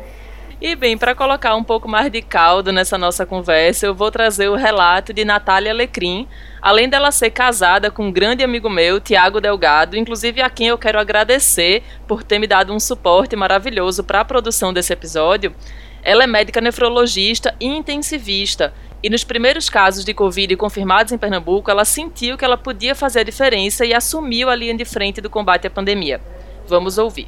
E 0.62 0.76
bem, 0.76 0.98
para 0.98 1.16
colocar 1.16 1.56
um 1.56 1.64
pouco 1.64 1.88
mais 1.88 2.12
de 2.12 2.22
caldo 2.22 2.74
nessa 2.74 2.98
nossa 2.98 3.26
conversa, 3.26 3.86
eu 3.86 3.96
vou 3.96 4.12
trazer 4.12 4.50
o 4.50 4.56
relato 4.56 5.14
de 5.14 5.24
Natália 5.24 5.72
Lecrim, 5.72 6.28
além 6.62 6.90
dela 6.90 7.12
ser 7.12 7.30
casada 7.30 7.90
com 7.90 8.08
um 8.08 8.12
grande 8.12 8.44
amigo 8.44 8.70
meu, 8.70 9.00
Tiago 9.00 9.40
Delgado, 9.40 9.96
inclusive 9.96 10.42
a 10.42 10.50
quem 10.50 10.68
eu 10.68 10.78
quero 10.78 11.00
agradecer 11.00 11.82
por 12.06 12.24
ter 12.24 12.40
me 12.40 12.48
dado 12.48 12.74
um 12.74 12.80
suporte 12.80 13.38
maravilhoso 13.38 14.04
para 14.04 14.20
a 14.20 14.26
produção 14.26 14.74
desse 14.74 14.92
episódio. 14.92 15.56
Ela 16.04 16.26
é 16.26 16.28
médica 16.28 16.60
nefrologista 16.60 17.56
e 17.58 17.66
intensivista 17.66 18.74
e 19.02 19.10
nos 19.10 19.24
primeiros 19.24 19.70
casos 19.70 20.04
de 20.04 20.14
Covid 20.14 20.56
confirmados 20.58 21.14
em 21.14 21.18
Pernambuco, 21.18 21.72
ela 21.72 21.86
sentiu 21.86 22.38
que 22.38 22.44
ela 22.44 22.58
podia 22.58 22.94
fazer 22.94 23.22
a 23.22 23.24
diferença 23.24 23.86
e 23.86 23.94
assumiu 23.94 24.50
a 24.50 24.56
linha 24.56 24.76
de 24.76 24.84
frente 24.84 25.22
do 25.22 25.30
combate 25.30 25.66
à 25.66 25.70
pandemia. 25.70 26.22
Vamos 26.68 26.98
ouvir. 26.98 27.28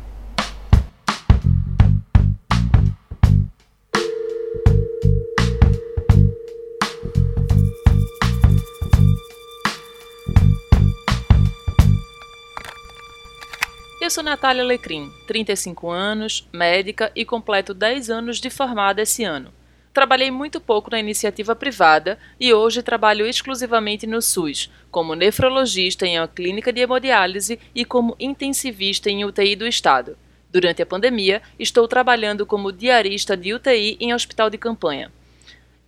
Eu 14.01 14.09
sou 14.09 14.23
Natália 14.23 14.63
Lecrim, 14.63 15.09
35 15.25 15.89
anos, 15.89 16.45
médica 16.51 17.11
e 17.15 17.23
completo 17.23 17.73
10 17.73 18.09
anos 18.09 18.41
de 18.41 18.49
formada 18.49 19.01
esse 19.03 19.23
ano. 19.23 19.53
Trabalhei 19.93 20.31
muito 20.31 20.61
pouco 20.61 20.89
na 20.89 20.99
iniciativa 20.99 21.53
privada 21.53 22.17
e 22.39 22.53
hoje 22.53 22.81
trabalho 22.81 23.27
exclusivamente 23.27 24.07
no 24.07 24.21
SUS, 24.21 24.71
como 24.89 25.15
nefrologista 25.15 26.05
em 26.05 26.17
uma 26.17 26.29
clínica 26.29 26.71
de 26.71 26.79
hemodiálise 26.79 27.59
e 27.75 27.83
como 27.83 28.15
intensivista 28.17 29.09
em 29.09 29.25
UTI 29.25 29.55
do 29.55 29.67
Estado. 29.67 30.17
Durante 30.49 30.81
a 30.81 30.85
pandemia, 30.85 31.41
estou 31.59 31.87
trabalhando 31.89 32.45
como 32.45 32.71
diarista 32.71 33.35
de 33.35 33.53
UTI 33.53 33.97
em 33.99 34.13
hospital 34.13 34.49
de 34.49 34.57
campanha. 34.57 35.11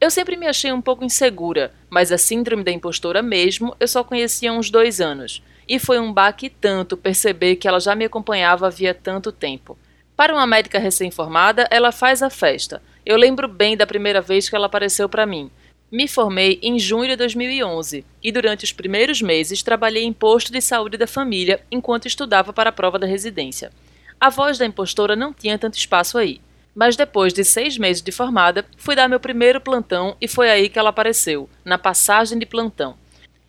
Eu 0.02 0.12
sempre 0.12 0.36
me 0.36 0.48
achei 0.48 0.74
um 0.74 0.82
pouco 0.82 1.06
insegura, 1.06 1.74
mas 1.90 2.12
a 2.12 2.18
síndrome 2.18 2.62
da 2.62 2.72
impostora 2.72 3.22
mesmo 3.22 3.74
eu 3.80 3.88
só 3.88 4.04
conhecia 4.04 4.52
há 4.52 4.54
uns 4.54 4.70
dois 4.70 5.00
anos. 5.00 5.42
E 5.66 5.80
foi 5.80 5.98
um 5.98 6.12
baque 6.12 6.50
tanto 6.50 6.98
perceber 6.98 7.56
que 7.56 7.70
ela 7.70 7.80
já 7.80 7.96
me 7.96 8.04
acompanhava 8.04 8.68
havia 8.68 8.94
tanto 8.94 9.32
tempo. 9.32 9.78
Para 10.16 10.34
uma 10.34 10.46
médica 10.46 10.78
recém-formada, 10.78 11.68
ela 11.72 11.92
faz 11.92 12.22
a 12.22 12.30
festa, 12.30 12.82
eu 13.06 13.18
lembro 13.18 13.48
bem 13.48 13.76
da 13.76 13.86
primeira 13.86 14.22
vez 14.22 14.48
que 14.48 14.56
ela 14.56 14.68
apareceu 14.68 15.10
para 15.10 15.26
mim. 15.26 15.52
Me 15.92 16.08
formei 16.08 16.60
em 16.64 16.80
junho 16.80 17.10
de 17.10 17.16
2011 17.16 18.06
e 18.24 18.32
durante 18.32 18.64
os 18.64 18.72
primeiros 18.72 19.22
meses 19.22 19.62
trabalhei 19.62 20.04
em 20.04 20.14
posto 20.14 20.52
de 20.52 20.62
saúde 20.62 20.98
da 20.98 21.06
família 21.06 21.62
enquanto 21.70 22.08
estudava 22.08 22.54
para 22.54 22.70
a 22.70 22.74
prova 22.74 22.98
da 22.98 23.06
residência. 23.06 23.72
A 24.20 24.30
voz 24.30 24.58
da 24.58 24.66
impostora 24.66 25.16
não 25.16 25.34
tinha 25.34 25.60
tanto 25.60 25.78
espaço 25.78 26.18
aí. 26.18 26.40
Mas 26.74 26.96
depois 26.96 27.34
de 27.34 27.44
seis 27.44 27.78
meses 27.78 28.02
de 28.02 28.12
formada, 28.12 28.66
fui 28.78 28.96
dar 28.96 29.08
meu 29.08 29.20
primeiro 29.20 29.62
plantão 29.62 30.16
e 30.20 30.28
foi 30.28 30.50
aí 30.50 30.70
que 30.70 30.80
ela 30.80 30.90
apareceu, 30.90 31.48
na 31.64 31.78
passagem 31.78 32.40
de 32.40 32.46
plantão. 32.46 32.96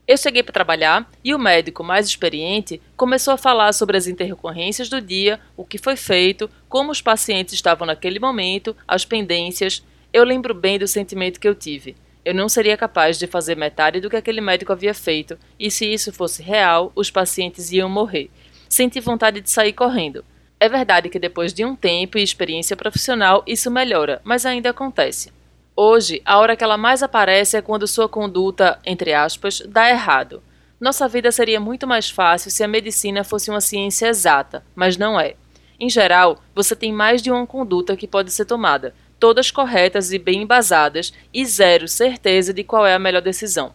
Eu 0.07 0.19
cheguei 0.19 0.43
para 0.43 0.53
trabalhar 0.53 1.11
e 1.25 1.35
o 1.35 1.39
médico 1.39 1.83
mais 1.83 2.07
experiente 2.07 2.81
começou 2.95 3.33
a 3.33 3.39
falar 3.39 3.73
sobre 3.73 3.97
as 3.97 4.07
intercorrências 4.07 4.91
do 4.91 5.01
dia, 5.01 5.41
o 5.57 5.65
que 5.65 5.79
foi 5.79 5.97
feito, 5.97 6.51
como 6.69 6.93
os 6.93 7.01
pacientes 7.01 7.55
estavam 7.55 7.87
naquele 7.87 8.19
momento, 8.21 8.77
as 8.87 9.07
pendências. 9.07 9.83
Eu 10.13 10.23
lembro 10.23 10.53
bem 10.53 10.79
do 10.79 10.87
sentimento 10.87 11.41
que 11.41 11.49
eu 11.49 11.55
tive. 11.55 11.97
Eu 12.23 12.35
não 12.35 12.51
seria 12.51 12.77
capaz 12.77 13.19
de 13.19 13.27
fazer 13.27 13.57
metade 13.57 13.99
do 13.99 14.11
que 14.11 14.17
aquele 14.17 14.43
médico 14.43 14.73
havia 14.73 14.93
feito, 14.93 15.39
e 15.59 15.71
se 15.71 15.91
isso 15.91 16.13
fosse 16.13 16.43
real, 16.43 16.93
os 16.95 17.11
pacientes 17.11 17.73
iam 17.73 17.89
morrer. 17.89 18.31
Senti 18.69 19.01
vontade 19.01 19.41
de 19.41 19.51
sair 19.51 19.73
correndo. 19.73 20.23
É 20.61 20.69
verdade 20.69 21.09
que 21.09 21.19
depois 21.19 21.53
de 21.53 21.65
um 21.65 21.75
tempo 21.75 22.19
e 22.19 22.23
experiência 22.23 22.77
profissional 22.77 23.43
isso 23.47 23.71
melhora, 23.71 24.21
mas 24.23 24.45
ainda 24.45 24.71
acontece. 24.71 25.33
Hoje, 25.77 26.23
a 26.25 26.39
hora 26.39 26.55
que 26.55 26.63
ela 26.63 26.77
mais 26.77 27.03
aparece 27.03 27.57
é 27.57 27.63
quando 27.63 27.89
sua 27.89 28.09
conduta, 28.09 28.79
entre 28.87 29.13
aspas, 29.13 29.61
dá 29.67 29.91
errado. 29.91 30.41
Nossa 30.81 31.09
vida 31.09 31.33
seria 31.33 31.59
muito 31.59 31.85
mais 31.85 32.09
fácil 32.09 32.49
se 32.49 32.63
a 32.63 32.69
medicina 32.69 33.25
fosse 33.25 33.51
uma 33.51 33.61
ciência 33.61 34.07
exata, 34.07 34.65
mas 34.73 34.97
não 34.97 35.19
é. 35.19 35.35
Em 35.81 35.91
geral, 35.91 36.39
você 36.55 36.77
tem 36.77 36.93
mais 36.93 37.21
de 37.21 37.29
uma 37.29 37.45
conduta 37.45 37.97
que 37.97 38.07
pode 38.07 38.31
ser 38.31 38.45
tomada, 38.45 38.95
todas 39.19 39.51
corretas 39.51 40.13
e 40.13 40.19
bem 40.19 40.43
embasadas, 40.43 41.13
e 41.33 41.45
zero 41.45 41.89
certeza 41.89 42.55
de 42.55 42.63
qual 42.63 42.87
é 42.87 42.95
a 42.95 42.99
melhor 42.99 43.23
decisão. 43.23 43.73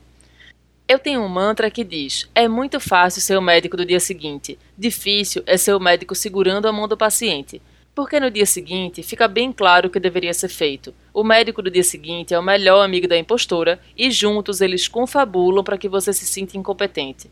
Eu 0.88 1.00
tenho 1.00 1.22
um 1.22 1.28
mantra 1.28 1.70
que 1.70 1.84
diz: 1.84 2.30
é 2.34 2.48
muito 2.48 2.80
fácil 2.80 3.22
ser 3.22 3.38
o 3.38 3.42
médico 3.42 3.76
do 3.76 3.86
dia 3.86 4.00
seguinte, 4.00 4.58
difícil 4.78 5.44
é 5.46 5.58
ser 5.58 5.74
o 5.74 5.80
médico 5.82 6.16
segurando 6.16 6.66
a 6.66 6.72
mão 6.72 6.88
do 6.88 6.96
paciente. 6.96 7.62
Porque 8.00 8.18
no 8.18 8.32
dia 8.32 8.46
seguinte 8.46 9.04
fica 9.04 9.28
bem 9.28 9.52
claro 9.52 9.90
o 9.90 9.92
que 9.92 10.00
deveria 10.00 10.34
ser 10.34 10.48
feito. 10.48 10.96
O 11.14 11.22
médico 11.22 11.62
do 11.62 11.70
dia 11.70 11.84
seguinte 11.84 12.34
é 12.34 12.40
o 12.40 12.42
melhor 12.42 12.82
amigo 12.82 13.10
da 13.10 13.18
impostora 13.18 13.78
e 13.98 14.10
juntos 14.10 14.62
eles 14.62 14.88
confabulam 14.88 15.66
para 15.66 15.78
que 15.78 15.90
você 15.90 16.14
se 16.14 16.26
sinta 16.26 16.58
incompetente. 16.58 17.30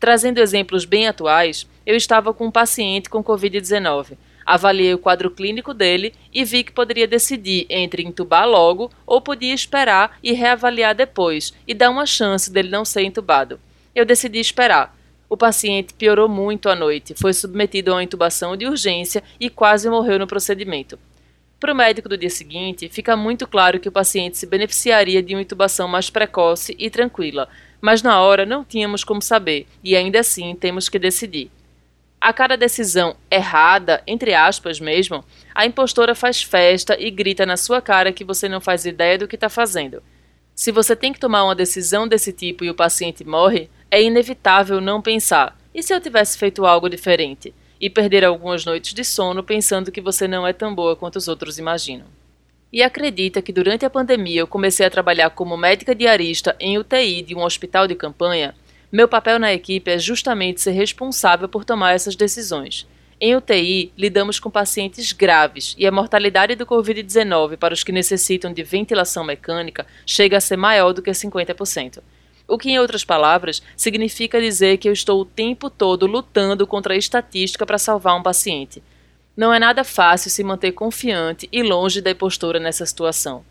Trazendo 0.00 0.38
exemplos 0.38 0.86
bem 0.86 1.06
atuais, 1.06 1.66
eu 1.84 1.94
estava 1.94 2.32
com 2.32 2.46
um 2.46 2.50
paciente 2.50 3.10
com 3.10 3.22
Covid-19. 3.22 4.16
Avaliei 4.46 4.94
o 4.94 4.98
quadro 4.98 5.30
clínico 5.30 5.74
dele 5.74 6.14
e 6.32 6.46
vi 6.46 6.64
que 6.64 6.72
poderia 6.72 7.06
decidir 7.06 7.66
entre 7.68 8.02
entubar 8.02 8.48
logo 8.48 8.90
ou 9.04 9.20
podia 9.20 9.52
esperar 9.52 10.16
e 10.22 10.32
reavaliar 10.32 10.94
depois 10.94 11.52
e 11.68 11.74
dar 11.74 11.90
uma 11.90 12.06
chance 12.06 12.50
dele 12.50 12.70
não 12.70 12.86
ser 12.86 13.02
entubado. 13.02 13.60
Eu 13.94 14.06
decidi 14.06 14.40
esperar. 14.40 14.95
O 15.28 15.36
paciente 15.36 15.92
piorou 15.94 16.28
muito 16.28 16.68
à 16.68 16.74
noite, 16.74 17.14
foi 17.14 17.32
submetido 17.32 17.90
a 17.90 17.96
uma 17.96 18.02
intubação 18.02 18.56
de 18.56 18.66
urgência 18.66 19.22
e 19.40 19.50
quase 19.50 19.90
morreu 19.90 20.18
no 20.18 20.26
procedimento. 20.26 20.98
Para 21.58 21.72
o 21.72 21.76
médico 21.76 22.08
do 22.08 22.18
dia 22.18 22.30
seguinte, 22.30 22.88
fica 22.88 23.16
muito 23.16 23.46
claro 23.46 23.80
que 23.80 23.88
o 23.88 23.92
paciente 23.92 24.38
se 24.38 24.46
beneficiaria 24.46 25.22
de 25.22 25.34
uma 25.34 25.42
intubação 25.42 25.88
mais 25.88 26.10
precoce 26.10 26.76
e 26.78 26.90
tranquila, 26.90 27.48
mas 27.80 28.02
na 28.02 28.20
hora 28.20 28.46
não 28.46 28.64
tínhamos 28.64 29.02
como 29.02 29.20
saber 29.22 29.66
e 29.82 29.96
ainda 29.96 30.20
assim 30.20 30.54
temos 30.54 30.88
que 30.88 30.98
decidir. 30.98 31.50
A 32.20 32.32
cada 32.32 32.56
decisão 32.56 33.16
errada, 33.30 34.02
entre 34.06 34.34
aspas 34.34 34.78
mesmo, 34.80 35.24
a 35.54 35.66
impostora 35.66 36.14
faz 36.14 36.42
festa 36.42 36.96
e 36.98 37.10
grita 37.10 37.44
na 37.46 37.56
sua 37.56 37.80
cara 37.80 38.12
que 38.12 38.24
você 38.24 38.48
não 38.48 38.60
faz 38.60 38.84
ideia 38.84 39.18
do 39.18 39.28
que 39.28 39.36
está 39.36 39.48
fazendo. 39.48 40.02
Se 40.54 40.72
você 40.72 40.94
tem 40.94 41.12
que 41.12 41.20
tomar 41.20 41.44
uma 41.44 41.54
decisão 41.54 42.08
desse 42.08 42.32
tipo 42.32 42.64
e 42.64 42.70
o 42.70 42.74
paciente 42.74 43.24
morre, 43.24 43.68
é 43.90 44.02
inevitável 44.02 44.80
não 44.80 45.02
pensar: 45.02 45.56
e 45.74 45.82
se 45.82 45.94
eu 45.94 46.00
tivesse 46.00 46.38
feito 46.38 46.64
algo 46.64 46.88
diferente? 46.88 47.54
E 47.78 47.90
perder 47.90 48.24
algumas 48.24 48.64
noites 48.64 48.94
de 48.94 49.04
sono 49.04 49.42
pensando 49.42 49.92
que 49.92 50.00
você 50.00 50.26
não 50.26 50.46
é 50.46 50.52
tão 50.52 50.74
boa 50.74 50.96
quanto 50.96 51.16
os 51.16 51.28
outros 51.28 51.58
imaginam. 51.58 52.06
E 52.72 52.82
acredita 52.82 53.42
que 53.42 53.52
durante 53.52 53.84
a 53.84 53.90
pandemia 53.90 54.40
eu 54.40 54.46
comecei 54.46 54.86
a 54.86 54.90
trabalhar 54.90 55.30
como 55.30 55.56
médica 55.56 55.94
diarista 55.94 56.56
em 56.58 56.78
UTI 56.78 57.22
de 57.22 57.34
um 57.34 57.42
hospital 57.42 57.86
de 57.86 57.94
campanha? 57.94 58.54
Meu 58.90 59.06
papel 59.06 59.38
na 59.38 59.52
equipe 59.52 59.90
é 59.90 59.98
justamente 59.98 60.60
ser 60.60 60.72
responsável 60.72 61.48
por 61.48 61.64
tomar 61.64 61.92
essas 61.92 62.16
decisões. 62.16 62.86
Em 63.20 63.34
UTI, 63.34 63.92
lidamos 63.96 64.38
com 64.38 64.50
pacientes 64.50 65.12
graves 65.12 65.74
e 65.78 65.86
a 65.86 65.92
mortalidade 65.92 66.54
do 66.54 66.66
Covid-19 66.66 67.56
para 67.56 67.72
os 67.72 67.82
que 67.82 67.92
necessitam 67.92 68.52
de 68.52 68.62
ventilação 68.62 69.24
mecânica 69.24 69.86
chega 70.04 70.36
a 70.36 70.40
ser 70.40 70.56
maior 70.56 70.92
do 70.92 71.00
que 71.00 71.10
50%. 71.10 72.02
O 72.48 72.56
que, 72.56 72.70
em 72.70 72.78
outras 72.78 73.04
palavras, 73.04 73.62
significa 73.76 74.40
dizer 74.40 74.78
que 74.78 74.88
eu 74.88 74.92
estou 74.92 75.20
o 75.20 75.24
tempo 75.24 75.68
todo 75.68 76.06
lutando 76.06 76.66
contra 76.66 76.94
a 76.94 76.96
estatística 76.96 77.66
para 77.66 77.78
salvar 77.78 78.16
um 78.16 78.22
paciente. 78.22 78.82
Não 79.36 79.52
é 79.52 79.58
nada 79.58 79.82
fácil 79.84 80.30
se 80.30 80.44
manter 80.44 80.72
confiante 80.72 81.48
e 81.52 81.62
longe 81.62 82.00
da 82.00 82.12
impostura 82.12 82.60
nessa 82.60 82.86
situação. 82.86 83.44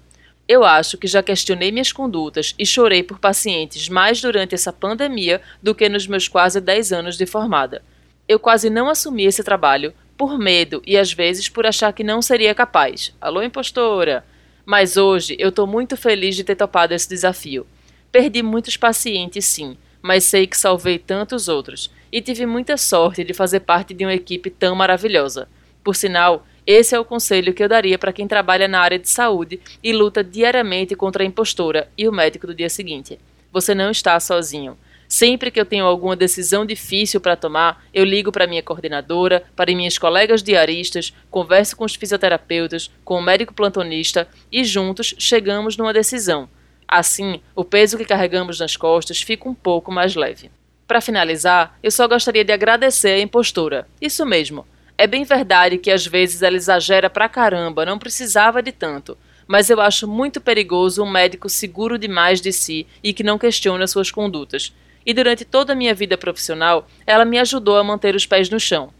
Eu 0.48 0.64
acho 0.64 0.98
que 0.98 1.08
já 1.08 1.22
questionei 1.22 1.72
minhas 1.72 1.92
condutas 1.92 2.56
e 2.58 2.66
chorei 2.66 3.04
por 3.04 3.20
pacientes 3.20 3.90
mais 3.90 4.22
durante 4.22 4.56
essa 4.56 4.72
pandemia 4.72 5.42
do 5.62 5.76
que 5.76 5.90
nos 5.90 6.08
meus 6.08 6.28
quase 6.28 6.62
10 6.62 6.92
anos 6.94 7.18
de 7.18 7.26
formada. 7.26 7.84
Eu 8.28 8.40
quase 8.40 8.70
não 8.70 8.88
assumi 8.88 9.26
esse 9.26 9.44
trabalho 9.44 9.94
por 10.18 10.40
medo 10.40 10.82
e 10.86 10.98
às 10.98 11.12
vezes 11.12 11.50
por 11.50 11.66
achar 11.66 11.92
que 11.94 12.04
não 12.04 12.22
seria 12.22 12.56
capaz. 12.56 13.14
Alô, 13.20 13.42
impostora! 13.42 14.24
Mas 14.66 14.98
hoje 14.98 15.36
eu 15.38 15.50
estou 15.50 15.68
muito 15.68 15.98
feliz 15.98 16.36
de 16.36 16.44
ter 16.44 16.56
topado 16.56 16.94
esse 16.94 17.10
desafio. 17.10 17.68
Perdi 18.16 18.42
muitos 18.42 18.78
pacientes, 18.78 19.44
sim, 19.44 19.76
mas 20.02 20.24
sei 20.24 20.48
que 20.48 20.58
salvei 20.58 20.98
tantos 20.98 21.50
outros 21.50 21.92
e 22.10 22.22
tive 22.22 22.46
muita 22.46 22.78
sorte 22.78 23.26
de 23.26 23.34
fazer 23.34 23.60
parte 23.60 23.94
de 23.94 24.06
uma 24.06 24.14
equipe 24.14 24.50
tão 24.50 24.74
maravilhosa. 24.74 25.50
Por 25.84 25.98
sinal, 25.98 26.48
esse 26.66 26.96
é 26.96 27.00
o 27.00 27.04
conselho 27.04 27.54
que 27.54 27.62
eu 27.62 27.68
daria 27.68 28.00
para 28.00 28.14
quem 28.14 28.26
trabalha 28.26 28.70
na 28.70 28.80
área 28.80 28.98
de 28.98 29.10
saúde 29.10 29.60
e 29.84 29.92
luta 29.92 30.24
diariamente 30.24 30.96
contra 30.96 31.24
a 31.24 31.26
impostora 31.26 31.90
e 31.98 32.08
o 32.08 32.12
médico 32.14 32.48
do 32.48 32.56
dia 32.56 32.70
seguinte. 32.70 33.20
Você 33.52 33.76
não 33.76 33.92
está 33.92 34.18
sozinho. 34.18 34.78
Sempre 35.10 35.52
que 35.52 35.60
eu 35.60 35.66
tenho 35.66 35.84
alguma 35.84 36.16
decisão 36.16 36.66
difícil 36.66 37.20
para 37.20 37.36
tomar, 37.36 37.86
eu 37.94 38.06
ligo 38.06 38.32
para 38.32 38.48
minha 38.48 38.64
coordenadora, 38.64 39.44
para 39.58 39.76
minhas 39.76 39.98
colegas 39.98 40.42
diaristas, 40.42 41.14
converso 41.30 41.76
com 41.76 41.84
os 41.84 41.96
fisioterapeutas, 41.96 42.90
com 43.04 43.20
o 43.20 43.22
médico 43.22 43.54
plantonista 43.54 44.26
e 44.50 44.64
juntos 44.64 45.14
chegamos 45.20 45.76
numa 45.76 45.92
decisão. 45.92 46.48
Assim, 46.88 47.42
o 47.56 47.64
peso 47.64 47.98
que 47.98 48.06
carregamos 48.06 48.60
nas 48.60 48.78
costas 48.78 49.22
fica 49.22 49.50
um 49.50 49.54
pouco 49.54 49.92
mais 49.92 50.16
leve. 50.16 50.52
Para 50.88 51.02
finalizar, 51.02 51.78
eu 51.82 51.90
só 51.90 52.08
gostaria 52.08 52.44
de 52.44 52.54
agradecer 52.54 53.10
a 53.10 53.20
impostora. 53.20 53.88
Isso 54.00 54.26
mesmo, 54.26 54.66
é 54.98 55.08
bem 55.08 55.24
verdade 55.24 55.78
que 55.78 55.92
às 55.92 56.06
vezes 56.06 56.42
ela 56.42 56.56
exagera 56.56 57.10
pra 57.10 57.28
caramba, 57.28 57.86
não 57.86 58.00
precisava 58.00 58.62
de 58.62 58.72
tanto. 58.72 59.18
Mas 59.48 59.70
eu 59.70 59.82
acho 59.82 60.08
muito 60.08 60.40
perigoso 60.40 61.04
um 61.04 61.10
médico 61.10 61.50
seguro 61.50 61.98
demais 61.98 62.40
de 62.40 62.52
si 62.52 62.88
e 63.04 63.14
que 63.14 63.24
não 63.24 63.38
questiona 63.38 63.88
suas 63.88 64.10
condutas. 64.10 64.74
E 65.06 65.14
durante 65.14 65.44
toda 65.44 65.74
a 65.74 65.76
minha 65.76 65.94
vida 65.94 66.18
profissional, 66.18 66.88
ela 67.06 67.26
me 67.26 67.38
ajudou 67.38 67.78
a 67.78 67.84
manter 67.84 68.16
os 68.16 68.26
pés 68.26 68.50
no 68.50 68.60
chão. 68.60 68.92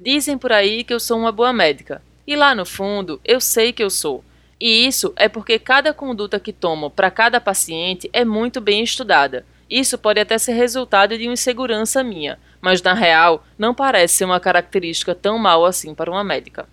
Dizem 0.00 0.38
por 0.38 0.52
aí 0.52 0.84
que 0.84 0.94
eu 0.94 1.00
sou 1.00 1.18
uma 1.18 1.32
boa 1.32 1.52
médica. 1.52 2.00
E 2.26 2.34
lá 2.34 2.54
no 2.54 2.64
fundo, 2.64 3.20
eu 3.24 3.40
sei 3.40 3.72
que 3.72 3.82
eu 3.82 3.90
sou. 3.90 4.24
E 4.60 4.86
isso 4.86 5.12
é 5.16 5.28
porque 5.28 5.58
cada 5.58 5.92
conduta 5.92 6.40
que 6.40 6.52
tomo 6.52 6.90
para 6.90 7.10
cada 7.10 7.40
paciente 7.40 8.08
é 8.12 8.24
muito 8.24 8.60
bem 8.60 8.82
estudada. 8.82 9.44
Isso 9.68 9.98
pode 9.98 10.20
até 10.20 10.38
ser 10.38 10.52
resultado 10.52 11.16
de 11.16 11.26
uma 11.26 11.32
insegurança 11.32 12.02
minha, 12.02 12.38
mas 12.60 12.82
na 12.82 12.94
real 12.94 13.44
não 13.58 13.74
parece 13.74 14.16
ser 14.16 14.24
uma 14.24 14.40
característica 14.40 15.14
tão 15.14 15.38
mal 15.38 15.64
assim 15.64 15.94
para 15.94 16.10
uma 16.10 16.22
médica. 16.22 16.68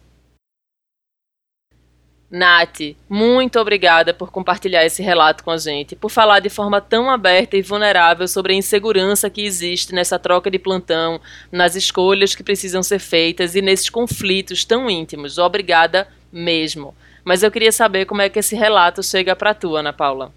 Nath, 2.32 2.96
muito 3.10 3.60
obrigada 3.60 4.14
por 4.14 4.32
compartilhar 4.32 4.86
esse 4.86 5.04
relato 5.04 5.44
com 5.44 5.52
a 5.52 5.58
gente, 5.58 5.98
por 5.98 6.10
falar 6.10 6.40
de 6.40 6.50
forma 6.50 6.80
tão 6.80 7.10
aberta 7.12 7.58
e 7.58 7.62
vulnerável 7.62 8.26
sobre 8.26 8.54
a 8.54 8.56
insegurança 8.56 9.30
que 9.30 9.42
existe 9.42 9.94
nessa 9.94 10.18
troca 10.18 10.50
de 10.50 10.58
plantão, 10.58 11.20
nas 11.52 11.76
escolhas 11.76 12.34
que 12.34 12.42
precisam 12.42 12.82
ser 12.82 13.00
feitas 13.00 13.54
e 13.54 13.62
nesses 13.62 13.90
conflitos 13.90 14.64
tão 14.64 14.90
íntimos. 14.90 15.38
Obrigada 15.38 16.08
mesmo. 16.32 16.96
Mas 17.24 17.44
eu 17.44 17.52
queria 17.52 17.72
saber 17.72 18.06
como 18.06 18.22
é 18.22 18.30
que 18.30 18.40
esse 18.40 18.56
relato 18.56 19.04
chega 19.04 19.36
para 19.36 19.54
tu, 19.54 19.76
Ana 19.76 19.94
Paula. 19.94 20.32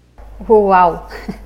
Uau! 0.47 1.07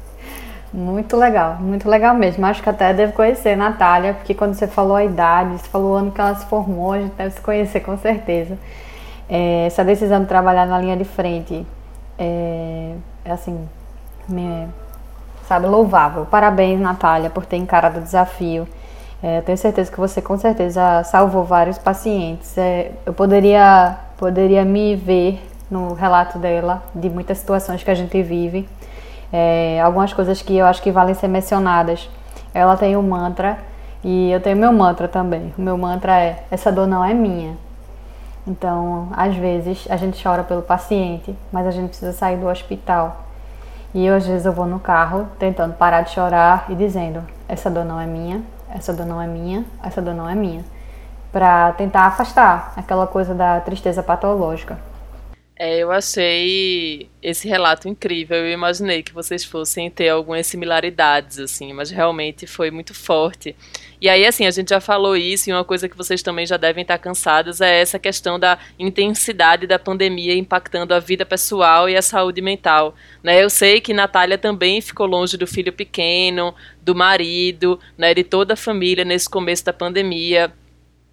Muito 0.71 1.17
legal, 1.17 1.57
muito 1.59 1.89
legal 1.89 2.13
mesmo. 2.13 2.45
Acho 2.45 2.61
que 2.61 2.69
até 2.69 2.93
devo 2.93 3.13
conhecer 3.13 3.53
a 3.53 3.55
Natália, 3.55 4.13
porque 4.13 4.35
quando 4.35 4.53
você 4.53 4.67
falou 4.67 4.95
a 4.95 5.03
idade, 5.03 5.57
você 5.57 5.67
falou 5.67 5.93
o 5.93 5.95
ano 5.95 6.11
que 6.11 6.21
ela 6.21 6.35
se 6.35 6.45
formou, 6.45 6.93
a 6.93 6.99
gente 6.99 7.13
deve 7.13 7.31
se 7.31 7.41
conhecer 7.41 7.79
com 7.79 7.97
certeza. 7.97 8.55
É, 9.27 9.65
essa 9.65 9.83
decisão 9.83 10.21
de 10.21 10.27
trabalhar 10.27 10.67
na 10.67 10.77
linha 10.79 10.95
de 10.95 11.05
frente 11.05 11.65
é, 12.19 12.93
é 13.25 13.31
assim, 13.31 13.67
me, 14.27 14.67
sabe, 15.47 15.65
louvável. 15.65 16.27
Parabéns, 16.27 16.79
Natália, 16.79 17.31
por 17.31 17.45
ter 17.47 17.57
encarado 17.57 17.99
o 17.99 18.03
desafio. 18.03 18.67
É, 19.21 19.39
eu 19.39 19.41
tenho 19.43 19.57
certeza 19.57 19.91
que 19.91 19.99
você 19.99 20.21
com 20.21 20.37
certeza 20.37 21.03
salvou 21.03 21.43
vários 21.43 21.77
pacientes. 21.77 22.57
É, 22.57 22.91
eu 23.05 23.13
poderia, 23.13 23.97
poderia 24.17 24.63
me 24.63 24.95
ver 24.95 25.41
no 25.69 25.93
relato 25.93 26.39
dela 26.39 26.81
de 26.95 27.09
muitas 27.09 27.37
situações 27.37 27.83
que 27.83 27.91
a 27.91 27.95
gente 27.95 28.21
vive 28.23 28.67
é, 29.31 29.79
algumas 29.81 30.11
coisas 30.13 30.41
que 30.41 30.57
eu 30.57 30.65
acho 30.65 30.81
que 30.81 30.91
valem 30.91 31.13
ser 31.13 31.27
mencionadas. 31.27 32.09
Ela 32.53 32.75
tem 32.75 32.97
um 32.97 33.03
mantra 33.03 33.57
e 34.03 34.31
eu 34.31 34.39
tenho 34.39 34.57
meu 34.57 34.73
mantra 34.73 35.07
também. 35.07 35.53
O 35.57 35.61
meu 35.61 35.77
mantra 35.77 36.19
é: 36.19 36.43
essa 36.49 36.71
dor 36.71 36.87
não 36.87 37.03
é 37.03 37.13
minha. 37.13 37.55
Então, 38.47 39.09
às 39.11 39.35
vezes 39.35 39.85
a 39.89 39.97
gente 39.97 40.21
chora 40.21 40.43
pelo 40.43 40.61
paciente, 40.61 41.35
mas 41.51 41.67
a 41.67 41.71
gente 41.71 41.89
precisa 41.89 42.13
sair 42.13 42.37
do 42.37 42.47
hospital. 42.47 43.25
E 43.93 44.05
eu, 44.05 44.15
às 44.15 44.25
vezes 44.25 44.45
eu 44.45 44.51
vou 44.51 44.65
no 44.65 44.79
carro 44.79 45.27
tentando 45.37 45.73
parar 45.73 46.01
de 46.01 46.11
chorar 46.11 46.65
e 46.69 46.75
dizendo: 46.75 47.23
essa 47.47 47.69
dor 47.69 47.85
não 47.85 47.99
é 47.99 48.05
minha, 48.05 48.41
essa 48.69 48.93
dor 48.93 49.05
não 49.05 49.21
é 49.21 49.27
minha, 49.27 49.65
essa 49.83 50.01
dor 50.01 50.13
não 50.13 50.29
é 50.29 50.35
minha, 50.35 50.63
para 51.31 51.71
tentar 51.73 52.05
afastar 52.05 52.73
aquela 52.75 53.07
coisa 53.07 53.33
da 53.33 53.59
tristeza 53.61 54.01
patológica. 54.01 54.79
É, 55.61 55.79
eu 55.79 55.91
achei 55.91 57.09
esse 57.21 57.45
relato 57.45 57.89
incrível. 57.89 58.37
Eu 58.37 58.53
imaginei 58.53 59.03
que 59.03 59.13
vocês 59.13 59.43
fossem 59.43 59.89
ter 59.91 60.07
algumas 60.07 60.47
similaridades, 60.47 61.37
assim, 61.37 61.73
mas 61.73 61.91
realmente 61.91 62.47
foi 62.47 62.71
muito 62.71 62.93
forte. 62.93 63.53
E 64.01 64.07
aí, 64.07 64.25
assim, 64.25 64.45
a 64.45 64.51
gente 64.51 64.69
já 64.69 64.79
falou 64.79 65.17
isso, 65.17 65.49
e 65.49 65.53
uma 65.53 65.63
coisa 65.63 65.89
que 65.89 65.97
vocês 65.97 66.23
também 66.23 66.45
já 66.45 66.55
devem 66.55 66.83
estar 66.83 66.97
cansados 66.97 67.59
é 67.59 67.81
essa 67.81 67.99
questão 67.99 68.39
da 68.39 68.57
intensidade 68.77 69.67
da 69.67 69.77
pandemia 69.77 70.33
impactando 70.33 70.93
a 70.93 70.99
vida 70.99 71.25
pessoal 71.25 71.89
e 71.89 71.97
a 71.97 72.01
saúde 72.01 72.41
mental. 72.41 72.95
Né? 73.21 73.43
Eu 73.43 73.49
sei 73.49 73.81
que 73.81 73.93
Natália 73.93 74.37
também 74.37 74.79
ficou 74.79 75.05
longe 75.05 75.35
do 75.35 75.45
filho 75.45 75.73
pequeno, 75.73 76.55
do 76.81 76.95
marido, 76.95 77.77
né, 77.97 78.13
de 78.13 78.23
toda 78.23 78.53
a 78.53 78.57
família 78.57 79.03
nesse 79.03 79.29
começo 79.29 79.65
da 79.65 79.73
pandemia. 79.73 80.51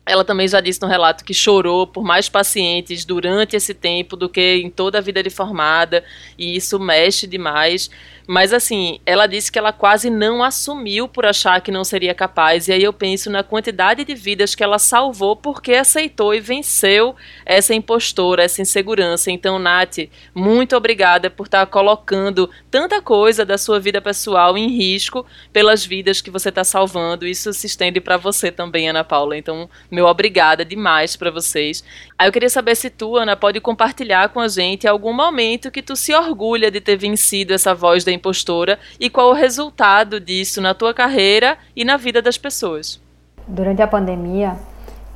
Ela 0.07 0.25
também 0.25 0.47
já 0.47 0.61
disse 0.61 0.81
no 0.81 0.87
relato 0.87 1.25
que 1.25 1.35
chorou 1.35 1.87
por 1.87 2.05
mais 2.05 2.29
pacientes 2.29 3.05
durante 3.05 3.57
esse 3.57 3.75
tempo 3.75 4.17
do 4.17 4.29
que 4.29 4.55
em 4.57 4.71
toda 4.71 4.99
a 4.99 5.01
vida 5.01 5.21
de 5.23 5.31
formada, 5.31 6.05
e 6.39 6.57
isso 6.57 6.79
mexe 6.79 7.27
demais. 7.27 7.91
Mas 8.27 8.53
assim, 8.53 8.99
ela 9.07 9.27
disse 9.27 9.53
que 9.53 9.59
ela 9.59 9.73
quase 9.73 10.11
não 10.11 10.43
assumiu 10.43 11.07
por 11.07 11.25
achar 11.25 11.61
que 11.61 11.71
não 11.71 11.85
seria 11.85 12.13
capaz. 12.13 12.67
E 12.67 12.73
aí 12.73 12.83
eu 12.83 12.93
penso 12.93 13.31
na 13.31 13.45
quantidade 13.45 14.05
de 14.05 14.15
vidas 14.15 14.55
que 14.55 14.65
ela 14.65 14.79
salvou 14.79 15.37
porque 15.37 15.75
aceitou 15.75 16.35
e 16.35 16.41
venceu 16.41 17.15
essa 17.45 17.73
impostora, 17.73 18.43
essa 18.43 18.61
insegurança. 18.61 19.31
Então, 19.31 19.59
Nath, 19.59 19.99
muito 20.35 20.77
obrigada 20.77 21.31
por 21.31 21.47
estar 21.47 21.65
colocando 21.67 22.51
tanta 22.69 23.01
coisa 23.01 23.45
da 23.45 23.57
sua 23.57 23.79
vida 23.79 24.01
pessoal 24.01 24.59
em 24.59 24.69
risco 24.69 25.25
pelas 25.53 25.87
vidas 25.87 26.21
que 26.21 26.31
você 26.31 26.49
está 26.49 26.65
salvando. 26.65 27.27
Isso 27.27 27.53
se 27.53 27.67
estende 27.67 28.01
para 28.01 28.17
você 28.17 28.51
também, 28.51 28.89
Ana 28.89 29.05
Paula. 29.05 29.37
Então, 29.37 29.71
meu 29.97 30.05
obrigada 30.05 30.63
demais 30.63 31.17
para 31.17 31.31
vocês. 31.31 31.83
Aí 32.19 32.29
eu 32.29 32.33
queria 32.33 32.51
saber 32.51 32.75
se 32.75 32.91
tu, 32.91 33.17
Ana, 33.17 33.35
pode 33.35 33.59
compartilhar 33.63 34.29
com 34.29 34.41
a 34.41 34.47
gente 34.47 34.87
algum 34.87 35.15
momento 35.15 35.71
que 35.71 35.81
tu 35.81 35.97
se 35.97 36.15
orgulha 36.15 36.71
de 36.71 36.83
ter 36.83 36.99
vencido 36.99 37.55
essa 37.55 37.75
voz 37.75 38.05
da 38.05 38.13
impostora 38.13 38.79
e 39.01 39.09
qual 39.09 39.31
o 39.31 39.33
resultado 39.33 40.21
disso 40.21 40.61
na 40.61 40.75
tua 40.75 40.93
carreira 40.93 41.57
e 41.75 41.83
na 41.83 41.97
vida 41.97 42.21
das 42.21 42.37
pessoas. 42.37 43.01
Durante 43.49 43.81
a 43.81 43.87
pandemia, 43.87 44.59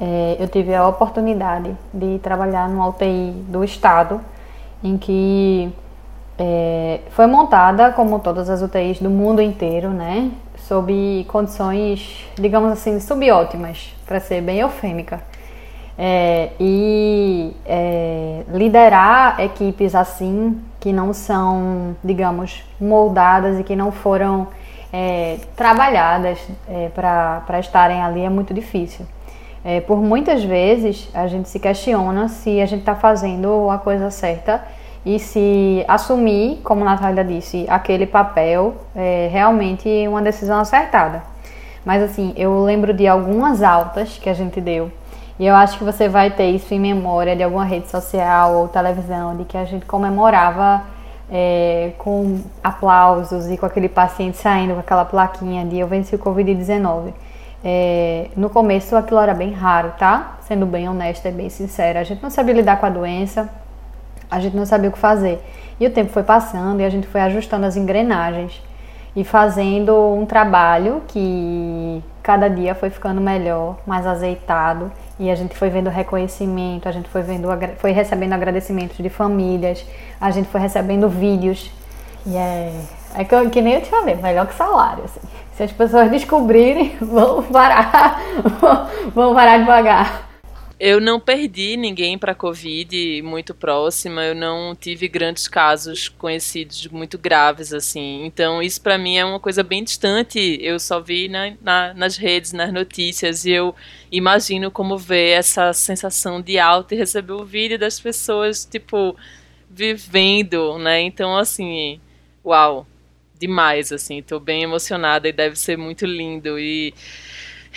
é, 0.00 0.38
eu 0.40 0.48
tive 0.48 0.74
a 0.74 0.88
oportunidade 0.88 1.76
de 1.92 2.18
trabalhar 2.20 2.66
no 2.66 2.88
UTI 2.88 3.32
do 3.48 3.62
Estado, 3.62 4.18
em 4.82 4.96
que 4.96 5.70
é, 6.38 7.00
foi 7.10 7.26
montada, 7.26 7.92
como 7.92 8.18
todas 8.18 8.48
as 8.48 8.62
UTIs 8.62 8.98
do 8.98 9.10
mundo 9.10 9.42
inteiro, 9.42 9.90
né, 9.90 10.30
sob 10.70 11.26
condições, 11.26 12.24
digamos 12.36 12.70
assim, 12.70 13.00
subótimas, 13.00 13.92
para 14.06 14.20
ser 14.20 14.40
bem 14.40 14.60
eufêmica. 14.60 15.20
É, 15.98 16.50
e 16.60 17.52
é, 17.66 18.44
liderar 18.52 19.40
equipes 19.40 19.96
assim, 19.96 20.62
que 20.78 20.92
não 20.92 21.12
são, 21.12 21.96
digamos, 22.04 22.62
moldadas 22.80 23.58
e 23.58 23.64
que 23.64 23.74
não 23.74 23.90
foram 23.90 24.46
é, 24.92 25.38
trabalhadas 25.56 26.38
é, 26.68 26.88
para 26.94 27.58
estarem 27.58 28.00
ali 28.00 28.24
é 28.24 28.30
muito 28.30 28.54
difícil. 28.54 29.04
É, 29.64 29.80
por 29.80 30.00
muitas 30.00 30.44
vezes 30.44 31.10
a 31.12 31.26
gente 31.26 31.48
se 31.48 31.58
questiona 31.58 32.28
se 32.28 32.60
a 32.60 32.66
gente 32.66 32.80
está 32.80 32.94
fazendo 32.94 33.68
a 33.68 33.76
coisa 33.76 34.08
certa 34.08 34.64
e 35.04 35.18
se 35.18 35.84
assumir, 35.88 36.60
como 36.62 36.82
a 36.82 36.84
Natália 36.84 37.24
disse, 37.24 37.66
aquele 37.68 38.06
papel 38.06 38.74
é 38.94 39.28
realmente 39.32 39.88
uma 40.08 40.20
decisão 40.20 40.60
acertada. 40.60 41.22
Mas 41.84 42.02
assim, 42.02 42.34
eu 42.36 42.62
lembro 42.62 42.92
de 42.92 43.06
algumas 43.06 43.62
altas 43.62 44.18
que 44.18 44.28
a 44.28 44.34
gente 44.34 44.60
deu 44.60 44.90
e 45.40 45.46
eu 45.46 45.54
acho 45.54 45.78
que 45.78 45.84
você 45.84 46.06
vai 46.06 46.30
ter 46.30 46.50
isso 46.50 46.74
em 46.74 46.78
memória 46.78 47.34
de 47.34 47.42
alguma 47.42 47.64
rede 47.64 47.88
social 47.88 48.56
ou 48.56 48.68
televisão, 48.68 49.34
de 49.34 49.46
que 49.46 49.56
a 49.56 49.64
gente 49.64 49.86
comemorava 49.86 50.82
é, 51.32 51.92
com 51.96 52.42
aplausos 52.62 53.50
e 53.50 53.56
com 53.56 53.64
aquele 53.64 53.88
paciente 53.88 54.36
saindo 54.36 54.74
com 54.74 54.80
aquela 54.80 55.06
plaquinha 55.06 55.64
de 55.64 55.78
eu 55.78 55.86
venci 55.86 56.14
o 56.14 56.18
Covid-19. 56.18 57.14
É, 57.64 58.28
no 58.36 58.50
começo 58.50 58.94
aquilo 58.94 59.18
era 59.18 59.32
bem 59.32 59.50
raro, 59.50 59.94
tá? 59.98 60.36
Sendo 60.42 60.66
bem 60.66 60.86
honesta 60.90 61.30
e 61.30 61.32
bem 61.32 61.48
sincera. 61.48 62.00
A 62.00 62.04
gente 62.04 62.22
não 62.22 62.28
sabia 62.28 62.52
lidar 62.52 62.78
com 62.78 62.84
a 62.84 62.90
doença, 62.90 63.48
a 64.30 64.40
gente 64.40 64.56
não 64.56 64.64
sabia 64.64 64.88
o 64.88 64.92
que 64.92 64.98
fazer. 64.98 65.42
E 65.78 65.86
o 65.86 65.90
tempo 65.90 66.10
foi 66.12 66.22
passando 66.22 66.80
e 66.80 66.84
a 66.84 66.90
gente 66.90 67.06
foi 67.06 67.20
ajustando 67.22 67.66
as 67.66 67.76
engrenagens 67.76 68.62
e 69.16 69.24
fazendo 69.24 69.94
um 70.14 70.24
trabalho 70.24 71.02
que 71.08 72.02
cada 72.22 72.48
dia 72.48 72.74
foi 72.74 72.90
ficando 72.90 73.20
melhor, 73.20 73.76
mais 73.86 74.06
azeitado 74.06 74.92
e 75.18 75.30
a 75.30 75.34
gente 75.34 75.56
foi 75.56 75.68
vendo 75.68 75.90
reconhecimento, 75.90 76.88
a 76.88 76.92
gente 76.92 77.08
foi 77.08 77.22
vendo 77.22 77.48
foi 77.78 77.92
recebendo 77.92 78.32
agradecimentos 78.34 78.96
de 78.98 79.08
famílias, 79.08 79.84
a 80.20 80.30
gente 80.30 80.48
foi 80.48 80.60
recebendo 80.60 81.08
vídeos 81.08 81.70
e 82.26 82.36
é 82.36 82.72
é 83.14 83.24
que, 83.24 83.50
que 83.50 83.60
nem 83.60 83.74
eu 83.74 83.82
te 83.82 83.88
falei, 83.88 84.14
melhor 84.16 84.46
que 84.46 84.54
salário 84.54 85.04
assim. 85.04 85.20
Se 85.54 85.64
as 85.64 85.72
pessoas 85.72 86.10
descobrirem, 86.10 86.96
vão 87.02 87.42
parar, 87.42 88.20
vão 89.14 89.34
parar 89.34 89.58
devagar. 89.58 90.29
Eu 90.82 90.98
não 90.98 91.20
perdi 91.20 91.76
ninguém 91.76 92.16
para 92.16 92.34
Covid 92.34 93.20
muito 93.20 93.54
próxima, 93.54 94.24
eu 94.24 94.34
não 94.34 94.74
tive 94.74 95.08
grandes 95.08 95.46
casos 95.46 96.08
conhecidos 96.08 96.86
muito 96.86 97.18
graves, 97.18 97.74
assim. 97.74 98.24
Então, 98.24 98.62
isso 98.62 98.80
para 98.80 98.96
mim 98.96 99.18
é 99.18 99.24
uma 99.26 99.38
coisa 99.38 99.62
bem 99.62 99.84
distante. 99.84 100.58
Eu 100.62 100.80
só 100.80 100.98
vi 100.98 101.28
na, 101.28 101.52
na, 101.60 101.92
nas 101.92 102.16
redes, 102.16 102.54
nas 102.54 102.72
notícias, 102.72 103.44
e 103.44 103.50
eu 103.50 103.74
imagino 104.10 104.70
como 104.70 104.96
ver 104.96 105.32
essa 105.32 105.70
sensação 105.74 106.40
de 106.40 106.58
alta 106.58 106.94
e 106.94 106.98
receber 106.98 107.34
o 107.34 107.44
vídeo 107.44 107.78
das 107.78 108.00
pessoas, 108.00 108.64
tipo, 108.64 109.14
vivendo, 109.68 110.78
né? 110.78 111.02
Então, 111.02 111.36
assim, 111.36 112.00
uau, 112.42 112.86
demais, 113.38 113.92
assim. 113.92 114.22
Tô 114.22 114.40
bem 114.40 114.62
emocionada 114.62 115.28
e 115.28 115.32
deve 115.32 115.56
ser 115.56 115.76
muito 115.76 116.06
lindo. 116.06 116.58
E 116.58 116.94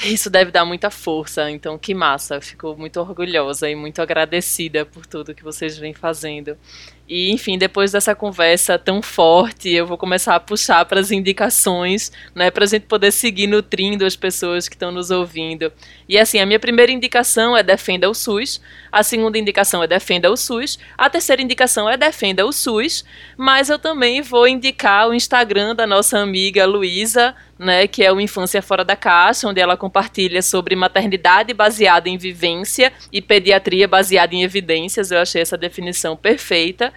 isso 0.03 0.29
deve 0.29 0.51
dar 0.51 0.65
muita 0.65 0.89
força. 0.89 1.49
Então, 1.49 1.77
que 1.77 1.93
massa. 1.93 2.41
Fico 2.41 2.75
muito 2.77 2.99
orgulhosa 2.99 3.69
e 3.69 3.75
muito 3.75 4.01
agradecida 4.01 4.85
por 4.85 5.05
tudo 5.05 5.35
que 5.35 5.43
vocês 5.43 5.77
vêm 5.77 5.93
fazendo. 5.93 6.57
E, 7.07 7.31
enfim, 7.31 7.57
depois 7.57 7.91
dessa 7.91 8.15
conversa 8.15 8.79
tão 8.79 9.01
forte, 9.01 9.69
eu 9.69 9.85
vou 9.85 9.97
começar 9.97 10.35
a 10.35 10.39
puxar 10.39 10.85
para 10.85 11.01
as 11.01 11.11
indicações, 11.11 12.11
né, 12.33 12.49
para 12.49 12.63
a 12.63 12.67
gente 12.67 12.85
poder 12.85 13.11
seguir 13.11 13.45
nutrindo 13.45 14.05
as 14.05 14.15
pessoas 14.15 14.69
que 14.69 14.75
estão 14.75 14.89
nos 14.89 15.11
ouvindo. 15.11 15.71
E 16.07 16.17
assim, 16.17 16.39
a 16.39 16.45
minha 16.45 16.59
primeira 16.59 16.91
indicação 16.91 17.57
é 17.57 17.61
defenda 17.61 18.09
o 18.09 18.13
SUS, 18.13 18.61
a 18.89 19.03
segunda 19.03 19.37
indicação 19.37 19.83
é 19.83 19.87
defenda 19.87 20.31
o 20.31 20.37
SUS, 20.37 20.79
a 20.97 21.09
terceira 21.09 21.41
indicação 21.41 21.89
é 21.89 21.97
defenda 21.97 22.45
o 22.45 22.53
SUS, 22.53 23.03
mas 23.35 23.69
eu 23.69 23.77
também 23.77 24.21
vou 24.21 24.47
indicar 24.47 25.09
o 25.09 25.13
Instagram 25.13 25.75
da 25.75 25.85
nossa 25.85 26.19
amiga 26.19 26.65
Luísa, 26.65 27.35
né, 27.57 27.87
que 27.87 28.03
é 28.03 28.11
o 28.11 28.19
Infância 28.19 28.61
Fora 28.61 28.83
da 28.83 28.95
Caixa, 28.95 29.47
onde 29.47 29.59
ela 29.59 29.77
compartilha 29.77 30.41
sobre 30.41 30.75
maternidade 30.75 31.53
baseada 31.53 32.09
em 32.09 32.17
vivência 32.17 32.91
e 33.11 33.21
pediatria 33.21 33.87
baseada 33.87 34.35
em 34.35 34.43
evidências. 34.43 35.11
Eu 35.11 35.19
achei 35.19 35.41
essa 35.41 35.57
definição 35.57 36.15
perfeita. 36.15 36.92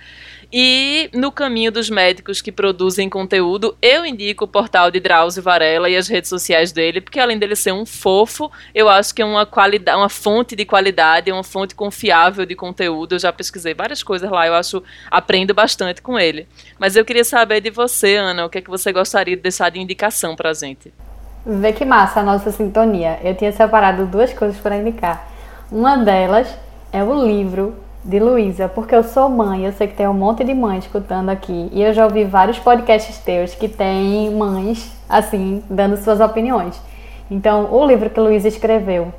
E 0.53 1.11
no 1.13 1.33
caminho 1.33 1.73
dos 1.73 1.91
médicos 1.91 2.41
que 2.41 2.53
produzem 2.53 3.11
conteúdo, 3.11 3.77
eu 3.83 4.07
indico 4.07 4.45
o 4.45 4.49
portal 4.49 4.91
de 4.91 5.01
Drauzio 5.01 5.43
Varela 5.43 5.91
e 5.91 5.97
as 5.97 6.07
redes 6.07 6.31
sociais 6.31 6.71
dele, 6.71 7.01
porque 7.01 7.19
além 7.19 7.39
dele 7.39 7.57
ser 7.57 7.73
um 7.73 7.85
fofo, 7.85 8.51
eu 8.75 8.89
acho 8.89 9.15
que 9.15 9.21
é 9.21 9.25
uma 9.25 9.45
qualidade, 9.45 9.99
uma 9.99 10.09
fonte 10.09 10.55
de 10.55 10.65
qualidade, 10.65 11.31
é 11.31 11.35
uma 11.35 11.43
fonte 11.43 11.75
confiável 11.75 12.47
de 12.47 12.55
conteúdo. 12.55 13.17
Eu 13.17 13.19
já 13.19 13.33
pesquisei 13.33 13.75
várias 13.75 14.03
coisas 14.03 14.31
lá, 14.31 14.47
eu 14.47 14.55
acho 14.55 14.83
aprendo 15.11 15.53
bastante 15.53 16.01
com 16.01 16.19
ele. 16.19 16.47
Mas 16.79 16.95
eu 16.95 17.05
queria 17.05 17.25
saber 17.25 17.61
de 17.61 17.71
você, 17.71 18.17
Ana, 18.17 18.47
o 18.47 18.49
que 18.49 18.59
é 18.59 18.61
que 18.61 18.71
você 18.71 18.93
gostaria 18.93 19.37
de 19.37 19.43
deixar 19.43 19.71
de 19.71 19.81
indicação 19.81 20.37
pra 20.37 20.55
gente? 20.55 20.93
Vê 21.45 21.73
que 21.73 21.85
massa 21.85 22.21
a 22.21 22.23
nossa 22.23 22.53
sintonia. 22.53 23.19
Eu 23.23 23.35
tinha 23.35 23.53
separado 23.53 24.07
duas 24.07 24.33
coisas 24.33 24.59
para 24.59 24.77
indicar. 24.77 25.29
Uma 25.71 25.97
delas 25.97 26.49
é 26.93 27.03
o 27.03 27.27
livro 27.27 27.86
de 28.07 28.21
Luísa, 28.21 28.69
porque 28.69 28.95
eu 28.95 29.03
sou 29.03 29.29
mãe, 29.29 29.65
eu 29.65 29.73
sei 29.73 29.89
que 29.89 29.95
tem 29.95 30.07
um 30.07 30.15
monte 30.15 30.45
de 30.45 30.55
mães 30.55 30.85
escutando 30.85 31.29
aqui, 31.29 31.69
e 31.73 31.83
eu 31.83 31.93
já 31.93 32.05
ouvi 32.05 32.23
vários 32.25 32.59
podcasts 32.59 33.19
teus 33.19 33.55
que 33.55 33.69
tem 33.69 34.31
mães, 34.31 34.97
assim, 35.09 35.63
dando 35.69 35.97
suas 35.97 36.21
opiniões. 36.21 36.81
Então, 37.29 37.69
o 37.73 37.85
livro 37.85 38.09
que 38.09 38.21
Luísa 38.21 38.47
escreveu 38.47 39.13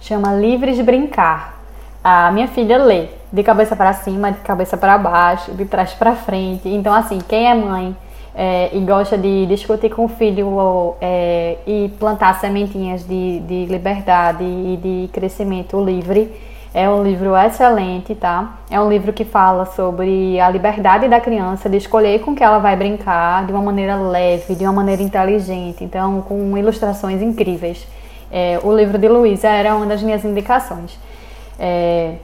chama 0.00 0.34
Livres 0.34 0.80
Brincar. 0.80 1.60
A 2.02 2.32
minha 2.32 2.48
filha 2.48 2.76
lê 2.76 3.06
de 3.32 3.44
cabeça 3.44 3.76
para 3.76 3.92
cima, 3.92 4.32
de 4.32 4.38
cabeça 4.40 4.76
para 4.76 4.98
baixo, 4.98 5.52
de 5.52 5.64
trás 5.64 5.94
para 5.94 6.16
frente. 6.16 6.68
Então, 6.68 6.92
assim, 6.92 7.18
quem 7.28 7.48
é 7.48 7.54
mãe 7.54 7.96
é, 8.34 8.70
e 8.72 8.80
gosta 8.80 9.16
de 9.16 9.46
discutir 9.46 9.90
com 9.90 10.06
o 10.06 10.08
filho 10.08 10.96
é, 11.00 11.58
e 11.64 11.92
plantar 12.00 12.40
sementinhas 12.40 13.06
de, 13.06 13.38
de 13.40 13.66
liberdade 13.66 14.42
e 14.42 14.76
de 14.82 15.10
crescimento 15.12 15.80
livre, 15.80 16.32
é 16.74 16.88
um 16.88 17.02
livro 17.02 17.36
excelente, 17.36 18.14
tá? 18.14 18.54
É 18.70 18.80
um 18.80 18.88
livro 18.88 19.12
que 19.12 19.24
fala 19.24 19.66
sobre 19.66 20.40
a 20.40 20.48
liberdade 20.48 21.06
da 21.08 21.20
criança 21.20 21.68
de 21.68 21.76
escolher 21.76 22.20
com 22.20 22.34
que 22.34 22.42
ela 22.42 22.58
vai 22.58 22.74
brincar 22.76 23.44
de 23.44 23.52
uma 23.52 23.60
maneira 23.62 23.96
leve, 23.96 24.54
de 24.54 24.64
uma 24.64 24.72
maneira 24.72 25.02
inteligente, 25.02 25.84
então 25.84 26.22
com 26.22 26.56
ilustrações 26.56 27.20
incríveis. 27.20 27.86
É, 28.30 28.58
o 28.62 28.74
livro 28.74 28.96
de 28.96 29.08
Luísa 29.08 29.48
era 29.48 29.76
uma 29.76 29.84
das 29.84 30.02
minhas 30.02 30.24
indicações. 30.24 30.98
É, 31.58 32.14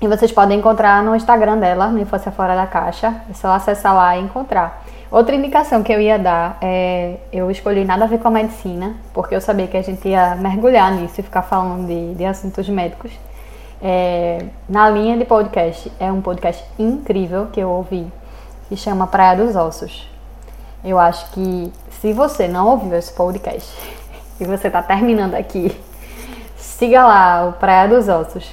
E 0.00 0.08
vocês 0.08 0.32
podem 0.32 0.58
encontrar 0.58 1.02
no 1.02 1.14
Instagram 1.14 1.58
dela, 1.58 1.88
no 1.88 1.98
Infância 1.98 2.32
Fora 2.32 2.54
da 2.54 2.66
Caixa. 2.66 3.22
É 3.28 3.34
só 3.34 3.48
acessar 3.52 3.94
lá 3.94 4.16
e 4.16 4.22
encontrar. 4.22 4.82
Outra 5.10 5.34
indicação 5.34 5.82
que 5.82 5.92
eu 5.92 6.00
ia 6.00 6.18
dar 6.18 6.56
é 6.62 7.16
eu 7.32 7.50
escolhi 7.50 7.84
nada 7.84 8.04
a 8.04 8.06
ver 8.06 8.18
com 8.18 8.28
a 8.28 8.30
medicina, 8.30 8.94
porque 9.12 9.34
eu 9.34 9.40
sabia 9.40 9.66
que 9.66 9.76
a 9.76 9.82
gente 9.82 10.08
ia 10.08 10.36
mergulhar 10.36 10.90
nisso 10.92 11.20
e 11.20 11.22
ficar 11.22 11.42
falando 11.42 11.86
de, 11.86 12.14
de 12.14 12.24
assuntos 12.24 12.66
médicos. 12.68 13.10
É, 13.82 14.44
na 14.68 14.90
linha 14.90 15.16
de 15.16 15.24
podcast, 15.24 15.90
é 15.98 16.12
um 16.12 16.20
podcast 16.20 16.62
incrível 16.78 17.46
que 17.46 17.60
eu 17.60 17.70
ouvi, 17.70 18.06
que 18.68 18.76
chama 18.76 19.06
Praia 19.06 19.36
dos 19.36 19.56
Ossos. 19.56 20.08
Eu 20.84 20.98
acho 20.98 21.30
que 21.32 21.72
se 22.00 22.12
você 22.12 22.46
não 22.46 22.68
ouviu 22.68 22.96
esse 22.96 23.12
podcast 23.12 23.70
e 24.38 24.44
você 24.44 24.66
está 24.66 24.82
terminando 24.82 25.34
aqui, 25.34 25.78
siga 26.56 27.06
lá 27.06 27.48
o 27.48 27.52
Praia 27.54 27.88
dos 27.88 28.08
Ossos 28.08 28.50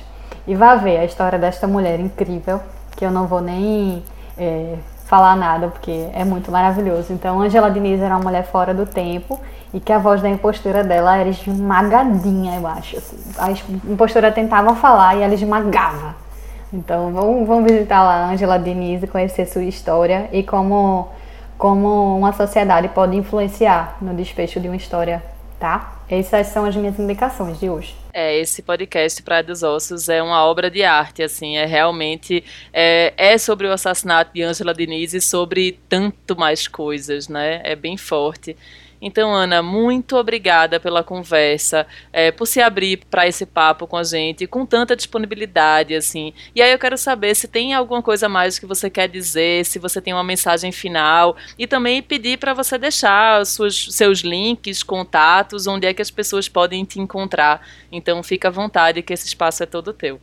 e 0.47 0.55
vá 0.55 0.75
ver 0.75 0.97
a 0.97 1.05
história 1.05 1.37
desta 1.37 1.67
mulher 1.67 1.99
incrível, 1.99 2.61
que 2.95 3.05
eu 3.05 3.11
não 3.11 3.27
vou 3.27 3.41
nem 3.41 4.03
é, 4.37 4.75
falar 5.07 5.37
nada, 5.37 5.69
porque 5.69 6.09
é 6.13 6.25
muito 6.25 6.51
maravilhoso. 6.51 7.13
Então, 7.13 7.41
Angela 7.41 7.71
Diniz 7.71 8.01
era 8.01 8.15
uma 8.15 8.23
mulher 8.23 8.43
fora 8.43 8.73
do 8.73 8.85
tempo 8.85 9.39
e 9.73 9.79
que 9.79 9.91
a 9.91 9.97
voz 9.97 10.21
da 10.21 10.29
impostura 10.29 10.83
dela 10.83 11.17
era 11.17 11.29
esmagadinha, 11.29 12.57
eu 12.57 12.67
acho. 12.67 12.97
Assim. 12.97 13.17
A 13.37 13.51
impostura 13.89 14.31
tentava 14.31 14.75
falar 14.75 15.15
e 15.15 15.21
ela 15.21 15.33
esmagava. 15.33 16.15
Então, 16.73 17.13
vamos, 17.13 17.47
vamos 17.47 17.71
visitar 17.71 18.03
lá 18.03 18.25
a 18.25 18.29
Angela 18.31 18.59
Diniz 18.59 19.01
e 19.01 19.07
conhecer 19.07 19.45
sua 19.45 19.63
história 19.63 20.27
e 20.33 20.43
como, 20.43 21.07
como 21.57 22.17
uma 22.17 22.33
sociedade 22.33 22.89
pode 22.89 23.15
influenciar 23.15 23.95
no 24.01 24.13
desfecho 24.13 24.59
de 24.59 24.67
uma 24.67 24.75
história, 24.75 25.23
tá? 25.59 26.01
Essas 26.09 26.47
são 26.47 26.65
as 26.65 26.75
minhas 26.75 26.97
indicações 26.97 27.59
de 27.59 27.69
hoje. 27.69 27.95
É, 28.13 28.37
esse 28.37 28.61
podcast 28.61 29.21
Praia 29.21 29.43
dos 29.43 29.61
Ossos 29.61 30.09
é 30.09 30.23
uma 30.23 30.43
obra 30.45 30.71
de 30.71 30.83
arte, 30.83 31.21
assim, 31.21 31.57
é 31.57 31.65
realmente 31.65 32.43
é, 32.71 33.13
é 33.17 33.37
sobre 33.37 33.67
o 33.67 33.71
assassinato 33.71 34.31
de 34.33 34.41
Angela 34.41 34.73
Diniz 34.73 35.13
e 35.13 35.21
sobre 35.21 35.79
tanto 35.89 36.37
mais 36.37 36.67
coisas, 36.67 37.27
né? 37.27 37.61
É 37.63 37.75
bem 37.75 37.97
forte. 37.97 38.55
Então, 39.01 39.33
Ana, 39.33 39.61
muito 39.61 40.15
obrigada 40.15 40.79
pela 40.79 41.03
conversa, 41.03 41.85
é, 42.11 42.31
por 42.31 42.45
se 42.47 42.61
abrir 42.61 42.97
para 43.09 43.27
esse 43.27 43.45
papo 43.45 43.85
com 43.85 43.95
a 43.95 44.03
gente, 44.03 44.47
com 44.47 44.65
tanta 44.65 44.95
disponibilidade, 44.95 45.95
assim. 45.95 46.33
E 46.55 46.61
aí 46.61 46.71
eu 46.71 46.79
quero 46.79 46.97
saber 46.97 47.35
se 47.35 47.47
tem 47.47 47.73
alguma 47.73 48.01
coisa 48.01 48.27
mais 48.27 48.57
que 48.57 48.65
você 48.65 48.89
quer 48.89 49.07
dizer, 49.07 49.65
se 49.65 49.77
você 49.77 50.01
tem 50.01 50.13
uma 50.13 50.23
mensagem 50.23 50.71
final, 50.71 51.35
e 51.57 51.67
também 51.67 52.01
pedir 52.01 52.37
para 52.39 52.53
você 52.53 52.77
deixar 52.77 53.45
suas, 53.45 53.87
seus 53.91 54.19
links, 54.19 54.81
contatos, 54.81 55.67
onde 55.67 55.85
é 55.85 55.93
que 55.93 56.01
as 56.01 56.11
pessoas 56.11 56.49
podem 56.49 56.83
te 56.83 56.99
encontrar. 56.99 57.65
Então, 57.91 58.23
fica 58.23 58.47
à 58.47 58.51
vontade 58.51 59.01
que 59.03 59.13
esse 59.13 59.27
espaço 59.27 59.63
é 59.63 59.65
todo 59.65 59.93
teu. 59.93 60.19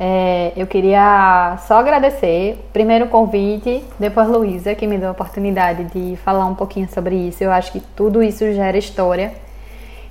É, 0.00 0.52
eu 0.56 0.66
queria 0.66 1.56
só 1.66 1.78
agradecer, 1.78 2.56
primeiro 2.72 3.06
o 3.06 3.08
convite, 3.08 3.84
depois 3.98 4.28
Luísa, 4.28 4.74
que 4.74 4.86
me 4.86 4.96
deu 4.96 5.08
a 5.08 5.12
oportunidade 5.12 5.84
de 5.86 6.16
falar 6.18 6.46
um 6.46 6.54
pouquinho 6.54 6.88
sobre 6.88 7.16
isso. 7.16 7.42
Eu 7.42 7.50
acho 7.50 7.72
que 7.72 7.80
tudo 7.80 8.22
isso 8.22 8.52
gera 8.52 8.78
história. 8.78 9.32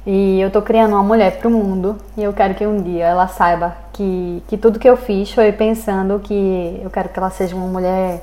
E 0.06 0.40
eu 0.40 0.50
tô 0.50 0.62
criando 0.62 0.94
uma 0.94 1.04
mulher 1.04 1.38
pro 1.38 1.50
mundo 1.50 1.98
e 2.18 2.24
eu 2.24 2.32
quero 2.32 2.54
que 2.54 2.66
um 2.66 2.82
dia 2.82 3.06
ela 3.06 3.28
saiba 3.28 3.76
que, 3.92 4.42
que 4.48 4.58
tudo 4.58 4.80
que 4.80 4.90
eu 4.90 4.96
fiz 4.96 5.34
foi 5.34 5.52
pensando 5.52 6.18
que 6.20 6.80
eu 6.82 6.90
quero 6.90 7.10
que 7.10 7.20
ela 7.20 7.30
seja 7.30 7.54
uma 7.58 7.68
mulher 7.68 8.22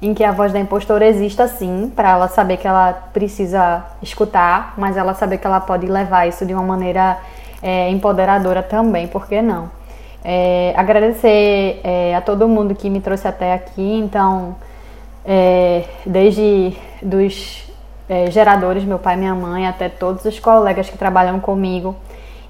em 0.00 0.14
que 0.14 0.22
a 0.22 0.30
voz 0.30 0.52
da 0.52 0.60
impostora 0.60 1.06
exista 1.06 1.48
sim, 1.48 1.90
para 1.94 2.10
ela 2.10 2.28
saber 2.28 2.58
que 2.58 2.68
ela 2.68 2.92
precisa 3.12 3.84
escutar, 4.00 4.74
mas 4.76 4.96
ela 4.96 5.14
saber 5.14 5.38
que 5.38 5.46
ela 5.46 5.60
pode 5.60 5.86
levar 5.86 6.28
isso 6.28 6.46
de 6.46 6.54
uma 6.54 6.62
maneira 6.62 7.18
é, 7.60 7.88
empoderadora 7.90 8.62
também, 8.62 9.08
por 9.08 9.26
que 9.26 9.42
não? 9.42 9.70
É, 10.24 10.72
agradecer 10.74 11.80
é, 11.84 12.14
a 12.16 12.20
todo 12.22 12.48
mundo 12.48 12.74
que 12.74 12.88
me 12.88 13.00
trouxe 13.00 13.28
até 13.28 13.52
aqui, 13.52 13.98
então, 13.98 14.56
é, 15.22 15.84
desde 16.06 16.74
dos 17.02 17.70
é, 18.08 18.30
geradores, 18.30 18.84
meu 18.84 18.98
pai 18.98 19.14
e 19.14 19.18
minha 19.18 19.34
mãe, 19.34 19.66
até 19.66 19.90
todos 19.90 20.24
os 20.24 20.40
colegas 20.40 20.88
que 20.88 20.96
trabalham 20.96 21.38
comigo 21.40 21.94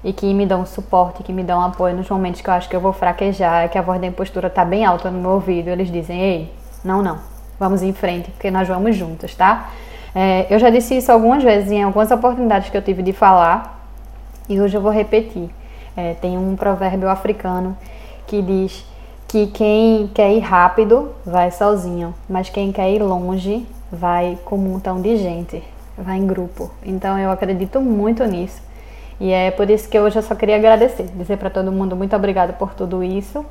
e 0.05 0.13
que 0.13 0.33
me 0.33 0.45
dão 0.45 0.65
suporte, 0.65 1.21
que 1.21 1.33
me 1.33 1.43
dão 1.43 1.61
apoio 1.61 1.95
nos 1.95 2.09
momentos 2.09 2.39
que 2.39 2.49
eu 2.49 2.53
acho 2.53 2.69
que 2.69 2.75
eu 2.75 2.79
vou 2.79 2.93
fraquejar, 2.93 3.67
que 3.69 3.77
a 3.77 3.81
voz 3.81 3.99
da 3.99 4.07
impostura 4.07 4.47
está 4.47 4.63
bem 4.63 4.85
alta 4.85 5.11
no 5.11 5.19
meu 5.19 5.31
ouvido, 5.31 5.67
eles 5.67 5.91
dizem, 5.91 6.21
ei, 6.21 6.53
não, 6.81 7.01
não, 7.01 7.17
vamos 7.59 7.83
em 7.83 7.91
frente, 7.91 8.31
porque 8.31 8.49
nós 8.49 8.67
vamos 8.67 8.95
juntos, 8.95 9.35
tá? 9.35 9.69
É, 10.13 10.45
eu 10.49 10.57
já 10.59 10.69
disse 10.69 10.95
isso 10.95 11.11
algumas 11.11 11.43
vezes 11.43 11.71
em 11.71 11.83
algumas 11.83 12.09
oportunidades 12.09 12.69
que 12.69 12.77
eu 12.77 12.81
tive 12.81 13.03
de 13.03 13.11
falar 13.11 13.85
e 14.47 14.61
hoje 14.61 14.77
eu 14.77 14.81
vou 14.81 14.91
repetir. 14.91 15.49
É, 15.95 16.13
tem 16.13 16.37
um 16.37 16.55
provérbio 16.55 17.09
africano 17.09 17.77
que 18.27 18.41
diz 18.41 18.85
que 19.27 19.47
quem 19.47 20.07
quer 20.13 20.33
ir 20.33 20.39
rápido 20.39 21.11
vai 21.25 21.51
sozinho, 21.51 22.13
mas 22.29 22.49
quem 22.49 22.71
quer 22.71 22.91
ir 22.91 23.01
longe 23.01 23.65
vai 23.91 24.37
com 24.45 24.55
um 24.55 24.59
montão 24.59 25.01
de 25.01 25.17
gente, 25.17 25.63
vai 25.97 26.17
em 26.17 26.27
grupo. 26.27 26.71
Então 26.83 27.17
eu 27.17 27.31
acredito 27.31 27.81
muito 27.81 28.23
nisso. 28.25 28.61
E 29.19 29.31
é 29.31 29.51
por 29.51 29.69
isso 29.69 29.87
que 29.87 29.99
hoje 29.99 30.17
eu 30.17 30.23
só 30.23 30.35
queria 30.35 30.57
agradecer, 30.57 31.03
dizer 31.15 31.37
para 31.37 31.49
todo 31.49 31.71
mundo 31.71 31.95
muito 31.95 32.15
obrigada 32.15 32.51
por 32.53 32.73
tudo 32.73 33.01
isso 33.03 33.45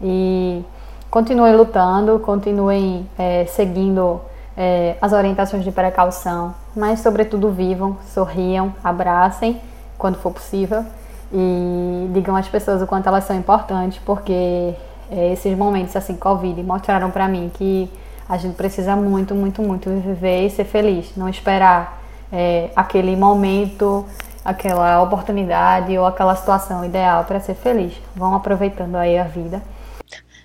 e 0.00 0.64
continuem 1.10 1.54
lutando, 1.54 2.18
continuem 2.20 3.06
é, 3.18 3.44
seguindo 3.44 4.20
é, 4.56 4.96
as 5.00 5.12
orientações 5.12 5.62
de 5.62 5.70
precaução, 5.70 6.54
mas 6.74 7.00
sobretudo 7.00 7.50
vivam, 7.50 7.98
sorriam, 8.06 8.74
abracem 8.82 9.60
quando 9.98 10.16
for 10.16 10.32
possível 10.32 10.84
e 11.32 12.10
digam 12.12 12.34
às 12.36 12.48
pessoas 12.48 12.82
o 12.82 12.86
quanto 12.86 13.08
elas 13.08 13.24
são 13.24 13.36
importantes, 13.36 14.00
porque 14.04 14.74
é, 15.10 15.32
esses 15.32 15.56
momentos 15.56 15.94
assim, 15.96 16.16
Covid, 16.16 16.62
mostraram 16.62 17.10
para 17.10 17.28
mim 17.28 17.50
que 17.54 17.90
a 18.28 18.36
gente 18.36 18.54
precisa 18.54 18.94
muito, 18.94 19.34
muito, 19.34 19.60
muito 19.62 19.90
viver 19.90 20.46
e 20.46 20.50
ser 20.50 20.64
feliz, 20.64 21.16
não 21.16 21.28
esperar 21.28 22.00
é, 22.32 22.70
aquele 22.76 23.16
momento, 23.16 24.06
aquela 24.44 25.02
oportunidade 25.02 25.96
ou 25.98 26.06
aquela 26.06 26.36
situação 26.36 26.84
ideal 26.84 27.24
para 27.24 27.40
ser 27.40 27.54
feliz. 27.54 27.92
Vão 28.14 28.34
aproveitando 28.34 28.96
aí 28.96 29.18
a 29.18 29.24
vida. 29.24 29.60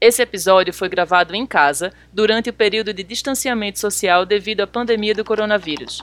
Esse 0.00 0.22
episódio 0.22 0.72
foi 0.72 0.88
gravado 0.88 1.34
em 1.34 1.44
casa 1.44 1.92
durante 2.10 2.48
o 2.48 2.54
período 2.54 2.94
de 2.94 3.02
distanciamento 3.02 3.78
social 3.78 4.24
devido 4.24 4.62
à 4.62 4.66
pandemia 4.66 5.14
do 5.14 5.22
coronavírus. 5.22 6.02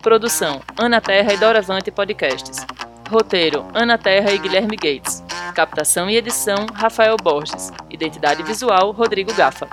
Produção: 0.00 0.62
Ana 0.78 1.00
Terra 1.00 1.34
e 1.34 1.36
Doravante 1.36 1.90
Podcasts. 1.90 2.64
Roteiro: 3.12 3.66
Ana 3.74 3.98
Terra 3.98 4.32
e 4.32 4.38
Guilherme 4.38 4.74
Gates. 4.74 5.22
Captação 5.54 6.08
e 6.08 6.16
edição: 6.16 6.64
Rafael 6.72 7.14
Borges. 7.22 7.70
Identidade 7.90 8.42
visual: 8.42 8.90
Rodrigo 8.90 9.34
Gafa. 9.34 9.68